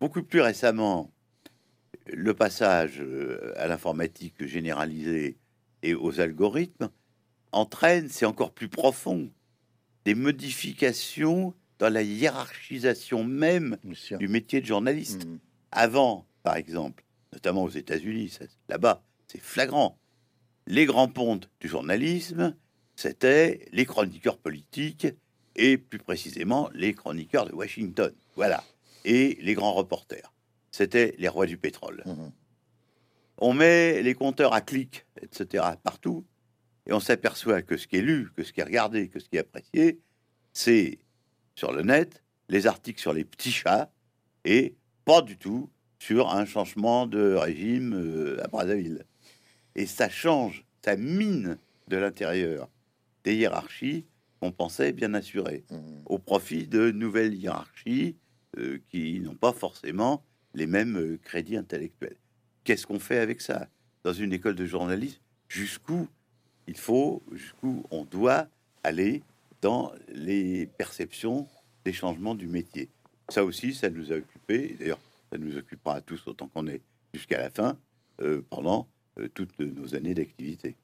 Beaucoup 0.00 0.22
plus 0.22 0.40
récemment, 0.40 1.10
le 2.06 2.34
passage 2.34 3.00
euh, 3.00 3.52
à 3.56 3.66
l'informatique 3.66 4.44
généralisée 4.46 5.36
et 5.82 5.94
aux 5.94 6.20
algorithmes 6.20 6.90
entraîne, 7.52 8.08
c'est 8.08 8.26
encore 8.26 8.52
plus 8.52 8.68
profond, 8.68 9.30
des 10.04 10.14
modifications 10.14 11.54
dans 11.78 11.92
la 11.92 12.02
hiérarchisation 12.02 13.24
même 13.24 13.78
du 14.18 14.28
métier 14.28 14.60
de 14.60 14.66
journaliste. 14.66 15.26
Mm. 15.26 15.38
Avant, 15.70 16.26
par 16.42 16.56
exemple, 16.56 17.04
notamment 17.32 17.64
aux 17.64 17.70
États-Unis, 17.70 18.38
là-bas, 18.68 19.02
c'est 19.26 19.40
flagrant. 19.40 19.98
Les 20.66 20.86
grands 20.86 21.08
pontes 21.08 21.50
du 21.60 21.68
journalisme, 21.68 22.54
c'était 22.96 23.66
les 23.72 23.86
chroniqueurs 23.86 24.38
politiques 24.38 25.06
et 25.56 25.78
plus 25.78 25.98
précisément 25.98 26.70
les 26.74 26.94
chroniqueurs 26.94 27.46
de 27.46 27.54
Washington. 27.54 28.12
Voilà. 28.36 28.64
Et 29.04 29.38
les 29.40 29.54
grands 29.54 29.72
reporters. 29.72 30.32
C'était 30.70 31.14
les 31.18 31.28
rois 31.28 31.46
du 31.46 31.56
pétrole. 31.56 32.02
Mm-hmm. 32.06 32.30
On 33.38 33.52
met 33.54 34.02
les 34.02 34.14
compteurs 34.14 34.52
à 34.52 34.60
clics, 34.60 35.06
etc., 35.22 35.64
partout. 35.82 36.24
Et 36.86 36.92
on 36.92 37.00
s'aperçoit 37.00 37.62
que 37.62 37.76
ce 37.76 37.86
qui 37.86 37.96
est 37.96 38.02
lu, 38.02 38.30
que 38.36 38.42
ce 38.42 38.52
qui 38.52 38.60
est 38.60 38.64
regardé, 38.64 39.08
que 39.08 39.20
ce 39.20 39.28
qui 39.28 39.36
est 39.36 39.40
apprécié, 39.40 40.00
c'est 40.52 40.98
sur 41.54 41.72
le 41.72 41.82
net 41.82 42.22
les 42.48 42.66
articles 42.66 43.00
sur 43.00 43.12
les 43.12 43.24
petits 43.24 43.52
chats 43.52 43.90
et 44.44 44.74
pas 45.04 45.22
du 45.22 45.36
tout 45.36 45.70
sur 45.98 46.30
un 46.30 46.46
changement 46.46 47.06
de 47.06 47.34
régime 47.34 47.94
euh, 47.94 48.42
à 48.44 48.48
Brazzaville. 48.48 49.04
Et 49.74 49.86
ça 49.86 50.08
change, 50.08 50.64
ça 50.84 50.96
mine 50.96 51.58
de 51.88 51.96
l'intérieur 51.96 52.68
des 53.24 53.34
hiérarchies 53.34 54.06
qu'on 54.40 54.52
pensait 54.52 54.92
bien 54.92 55.14
assurées, 55.14 55.64
mmh. 55.70 55.76
au 56.06 56.18
profit 56.18 56.66
de 56.66 56.90
nouvelles 56.90 57.34
hiérarchies 57.34 58.16
euh, 58.56 58.78
qui 58.88 59.20
n'ont 59.20 59.34
pas 59.34 59.52
forcément 59.52 60.24
les 60.58 60.66
mêmes 60.66 60.98
euh, 60.98 61.18
crédits 61.22 61.56
intellectuels. 61.56 62.16
Qu'est-ce 62.64 62.86
qu'on 62.86 62.98
fait 62.98 63.18
avec 63.18 63.40
ça? 63.40 63.68
Dans 64.04 64.12
une 64.12 64.32
école 64.32 64.54
de 64.54 64.66
journalisme, 64.66 65.20
jusqu'où 65.48 66.08
il 66.66 66.76
faut, 66.76 67.22
jusqu'où 67.32 67.84
on 67.90 68.04
doit 68.04 68.46
aller 68.84 69.22
dans 69.62 69.92
les 70.08 70.66
perceptions 70.76 71.48
des 71.84 71.92
changements 71.92 72.34
du 72.34 72.46
métier? 72.46 72.88
Ça 73.28 73.44
aussi, 73.44 73.74
ça 73.74 73.88
nous 73.88 74.12
a 74.12 74.16
occupé. 74.16 74.76
D'ailleurs, 74.78 75.00
ça 75.30 75.38
nous 75.38 75.56
occupera 75.56 75.96
à 75.96 76.00
tous 76.00 76.26
autant 76.26 76.48
qu'on 76.48 76.66
est 76.66 76.80
jusqu'à 77.14 77.38
la 77.38 77.50
fin 77.50 77.78
euh, 78.20 78.42
pendant 78.50 78.86
toutes 79.34 79.58
nos 79.58 79.94
années 79.94 80.14
d'activité. 80.14 80.76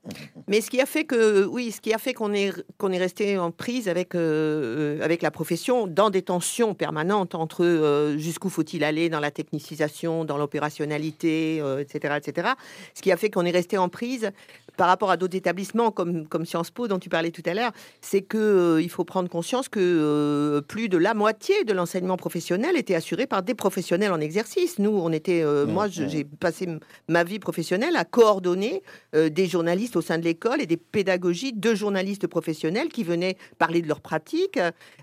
Mais 0.48 0.60
ce 0.60 0.70
qui 0.70 0.80
a 0.80 0.86
fait 0.86 1.04
que, 1.04 1.44
oui, 1.46 1.70
ce 1.70 1.80
qui 1.80 1.92
a 1.92 1.98
fait 1.98 2.14
qu'on 2.14 2.32
est, 2.32 2.52
qu'on 2.78 2.92
est 2.92 2.98
resté 2.98 3.38
en 3.38 3.50
prise 3.50 3.88
avec, 3.88 4.14
euh, 4.14 5.02
avec 5.02 5.22
la 5.22 5.30
profession, 5.30 5.86
dans 5.86 6.10
des 6.10 6.22
tensions 6.22 6.74
permanentes 6.74 7.34
entre 7.34 7.64
euh, 7.64 8.18
jusqu'où 8.18 8.48
faut-il 8.48 8.84
aller 8.84 9.08
dans 9.08 9.20
la 9.20 9.30
technicisation, 9.30 10.24
dans 10.24 10.36
l'opérationnalité, 10.36 11.62
etc., 11.80 12.14
etc. 12.16 12.48
Ce 12.94 13.02
qui 13.02 13.12
a 13.12 13.16
fait 13.16 13.30
qu'on 13.30 13.44
est 13.44 13.50
resté 13.50 13.78
en 13.78 13.88
prise 13.88 14.30
par 14.76 14.88
rapport 14.88 15.10
à 15.10 15.16
d'autres 15.16 15.36
établissements 15.36 15.90
comme, 15.90 16.26
comme 16.26 16.46
Sciences 16.46 16.70
Po 16.70 16.88
dont 16.88 16.98
tu 16.98 17.08
parlais 17.08 17.30
tout 17.30 17.42
à 17.46 17.54
l'heure, 17.54 17.72
c'est 18.00 18.22
que 18.22 18.80
il 18.80 18.90
faut 18.90 19.04
prendre 19.04 19.28
conscience 19.28 19.68
que 19.68 20.60
plus 20.68 20.88
de 20.88 20.98
la 20.98 21.14
moitié 21.14 21.64
de 21.64 21.72
l'enseignement 21.72 22.16
professionnel 22.16 22.76
était 22.76 22.94
assuré 22.94 23.26
par 23.26 23.42
des 23.42 23.54
professionnels 23.54 24.12
en 24.12 24.20
exercice. 24.20 24.78
Nous, 24.78 24.90
on 24.90 25.12
était, 25.12 25.44
mmh, 25.44 25.64
moi, 25.64 25.88
mmh. 25.88 26.08
j'ai 26.08 26.24
passé 26.24 26.68
ma 27.08 27.24
vie 27.24 27.38
professionnelle 27.38 27.96
à 27.96 28.04
coordonner 28.04 28.82
euh, 29.14 29.28
des 29.28 29.46
journalistes 29.46 29.96
au 29.96 30.00
sein 30.00 30.18
de 30.18 30.24
l'école 30.24 30.60
et 30.60 30.66
des 30.66 30.76
pédagogies 30.76 31.52
de 31.52 31.74
journalistes 31.74 32.26
professionnels 32.26 32.88
qui 32.88 33.04
venaient 33.04 33.36
parler 33.58 33.82
de 33.82 33.88
leur 33.88 34.00
pratique. 34.00 34.58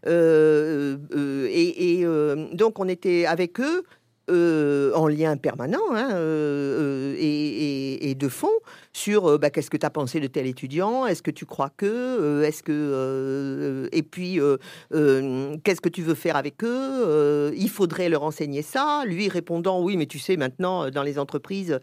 Euh, 0.05 0.97
euh, 1.15 1.47
et, 1.51 2.05
donc, 2.55 2.79
on 2.79 2.87
était 2.87 3.25
avec 3.25 3.59
eux 3.59 3.83
euh, 4.29 4.93
en 4.93 5.07
lien 5.07 5.35
permanent 5.35 5.79
hein, 5.93 6.11
euh, 6.13 7.15
euh, 7.15 7.15
et, 7.19 8.13
de 8.13 8.29
fond 8.29 8.51
sur 8.93 9.39
bah, 9.39 9.49
qu'est-ce 9.49 9.71
que 9.71 9.77
tu 9.77 9.85
as 9.85 9.89
pensé 9.89 10.19
de 10.19 10.27
tel 10.27 10.45
étudiant, 10.45 11.07
est-ce 11.07 11.23
que 11.23 11.31
tu 11.31 11.45
crois 11.45 11.71
que, 11.75 12.43
est-ce 12.43 12.61
que, 12.61 13.89
et 13.91 14.03
puis 14.03 14.39
qu'est-ce 15.63 15.81
que 15.81 15.89
tu 15.89 16.03
veux 16.03 16.13
faire 16.13 16.35
avec 16.35 16.63
eux, 16.63 17.51
il 17.55 17.69
faudrait 17.69 18.09
leur 18.09 18.21
enseigner 18.23 18.61
ça, 18.61 19.03
lui 19.05 19.27
répondant 19.27 19.81
oui, 19.81 19.97
mais 19.97 20.05
tu 20.05 20.19
sais 20.19 20.37
maintenant 20.37 20.91
dans 20.91 21.03
les 21.03 21.17
entreprises 21.17 21.79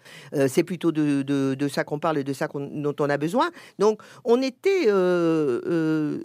c'est 0.48 0.62
plutôt 0.62 0.92
de, 0.92 1.68
ça 1.68 1.82
qu'on 1.82 1.98
parle 1.98 2.18
et 2.18 2.24
de 2.24 2.32
ça 2.32 2.46
dont 2.54 2.94
on 3.00 3.10
a 3.10 3.16
besoin. 3.16 3.50
Donc 3.78 4.00
on 4.24 4.40
était 4.42 4.84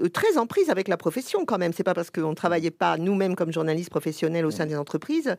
très 0.09 0.37
en 0.37 0.45
prise 0.45 0.69
avec 0.69 0.89
la 0.89 0.97
profession 0.97 1.45
quand 1.45 1.57
même. 1.57 1.73
C'est 1.73 1.83
pas 1.83 1.95
parce 1.95 2.11
qu'on 2.11 2.31
ne 2.31 2.35
travaillait 2.35 2.71
pas 2.71 2.97
nous-mêmes 2.97 3.35
comme 3.35 3.51
journalistes 3.51 3.89
professionnels 3.89 4.45
au 4.45 4.51
sein 4.51 4.65
des 4.65 4.75
entreprises 4.75 5.35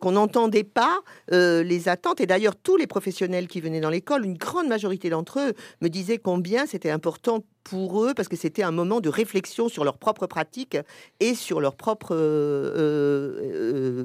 qu'on 0.00 0.12
n'entendait 0.12 0.64
pas 0.64 1.00
euh, 1.32 1.62
les 1.62 1.88
attentes. 1.88 2.20
Et 2.20 2.26
d'ailleurs, 2.26 2.56
tous 2.56 2.76
les 2.76 2.86
professionnels 2.86 3.46
qui 3.46 3.60
venaient 3.60 3.80
dans 3.80 3.90
l'école, 3.90 4.24
une 4.24 4.36
grande 4.36 4.66
majorité 4.66 5.10
d'entre 5.10 5.38
eux 5.38 5.54
me 5.80 5.88
disaient 5.88 6.18
combien 6.18 6.66
c'était 6.66 6.90
important 6.90 7.44
pour 7.62 8.04
eux 8.04 8.14
parce 8.14 8.28
que 8.28 8.36
c'était 8.36 8.62
un 8.62 8.70
moment 8.72 9.00
de 9.00 9.08
réflexion 9.08 9.68
sur 9.68 9.84
leur 9.84 9.98
propre 9.98 10.26
pratique 10.26 10.76
et 11.20 11.34
sur 11.34 11.60
leur 11.60 11.76
propre 11.76 12.14
euh, 12.14 13.38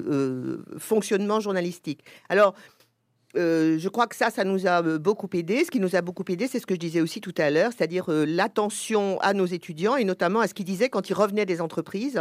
euh, 0.08 0.64
fonctionnement 0.78 1.40
journalistique. 1.40 2.04
Euh, 3.36 3.78
je 3.78 3.88
crois 3.88 4.06
que 4.06 4.16
ça, 4.16 4.30
ça 4.30 4.44
nous 4.44 4.66
a 4.66 4.82
euh, 4.82 4.98
beaucoup 4.98 5.28
aidé. 5.34 5.64
Ce 5.64 5.70
qui 5.70 5.80
nous 5.80 5.94
a 5.96 6.00
beaucoup 6.00 6.24
aidé, 6.28 6.48
c'est 6.48 6.58
ce 6.58 6.66
que 6.66 6.74
je 6.74 6.80
disais 6.80 7.00
aussi 7.00 7.20
tout 7.20 7.34
à 7.38 7.50
l'heure, 7.50 7.70
c'est-à-dire 7.76 8.06
euh, 8.08 8.24
l'attention 8.26 9.18
à 9.20 9.34
nos 9.34 9.46
étudiants 9.46 9.96
et 9.96 10.04
notamment 10.04 10.40
à 10.40 10.48
ce 10.48 10.54
qu'ils 10.54 10.64
disaient 10.64 10.88
quand 10.88 11.10
ils 11.10 11.14
revenaient 11.14 11.46
des 11.46 11.60
entreprises. 11.60 12.20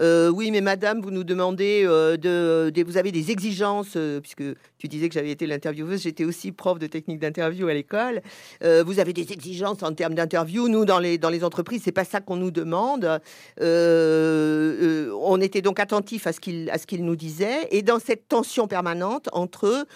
oui, 0.00 0.50
mais 0.50 0.60
madame, 0.60 1.00
vous 1.00 1.10
nous 1.10 1.24
demandez 1.24 1.84
de, 1.84 2.82
vous 2.84 2.96
avez 2.96 3.12
des 3.12 3.30
exigences, 3.30 3.96
puisque 4.22 4.42
tu 4.78 4.88
disais 4.88 5.08
que 5.08 5.14
j'avais 5.14 5.30
été 5.30 5.46
l'intervieweuse, 5.46 6.02
j'étais 6.02 6.24
aussi 6.24 6.52
prof 6.52 6.78
de 6.78 6.86
technique 6.86 7.18
d'interview 7.18 7.68
à 7.68 7.74
l'école. 7.74 8.22
vous 8.62 8.98
avez 8.98 9.12
des 9.12 9.32
exigences 9.32 9.82
en 9.82 9.92
termes 9.92 10.14
d'interview. 10.14 10.68
Nous, 10.68 10.84
dans 10.84 10.98
les, 10.98 11.18
dans 11.18 11.30
les 11.30 11.44
entreprises, 11.44 11.82
c'est 11.84 11.92
pas 11.92 12.04
ça 12.04 12.20
qu'on 12.20 12.36
nous 12.36 12.50
demande. 12.50 13.20
on 13.60 15.40
était 15.40 15.62
donc 15.62 15.80
attentifs 15.80 16.26
à 16.26 16.32
ce 16.32 16.40
qu'ils 16.40 17.04
nous 17.04 17.16
disaient 17.16 17.68
et 17.70 17.82
dans 17.82 17.98
cette 17.98 18.28
tension 18.28 18.66
permanente 18.66 19.28
entre 19.32 19.86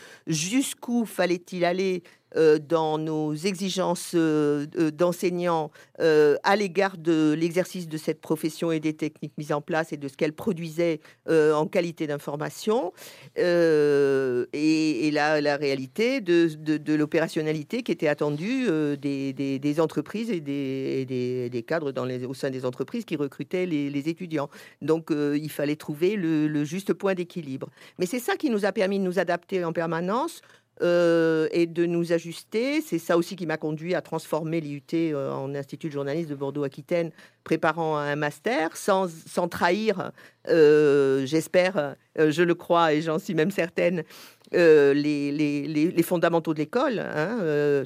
jusqu'où 0.58 1.04
fallait-il 1.04 1.64
aller? 1.64 2.02
Euh, 2.36 2.58
dans 2.58 2.98
nos 2.98 3.34
exigences 3.34 4.12
euh, 4.14 4.66
d'enseignants 4.90 5.70
euh, 6.00 6.36
à 6.42 6.56
l'égard 6.56 6.98
de 6.98 7.32
l'exercice 7.32 7.88
de 7.88 7.96
cette 7.96 8.20
profession 8.20 8.70
et 8.70 8.80
des 8.80 8.92
techniques 8.92 9.32
mises 9.38 9.50
en 9.52 9.62
place 9.62 9.94
et 9.94 9.96
de 9.96 10.08
ce 10.08 10.16
qu'elle 10.16 10.34
produisait 10.34 11.00
en 11.28 11.66
qualité 11.66 12.06
d'information 12.06 12.92
et, 13.36 15.10
la, 15.12 15.56
réalité 15.56 16.20
de, 16.20 16.94
l'opérationnalité 16.94 17.82
qui 17.82 17.92
était 17.92 18.08
attendue 18.08 18.66
des, 18.98 19.76
entreprises 19.78 20.30
et 20.30 20.40
des, 20.40 21.64
cadres 21.66 21.92
dans 21.92 22.04
les, 22.04 22.24
au 22.24 22.34
sein 22.34 22.50
des 22.50 22.64
entreprises 22.64 23.04
qui 23.04 23.16
recrutaient 23.16 23.66
les, 23.66 24.08
étudiants. 24.08 24.48
Donc 24.82 25.10
il 25.10 25.50
fallait 25.50 25.76
trouver 25.76 26.16
le 26.16 26.64
juste 26.64 26.92
point 26.92 27.14
d'équilibre. 27.14 27.68
Mais 27.98 28.06
c'est 28.06 28.20
ça 28.20 28.36
qui 28.36 28.50
nous 28.50 28.64
a 28.64 28.72
permis 28.72 28.98
de 28.98 29.04
nous 29.04 29.18
adapter 29.18 29.64
en 29.64 29.72
permanence 29.72 30.42
euh, 30.80 31.48
et 31.50 31.66
de 31.66 31.86
nous 31.86 32.12
ajuster. 32.12 32.80
C'est 32.80 32.98
ça 32.98 33.16
aussi 33.16 33.34
qui 33.36 33.46
m'a 33.46 33.56
conduit 33.56 33.94
à 33.94 34.02
transformer 34.02 34.60
l'IUT 34.60 34.82
euh, 34.94 35.32
en 35.32 35.54
Institut 35.54 35.88
de 35.88 35.92
journalisme 35.92 36.30
de 36.30 36.34
Bordeaux-Aquitaine, 36.34 37.10
préparant 37.42 37.96
un 37.96 38.16
master 38.16 38.76
sans, 38.76 39.08
sans 39.08 39.48
trahir, 39.48 40.12
euh, 40.48 41.26
j'espère, 41.26 41.96
je 42.16 42.42
le 42.42 42.54
crois 42.54 42.92
et 42.92 43.02
j'en 43.02 43.18
suis 43.18 43.34
même 43.34 43.50
certaine, 43.50 44.04
les, 44.52 44.94
les, 44.94 45.66
les, 45.66 46.02
fondamentaux 46.02 46.54
de 46.54 46.58
l'école. 46.58 47.00
Hein, 47.00 47.84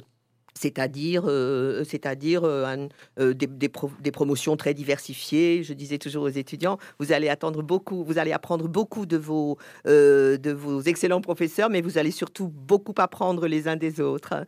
c'est-à-dire, 0.53 1.23
euh, 1.27 1.83
c'est-à-dire 1.83 2.43
euh, 2.43 2.87
euh, 3.19 3.33
des, 3.33 4.11
promotions 4.11 4.55
très 4.55 4.73
diversifiées. 4.73 5.63
Je 5.63 5.73
disais 5.73 5.97
toujours 5.97 6.23
aux 6.23 6.29
étudiants, 6.29 6.77
vous 6.99 7.11
allez 7.11 7.29
attendre 7.29 7.63
beaucoup, 7.63 8.03
vous 8.03 8.17
allez 8.17 8.31
apprendre 8.31 8.67
beaucoup 8.67 9.05
de 9.05 9.17
vos, 9.17 9.57
de 9.85 10.51
vos 10.51 10.81
excellents 10.81 11.21
professeurs, 11.21 11.69
mais 11.69 11.81
vous 11.81 11.97
allez 11.97 12.11
surtout 12.11 12.47
beaucoup 12.47 12.93
apprendre 12.97 13.47
les 13.47 13.67
uns 13.67 13.75
des 13.75 13.99
autres, 13.99 14.45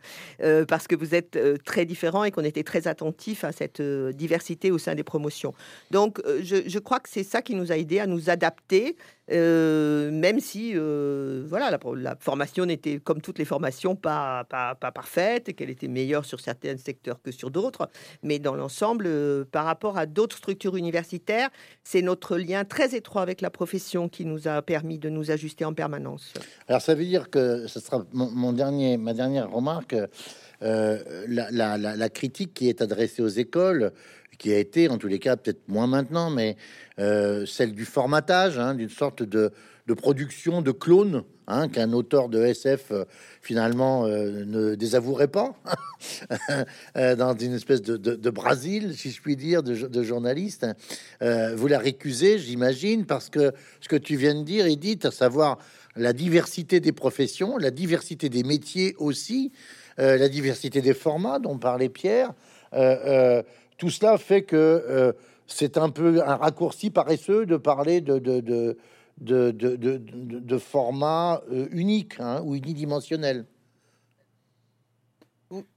parce 0.67 0.87
que 0.87 0.95
vous 0.95 1.15
êtes 1.15 1.37
très 1.63 1.85
différents 1.85 2.23
et 2.23 2.31
qu'on 2.31 2.43
était 2.43 2.63
très 2.63 2.87
attentifs 2.87 3.43
à 3.43 3.51
cette 3.51 3.81
diversité 3.81 4.71
au 4.71 4.77
sein 4.77 4.95
des 4.95 5.03
promotions. 5.03 5.53
Donc, 5.91 6.21
je, 6.41 6.57
je 6.67 6.79
crois 6.79 6.99
que 6.99 7.09
c'est 7.09 7.23
ça 7.23 7.41
qui 7.41 7.55
nous 7.55 7.71
a 7.71 7.77
aidé 7.77 7.99
à 7.99 8.07
nous 8.07 8.29
adapter 8.29 8.95
euh, 9.31 10.11
même 10.11 10.39
si 10.39 10.73
euh, 10.75 11.43
voilà, 11.47 11.71
la, 11.71 12.15
formation 12.19 12.65
n'était, 12.65 12.99
comme 12.99 13.21
toutes 13.21 13.39
les 13.39 13.45
formations, 13.45 13.95
pas, 13.95 14.45
parfaite 14.79 15.49
et 15.49 15.53
qu'elle 15.53 15.69
était 15.69 15.87
meilleure 15.87 16.25
sur 16.25 16.39
certains 16.39 16.77
secteurs 16.77 17.21
que 17.21 17.31
sur 17.31 17.49
d'autres. 17.49 17.89
Mais 18.21 18.37
dans 18.39 18.55
l'ensemble, 18.55 19.05
euh, 19.07 19.43
par 19.51 19.65
rapport 19.65 19.97
à 19.97 20.05
d'autres 20.05 20.37
structures 20.37 20.75
universitaires, 20.75 21.49
c'est 21.83 22.01
notre 22.01 22.37
lien 22.37 22.65
très 22.65 22.95
étroit 22.95 23.23
avec 23.23 23.41
la 23.41 23.49
profession 23.49 24.09
qui 24.09 24.25
nous 24.25 24.47
a 24.47 24.61
permis 24.61 24.99
de 24.99 25.09
nous 25.09 25.31
ajuster 25.31 25.65
en 25.65 25.73
permanence. 25.73 26.33
Alors 26.67 26.81
ça 26.81 26.93
veut 26.93 27.05
dire 27.05 27.29
que 27.29 27.65
ce 27.67 27.79
sera 27.79 28.05
mon, 28.13 28.53
dernier, 28.53 28.97
ma 28.97 29.13
dernière 29.13 29.49
remarque. 29.49 29.95
La, 30.61 32.09
critique 32.09 32.53
qui 32.53 32.69
est 32.69 32.81
adressée 32.81 33.21
aux 33.21 33.27
écoles 33.27 33.91
qui 34.37 34.53
a 34.53 34.57
été, 34.57 34.89
en 34.89 34.97
tous 34.97 35.07
les 35.07 35.19
cas, 35.19 35.35
peut-être 35.35 35.67
moins 35.67 35.87
maintenant, 35.87 36.29
mais 36.29 36.55
euh, 36.99 37.45
celle 37.45 37.73
du 37.73 37.85
formatage, 37.85 38.57
hein, 38.57 38.73
d'une 38.73 38.89
sorte 38.89 39.21
de, 39.23 39.51
production 39.97 40.61
de 40.61 40.71
clones, 40.71 41.23
hein, 41.47 41.67
qu'un 41.67 41.91
auteur 41.91 42.29
de 42.29 42.41
SF 42.43 42.91
euh, 42.91 43.03
finalement 43.41 44.05
euh, 44.05 44.45
ne 44.45 44.75
désavouerait 44.75 45.27
pas, 45.27 45.55
dans 46.95 47.35
une 47.37 47.53
espèce 47.53 47.81
de, 47.81 47.97
de, 47.97 48.29
Brésil, 48.29 48.95
si 48.95 49.11
je 49.11 49.21
puis 49.21 49.35
dire, 49.35 49.61
de, 49.61 50.03
journaliste. 50.03 50.65
vous 51.21 51.67
la 51.67 51.79
récusez, 51.79 52.39
j'imagine, 52.39 53.05
parce 53.05 53.29
que 53.29 53.51
ce 53.81 53.89
que 53.89 53.95
tu 53.95 54.15
viens 54.15 54.35
de 54.35 54.43
dire, 54.43 54.65
Edith, 54.65 55.05
à 55.05 55.11
savoir 55.11 55.57
la 55.95 56.13
diversité 56.13 56.79
des 56.79 56.91
professions, 56.91 57.57
la 57.57 57.71
diversité 57.71 58.29
des 58.29 58.43
métiers 58.43 58.95
aussi, 58.97 59.51
la 59.97 60.29
diversité 60.29 60.81
des 60.81 60.93
formats 60.93 61.39
dont 61.39 61.57
parlait 61.57 61.89
Pierre. 61.89 62.33
Tout 63.77 63.89
cela 63.89 64.17
fait 64.17 64.43
que 64.43 64.55
euh, 64.55 65.11
c'est 65.47 65.77
un 65.77 65.89
peu 65.89 66.21
un 66.25 66.35
raccourci 66.35 66.89
paresseux 66.89 67.45
de 67.45 67.57
parler 67.57 68.01
de, 68.01 68.77
format 70.59 71.41
euh, 71.51 71.67
unique 71.71 72.19
hein, 72.19 72.41
ou 72.43 72.55
unidimensionnel. 72.55 73.45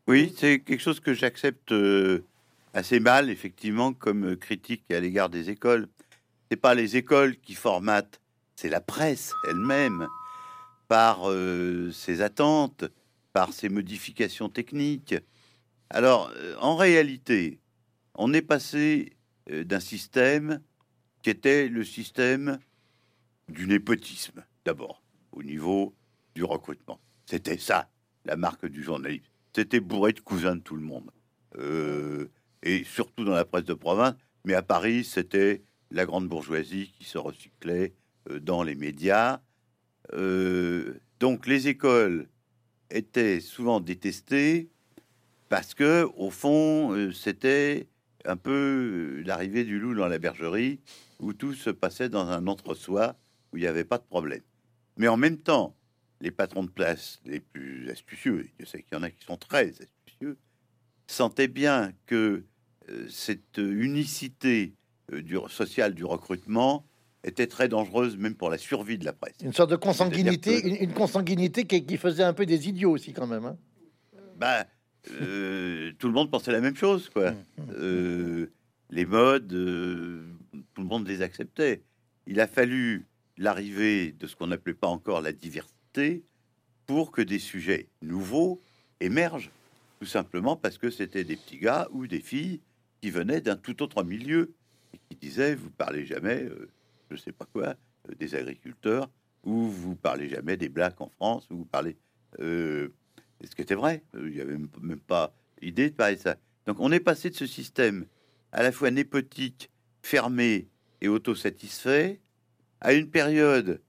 Oui, 0.06 0.32
c'est 0.36 0.60
quelque 0.60 0.80
chose 0.80 1.00
que 1.00 1.12
j'accepte 1.12 1.72
euh, 1.72 2.24
assez 2.72 3.00
mal, 3.00 3.30
effectivement, 3.30 3.92
comme 3.92 4.36
critique 4.36 4.90
à 4.90 5.00
l'égard 5.00 5.28
des 5.28 5.50
écoles. 5.50 5.88
C'est 6.50 6.56
pas 6.56 6.74
les 6.74 6.96
écoles 6.96 7.36
qui 7.36 7.54
formatent, 7.54 8.20
c'est 8.56 8.70
la 8.70 8.80
presse 8.80 9.34
elle-même, 9.46 10.06
par 10.88 11.30
ses 11.92 12.22
attentes, 12.22 12.86
par 13.34 13.52
ses 13.52 13.68
modifications 13.68 14.48
techniques. 14.48 15.14
Alors, 15.90 16.32
en 16.58 16.74
réalité, 16.74 17.60
on 18.18 18.32
est 18.34 18.42
passé 18.42 19.16
euh, 19.50 19.64
d'un 19.64 19.80
système 19.80 20.60
qui 21.22 21.30
était 21.30 21.68
le 21.68 21.84
système 21.84 22.58
du 23.48 23.66
népotisme, 23.66 24.44
d'abord, 24.64 25.02
au 25.32 25.42
niveau 25.42 25.94
du 26.34 26.44
recrutement. 26.44 27.00
C'était 27.24 27.58
ça, 27.58 27.88
la 28.24 28.36
marque 28.36 28.66
du 28.66 28.82
journalisme. 28.82 29.24
C'était 29.54 29.80
bourré 29.80 30.12
de 30.12 30.20
cousins 30.20 30.56
de 30.56 30.60
tout 30.60 30.76
le 30.76 30.82
monde. 30.82 31.10
Euh, 31.56 32.26
et 32.62 32.84
surtout 32.84 33.24
dans 33.24 33.34
la 33.34 33.44
presse 33.44 33.64
de 33.64 33.74
province. 33.74 34.14
Mais 34.44 34.54
à 34.54 34.62
Paris, 34.62 35.04
c'était 35.04 35.62
la 35.90 36.04
grande 36.04 36.28
bourgeoisie 36.28 36.92
qui 36.98 37.04
se 37.04 37.18
recyclait 37.18 37.94
euh, 38.30 38.40
dans 38.40 38.62
les 38.62 38.74
médias. 38.74 39.40
donc 41.20 41.46
les 41.46 41.68
écoles 41.68 42.28
étaient 42.90 43.40
souvent 43.40 43.80
détestées 43.80 44.70
parce 45.48 45.74
que, 45.74 46.08
au 46.16 46.30
fond, 46.30 47.10
c'était 47.12 47.88
un 48.28 48.36
peu 48.36 48.52
euh, 49.18 49.22
l'arrivée 49.24 49.64
du 49.64 49.78
loup 49.78 49.94
dans 49.94 50.08
la 50.08 50.18
bergerie, 50.18 50.80
où 51.18 51.32
tout 51.32 51.54
se 51.54 51.70
passait 51.70 52.08
dans 52.08 52.28
un 52.28 52.46
entre-soi, 52.46 53.16
où 53.52 53.56
il 53.56 53.60
n'y 53.60 53.66
avait 53.66 53.84
pas 53.84 53.98
de 53.98 54.04
problème. 54.04 54.42
Mais 54.96 55.08
en 55.08 55.16
même 55.16 55.38
temps, 55.38 55.74
les 56.20 56.30
patrons 56.30 56.64
de 56.64 56.70
place 56.70 57.20
les 57.24 57.40
plus 57.40 57.90
astucieux, 57.90 58.48
je 58.58 58.66
sais 58.66 58.82
qu'il 58.82 58.96
y 58.96 59.00
en 59.00 59.02
a 59.02 59.10
qui 59.10 59.24
sont 59.24 59.36
très 59.36 59.70
astucieux, 59.70 60.36
sentaient 61.06 61.48
bien 61.48 61.92
que 62.06 62.44
euh, 62.90 63.06
cette 63.08 63.58
unicité 63.58 64.74
euh, 65.12 65.22
du 65.22 65.38
social 65.48 65.94
du 65.94 66.04
recrutement 66.04 66.84
était 67.24 67.46
très 67.46 67.68
dangereuse 67.68 68.16
même 68.16 68.34
pour 68.34 68.50
la 68.50 68.58
survie 68.58 68.98
de 68.98 69.04
la 69.04 69.12
presse. 69.12 69.36
Une 69.42 69.52
sorte 69.52 69.70
de 69.70 69.76
consanguinité, 69.76 70.82
une, 70.82 70.92
consanguinité 70.92 71.64
qui, 71.66 71.96
faisait 71.96 72.22
un 72.22 72.32
peu 72.32 72.46
des 72.46 72.68
idiots 72.68 72.92
aussi 72.92 73.12
quand 73.12 73.26
même. 73.26 73.44
Hein. 73.44 73.56
Ben, 74.36 74.64
euh, 75.20 75.92
tout 75.98 76.06
le 76.06 76.12
monde 76.12 76.30
pensait 76.30 76.52
la 76.52 76.60
même 76.60 76.76
chose, 76.76 77.08
quoi. 77.08 77.32
Mmh, 77.32 77.34
mmh. 77.34 77.70
Euh, 77.76 78.46
les 78.90 79.06
modes, 79.06 79.52
euh, 79.52 80.24
tout 80.74 80.82
le 80.82 80.88
monde 80.88 81.06
les 81.06 81.22
acceptait. 81.22 81.82
Il 82.26 82.40
a 82.40 82.46
fallu 82.46 83.06
l'arrivée 83.36 84.12
de 84.12 84.26
ce 84.26 84.36
qu'on 84.36 84.48
n'appelait 84.48 84.74
pas 84.74 84.88
encore 84.88 85.20
la 85.20 85.32
diversité 85.32 86.22
pour 86.86 87.12
que 87.12 87.22
des 87.22 87.38
sujets 87.38 87.88
nouveaux 88.02 88.60
émergent, 89.00 89.50
tout 90.00 90.06
simplement 90.06 90.56
parce 90.56 90.78
que 90.78 90.90
c'était 90.90 91.24
des 91.24 91.36
petits 91.36 91.58
gars 91.58 91.88
ou 91.92 92.06
des 92.06 92.20
filles 92.20 92.60
qui 93.00 93.10
venaient 93.10 93.40
d'un 93.40 93.56
tout 93.56 93.82
autre 93.82 94.02
milieu 94.02 94.52
et 94.94 94.98
qui 95.08 95.16
disaient 95.16 95.54
vous 95.54 95.70
parlez 95.70 96.04
jamais, 96.06 96.48
je 97.10 97.16
sais 97.16 97.32
pas 97.32 97.46
quoi, 97.52 97.76
des 98.18 98.34
agriculteurs 98.34 99.08
ou 99.44 99.68
vous 99.68 99.94
parlez 99.94 100.28
jamais 100.28 100.56
des 100.56 100.68
blacks 100.68 101.00
en 101.00 101.10
France 101.10 101.46
ou 101.50 101.58
vous 101.58 101.64
parlez 101.64 101.96
ce 103.44 103.54
qui 103.54 103.62
était 103.62 103.74
vrai, 103.74 104.02
il 104.14 104.34
y 104.34 104.40
avait 104.40 104.52
même, 104.52 104.68
même 104.80 105.00
pas 105.00 105.34
idée 105.62 105.90
de 105.90 105.94
parler 105.94 106.16
de 106.16 106.20
ça. 106.20 106.36
Donc 106.66 106.80
on 106.80 106.92
est 106.92 107.00
passé 107.00 107.30
de 107.30 107.34
ce 107.34 107.46
système 107.46 108.06
à 108.52 108.62
la 108.62 108.72
fois 108.72 108.90
népotique, 108.90 109.70
fermé 110.02 110.68
et 111.00 111.08
autosatisfait 111.08 112.20
à 112.80 112.92
une 112.92 113.10
période 113.10 113.80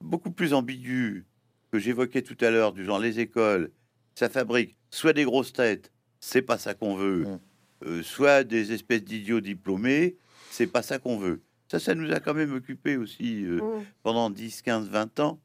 beaucoup 0.00 0.30
plus 0.30 0.54
ambiguë 0.54 1.26
que 1.72 1.78
j'évoquais 1.78 2.22
tout 2.22 2.36
à 2.40 2.50
l'heure, 2.50 2.72
du 2.72 2.84
genre 2.84 2.98
les 2.98 3.20
écoles, 3.20 3.70
ça 4.14 4.28
fabrique 4.28 4.76
soit 4.90 5.12
des 5.12 5.24
grosses 5.24 5.52
têtes, 5.52 5.92
c'est 6.18 6.42
pas 6.42 6.58
ça 6.58 6.74
qu'on 6.74 6.96
veut, 6.96 7.24
mmh. 7.24 7.38
euh, 7.86 8.02
soit 8.02 8.44
des 8.44 8.72
espèces 8.72 9.04
d'idiots 9.04 9.40
diplômés, 9.40 10.16
c'est 10.50 10.66
pas 10.66 10.82
ça 10.82 10.98
qu'on 10.98 11.16
veut. 11.16 11.42
Ça, 11.68 11.78
ça 11.78 11.94
nous 11.94 12.10
a 12.12 12.18
quand 12.18 12.34
même 12.34 12.52
occupé 12.52 12.96
aussi 12.96 13.44
euh, 13.44 13.60
mmh. 13.60 13.84
pendant 14.02 14.30
10, 14.30 14.62
15, 14.62 14.88
20 14.88 15.20
ans. 15.20 15.40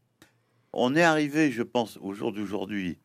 On 0.73 0.95
est 0.95 1.03
arrivé, 1.03 1.51
je 1.51 1.61
pense, 1.61 1.97
au 2.01 2.13
jour 2.13 2.33
d'aujourd'hui, 2.33 2.97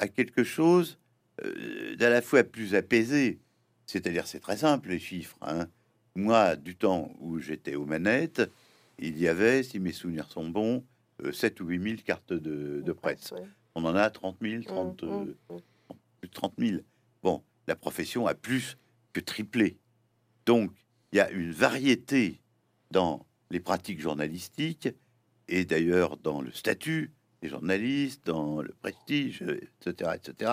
à 0.00 0.08
quelque 0.08 0.42
chose 0.42 0.98
euh, 1.44 1.94
d'à 1.96 2.08
la 2.08 2.22
fois 2.22 2.42
plus 2.42 2.74
apaisé, 2.74 3.38
c'est-à-dire 3.86 4.26
c'est 4.26 4.40
très 4.40 4.56
simple 4.56 4.88
les 4.88 4.98
chiffres. 4.98 5.36
Hein. 5.42 5.68
Moi, 6.16 6.56
du 6.56 6.74
temps 6.74 7.12
où 7.20 7.38
j'étais 7.38 7.76
aux 7.76 7.84
manettes, 7.84 8.42
il 8.98 9.18
y 9.18 9.28
avait, 9.28 9.62
si 9.62 9.78
mes 9.78 9.92
souvenirs 9.92 10.28
sont 10.30 10.48
bons, 10.48 10.84
7 11.32 11.60
euh, 11.60 11.64
ou 11.64 11.68
8 11.68 11.82
000 11.82 11.94
cartes 12.04 12.32
de, 12.32 12.92
presse. 12.92 13.34
On 13.74 13.84
en 13.84 13.94
a 13.94 14.08
30 14.08 14.38
000, 14.40 14.62
30, 14.62 14.96
plus 14.96 16.28
de 16.28 16.32
30 16.32 16.54
000. 16.58 16.80
Bon, 17.22 17.42
la 17.68 17.76
profession 17.76 18.26
a 18.26 18.34
plus 18.34 18.78
que 19.12 19.20
triplé. 19.20 19.76
Donc, 20.46 20.72
il 21.12 21.16
y 21.16 21.20
a 21.20 21.30
une 21.30 21.52
variété 21.52 22.40
dans 22.90 23.26
les 23.50 23.60
pratiques 23.60 24.00
journalistiques 24.00 24.88
et 25.48 25.66
d'ailleurs 25.66 26.16
dans 26.16 26.40
le 26.40 26.52
statut 26.52 27.12
des 27.42 27.48
journalistes, 27.48 28.26
dans 28.26 28.62
le 28.62 28.72
prestige, 28.80 29.42
etc., 29.42 30.12
etc., 30.14 30.52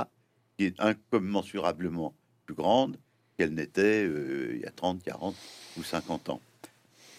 qui 0.57 0.65
est 0.65 0.79
incommensurablement 0.79 2.15
plus 2.45 2.55
grande 2.55 2.97
qu'elle 3.37 3.53
n'était 3.53 4.05
euh, 4.05 4.53
il 4.55 4.61
y 4.61 4.65
a 4.65 4.71
30, 4.71 5.03
40 5.03 5.35
ou 5.77 5.83
50 5.83 6.29
ans. 6.29 6.41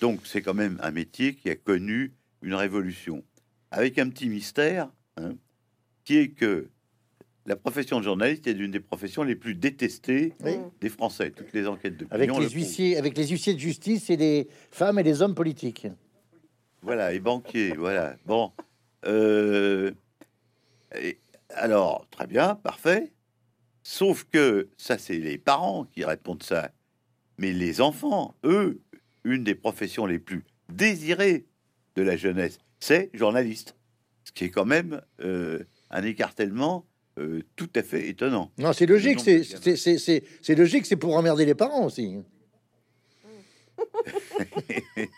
Donc 0.00 0.20
c'est 0.24 0.42
quand 0.42 0.54
même 0.54 0.78
un 0.82 0.90
métier 0.90 1.34
qui 1.34 1.50
a 1.50 1.56
connu 1.56 2.12
une 2.42 2.54
révolution, 2.54 3.24
avec 3.70 3.98
un 3.98 4.08
petit 4.08 4.28
mystère, 4.28 4.90
hein, 5.16 5.34
qui 6.04 6.16
est 6.16 6.28
que 6.28 6.68
la 7.46 7.56
profession 7.56 7.98
de 7.98 8.04
journaliste 8.04 8.46
est 8.46 8.52
l'une 8.52 8.70
des 8.70 8.80
professions 8.80 9.22
les 9.22 9.34
plus 9.34 9.54
détestées 9.54 10.34
des 10.80 10.88
Français. 10.90 11.30
Toutes 11.30 11.52
les 11.54 11.66
enquêtes 11.66 11.96
de 11.96 12.06
avec 12.10 12.30
les 12.36 12.50
huissiers, 12.50 12.96
avec 12.98 13.16
les 13.16 13.26
huissiers 13.26 13.54
de 13.54 13.58
justice 13.58 14.10
et 14.10 14.16
les 14.16 14.48
femmes 14.70 14.98
et 14.98 15.02
les 15.02 15.22
hommes 15.22 15.34
politiques. 15.34 15.86
Voilà, 16.82 17.12
et 17.12 17.20
banquiers, 17.20 17.72
voilà. 17.72 18.16
Bon, 18.26 18.52
euh, 19.07 19.92
et 21.01 21.18
alors 21.51 22.07
très 22.11 22.26
bien, 22.26 22.55
parfait. 22.57 23.12
Sauf 23.82 24.24
que 24.24 24.68
ça, 24.76 24.99
c'est 24.99 25.18
les 25.18 25.38
parents 25.38 25.84
qui 25.84 26.05
répondent 26.05 26.42
ça. 26.42 26.70
Mais 27.38 27.53
les 27.53 27.80
enfants, 27.80 28.36
eux, 28.44 28.80
une 29.24 29.44
des 29.44 29.55
professions 29.55 30.07
les 30.07 30.18
plus 30.18 30.44
désirées 30.68 31.46
de 31.94 32.03
la 32.03 32.16
jeunesse, 32.16 32.59
c'est 32.80 33.11
journaliste. 33.14 33.76
Ce 34.24 34.32
qui 34.32 34.44
est 34.44 34.51
quand 34.51 34.66
même 34.66 35.01
euh, 35.20 35.64
un 35.90 36.03
écartellement 36.03 36.86
euh, 37.18 37.42
tout 37.57 37.70
à 37.74 37.82
fait 37.82 38.09
étonnant. 38.09 38.53
Non, 38.59 38.72
c'est 38.72 38.86
logique, 38.86 39.20
c'est 39.20 40.55
logique, 40.55 40.86
c'est 40.86 40.96
pour 40.96 41.16
emmerder 41.16 41.46
les 41.46 41.55
parents 41.55 41.86
aussi. 41.86 42.18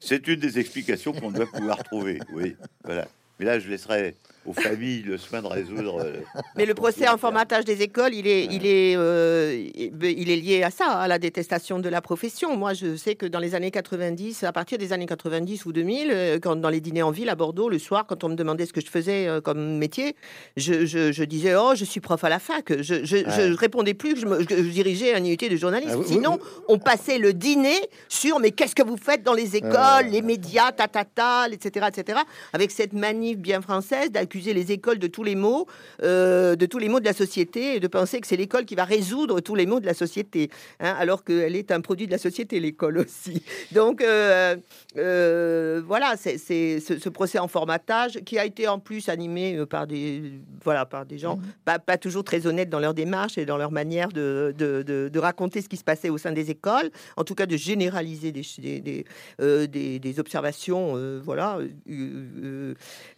c'est 0.00 0.26
une 0.26 0.40
des 0.40 0.58
explications 0.58 1.12
qu'on 1.12 1.30
doit 1.30 1.46
pouvoir 1.46 1.82
trouver. 1.84 2.18
Oui, 2.32 2.56
voilà. 2.84 3.08
Mais 3.38 3.44
là, 3.46 3.58
je 3.58 3.68
laisserai 3.68 4.16
aux 4.46 4.52
familles 4.52 5.02
le 5.02 5.18
soin 5.18 5.42
de 5.42 5.46
résoudre. 5.46 6.00
Euh, 6.00 6.20
Mais 6.56 6.66
le 6.66 6.74
procès 6.74 7.08
en 7.08 7.18
formatage 7.18 7.64
des 7.64 7.82
écoles, 7.82 8.14
il 8.14 8.26
est, 8.26 8.44
il 8.46 8.66
est, 8.66 8.96
euh, 8.96 9.68
il 9.76 10.30
est 10.30 10.36
lié 10.36 10.62
à 10.62 10.70
ça, 10.70 10.90
à 10.92 11.08
la 11.08 11.18
détestation 11.18 11.78
de 11.78 11.88
la 11.88 12.00
profession. 12.00 12.56
Moi, 12.56 12.74
je 12.74 12.96
sais 12.96 13.14
que 13.14 13.26
dans 13.26 13.40
les 13.40 13.54
années 13.54 13.70
90, 13.70 14.44
à 14.44 14.52
partir 14.52 14.78
des 14.78 14.92
années 14.92 15.06
90 15.06 15.66
ou 15.66 15.72
2000, 15.72 16.10
euh, 16.10 16.38
quand 16.40 16.56
dans 16.56 16.70
les 16.70 16.80
dîners 16.80 17.02
en 17.02 17.10
ville 17.10 17.28
à 17.28 17.34
Bordeaux, 17.34 17.68
le 17.68 17.78
soir, 17.78 18.06
quand 18.06 18.24
on 18.24 18.28
me 18.28 18.34
demandait 18.34 18.66
ce 18.66 18.72
que 18.72 18.80
je 18.80 18.86
faisais 18.86 19.28
comme 19.42 19.78
métier, 19.78 20.14
je, 20.56 20.86
je, 20.86 21.24
disais 21.24 21.54
oh, 21.56 21.72
je 21.74 21.84
suis 21.84 22.00
prof 22.00 22.22
à 22.22 22.28
la 22.28 22.38
fac. 22.38 22.82
Je, 22.82 23.04
je, 23.04 23.56
répondais 23.56 23.94
plus 23.94 24.14
que 24.14 24.20
je, 24.20 24.26
me, 24.26 24.44
dirigeais 24.44 25.14
un 25.14 25.18
unité 25.18 25.48
de 25.48 25.56
journaliste. 25.56 25.96
Ah, 25.98 26.04
Sinon, 26.06 26.38
on 26.68 26.78
passait 26.78 27.18
le 27.18 27.32
dîner 27.32 27.76
sur 28.08 28.38
mais 28.38 28.50
qu'est-ce 28.52 28.74
que 28.74 28.82
vous 28.82 28.96
faites 28.96 29.22
dans 29.22 29.32
les 29.32 29.56
écoles, 29.56 30.06
les 30.10 30.22
médias, 30.22 30.72
ta, 30.72 30.88
ta, 30.88 31.04
ta, 31.04 31.48
etc., 31.50 31.86
etc., 31.88 32.20
avec 32.52 32.70
cette 32.70 32.92
manif 32.92 33.38
bien 33.38 33.60
française 33.60 34.10
d'accuser 34.10 34.35
les 34.44 34.72
écoles 34.72 34.98
de 34.98 35.06
tous 35.06 35.22
les 35.22 35.34
maux, 35.34 35.66
euh, 36.02 36.56
de 36.56 36.66
tous 36.66 36.78
les 36.78 36.88
maux 36.88 37.00
de 37.00 37.04
la 37.04 37.12
société, 37.12 37.76
et 37.76 37.80
de 37.80 37.88
penser 37.88 38.20
que 38.20 38.26
c'est 38.26 38.36
l'école 38.36 38.64
qui 38.64 38.74
va 38.74 38.84
résoudre 38.84 39.40
tous 39.40 39.54
les 39.54 39.66
maux 39.66 39.80
de 39.80 39.86
la 39.86 39.94
société, 39.94 40.50
hein, 40.80 40.94
alors 40.98 41.24
qu'elle 41.24 41.56
est 41.56 41.70
un 41.70 41.80
produit 41.80 42.06
de 42.06 42.12
la 42.12 42.18
société, 42.18 42.60
l'école 42.60 42.98
aussi. 42.98 43.42
Donc 43.72 44.02
euh, 44.02 44.56
euh, 44.96 45.82
voilà, 45.86 46.14
c'est 46.16 46.38
ce, 46.38 47.08
procès 47.08 47.38
en 47.38 47.48
formatage 47.48 48.20
qui 48.24 48.38
a 48.38 48.44
été 48.44 48.68
en 48.68 48.78
plus 48.78 49.08
animé 49.08 49.64
par 49.66 49.86
des 49.86 50.22
voilà 50.62 50.84
par 50.84 51.06
des 51.06 51.18
gens 51.18 51.36
mmh. 51.36 51.78
pas, 51.86 51.96
toujours 51.96 52.24
très 52.24 52.46
honnêtes 52.46 52.68
dans 52.68 52.80
leur 52.80 52.94
démarche 52.94 53.38
et 53.38 53.46
dans 53.46 53.56
leur 53.56 53.70
manière 53.70 54.08
de, 54.08 54.54
de, 54.56 55.18
raconter 55.18 55.62
ce 55.62 55.68
qui 55.68 55.76
se 55.76 55.84
passait 55.84 56.10
au 56.10 56.18
sein 56.18 56.32
des 56.32 56.50
écoles, 56.50 56.90
en 57.16 57.24
tout 57.24 57.34
cas 57.34 57.46
de 57.46 57.56
généraliser 57.56 58.32
des, 58.32 59.04
des, 59.38 59.98
des, 59.98 60.20
observations, 60.20 61.20
voilà. 61.24 61.58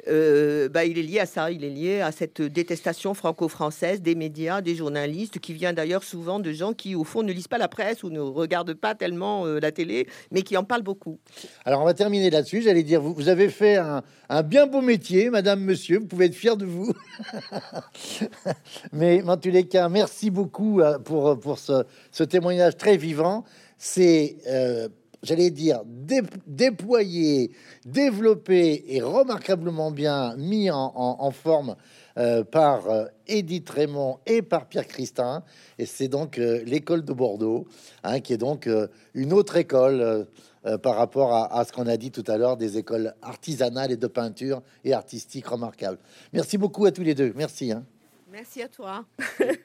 bah, 0.07 0.85
il 0.85 0.99
est 0.99 1.08
lié 1.09 1.21
à 1.21 1.27
ça, 1.27 1.51
il 1.51 1.65
est 1.65 1.71
lié 1.71 2.01
à 2.01 2.13
cette 2.13 2.43
détestation 2.43 3.15
franco-française 3.15 4.03
des 4.03 4.15
médias, 4.15 4.61
des 4.61 4.75
journalistes, 4.75 5.39
qui 5.39 5.55
vient 5.55 5.73
d'ailleurs 5.73 6.05
souvent 6.05 6.39
de 6.39 6.53
gens 6.53 6.73
qui, 6.73 6.95
au 6.95 7.05
fond, 7.05 7.23
ne 7.23 7.33
lisent 7.33 7.49
pas 7.49 7.59
la 7.59 7.69
presse 7.69 8.03
ou 8.03 8.11
ne 8.11 8.21
regardent 8.21 8.75
pas 8.75 8.95
tellement 8.95 9.47
euh, 9.47 9.59
la 9.59 9.73
télé, 9.73 10.07
mais 10.31 10.43
qui 10.43 10.57
en 10.57 10.65
parlent 10.65 10.83
beaucoup. 10.83 11.19
Alors, 11.65 11.81
on 11.81 11.85
va 11.85 11.95
terminer 11.95 12.31
là-dessus. 12.31 12.63
J'allais 12.63 12.83
dire, 12.83 13.01
vous, 13.01 13.15
vous, 13.15 13.29
avez 13.29 13.49
fait 13.49 13.77
un, 13.77 14.03
bien 14.43 14.67
beau 14.67 14.81
métier, 14.81 15.31
madame, 15.31 15.61
monsieur, 15.61 15.99
vous 15.99 16.07
pouvez 16.07 16.27
être 16.27 16.35
fier 16.35 16.57
de 16.57 16.67
vous. 16.67 16.93
mais 18.93 19.23
en 19.23 19.37
tous 19.37 19.51
les 19.51 19.67
cas, 19.67 19.89
merci 19.89 20.31
beaucoup 20.31 20.81
euh, 20.81 20.99
pour, 20.99 21.39
pour 21.41 21.59
ce, 21.59 21.85
ce 22.13 22.25
témoignage 22.25 22.77
très 22.77 22.97
vivant. 22.97 23.45
C'est... 23.79 24.37
Euh, 24.47 24.89
j'allais 25.23 25.51
dire, 25.51 25.83
déployé, 26.47 27.51
développé 27.85 28.85
et 28.89 29.01
remarquablement 29.01 29.91
bien 29.91 30.37
mis 30.37 30.71
en, 30.71 31.31
forme 31.31 31.77
euh, 32.17 32.45
par 32.45 32.89
euh, 32.89 33.07
Edith 33.27 33.69
Raymond 33.71 34.19
et 34.27 34.43
par 34.43 34.67
Pierre 34.67 34.87
Christin. 34.87 35.43
Et 35.79 35.87
c'est 35.87 36.09
donc 36.09 36.39
euh, 36.39 36.63
l'école 36.65 37.05
de 37.05 37.13
Bordeaux, 37.13 37.67
hein, 38.03 38.21
qui 38.21 38.33
est 38.33 38.39
donc 38.39 38.69
une 39.15 39.33
autre 39.33 39.57
école 39.57 40.27
par 40.83 40.97
rapport 40.97 41.33
à, 41.33 41.65
ce 41.65 41.73
qu'on 41.73 41.87
a 41.87 41.97
dit 41.97 42.11
tout 42.11 42.25
à 42.27 42.37
l'heure, 42.37 42.57
des 42.57 42.77
écoles 42.77 43.15
artisanales 43.23 43.93
et 43.93 43.97
de 43.97 44.07
peinture 44.07 44.63
et 44.85 44.93
artistiques 44.93 45.47
remarquables. 45.47 45.99
Merci 46.33 46.59
beaucoup 46.59 46.85
à 46.85 46.93
tous 46.93 47.03
les 47.03 47.15
deux. 47.15 47.33
Merci. 47.37 47.73
Hein. 47.73 47.85
Merci 48.31 48.63
à 48.63 48.69
toi. 48.69 49.07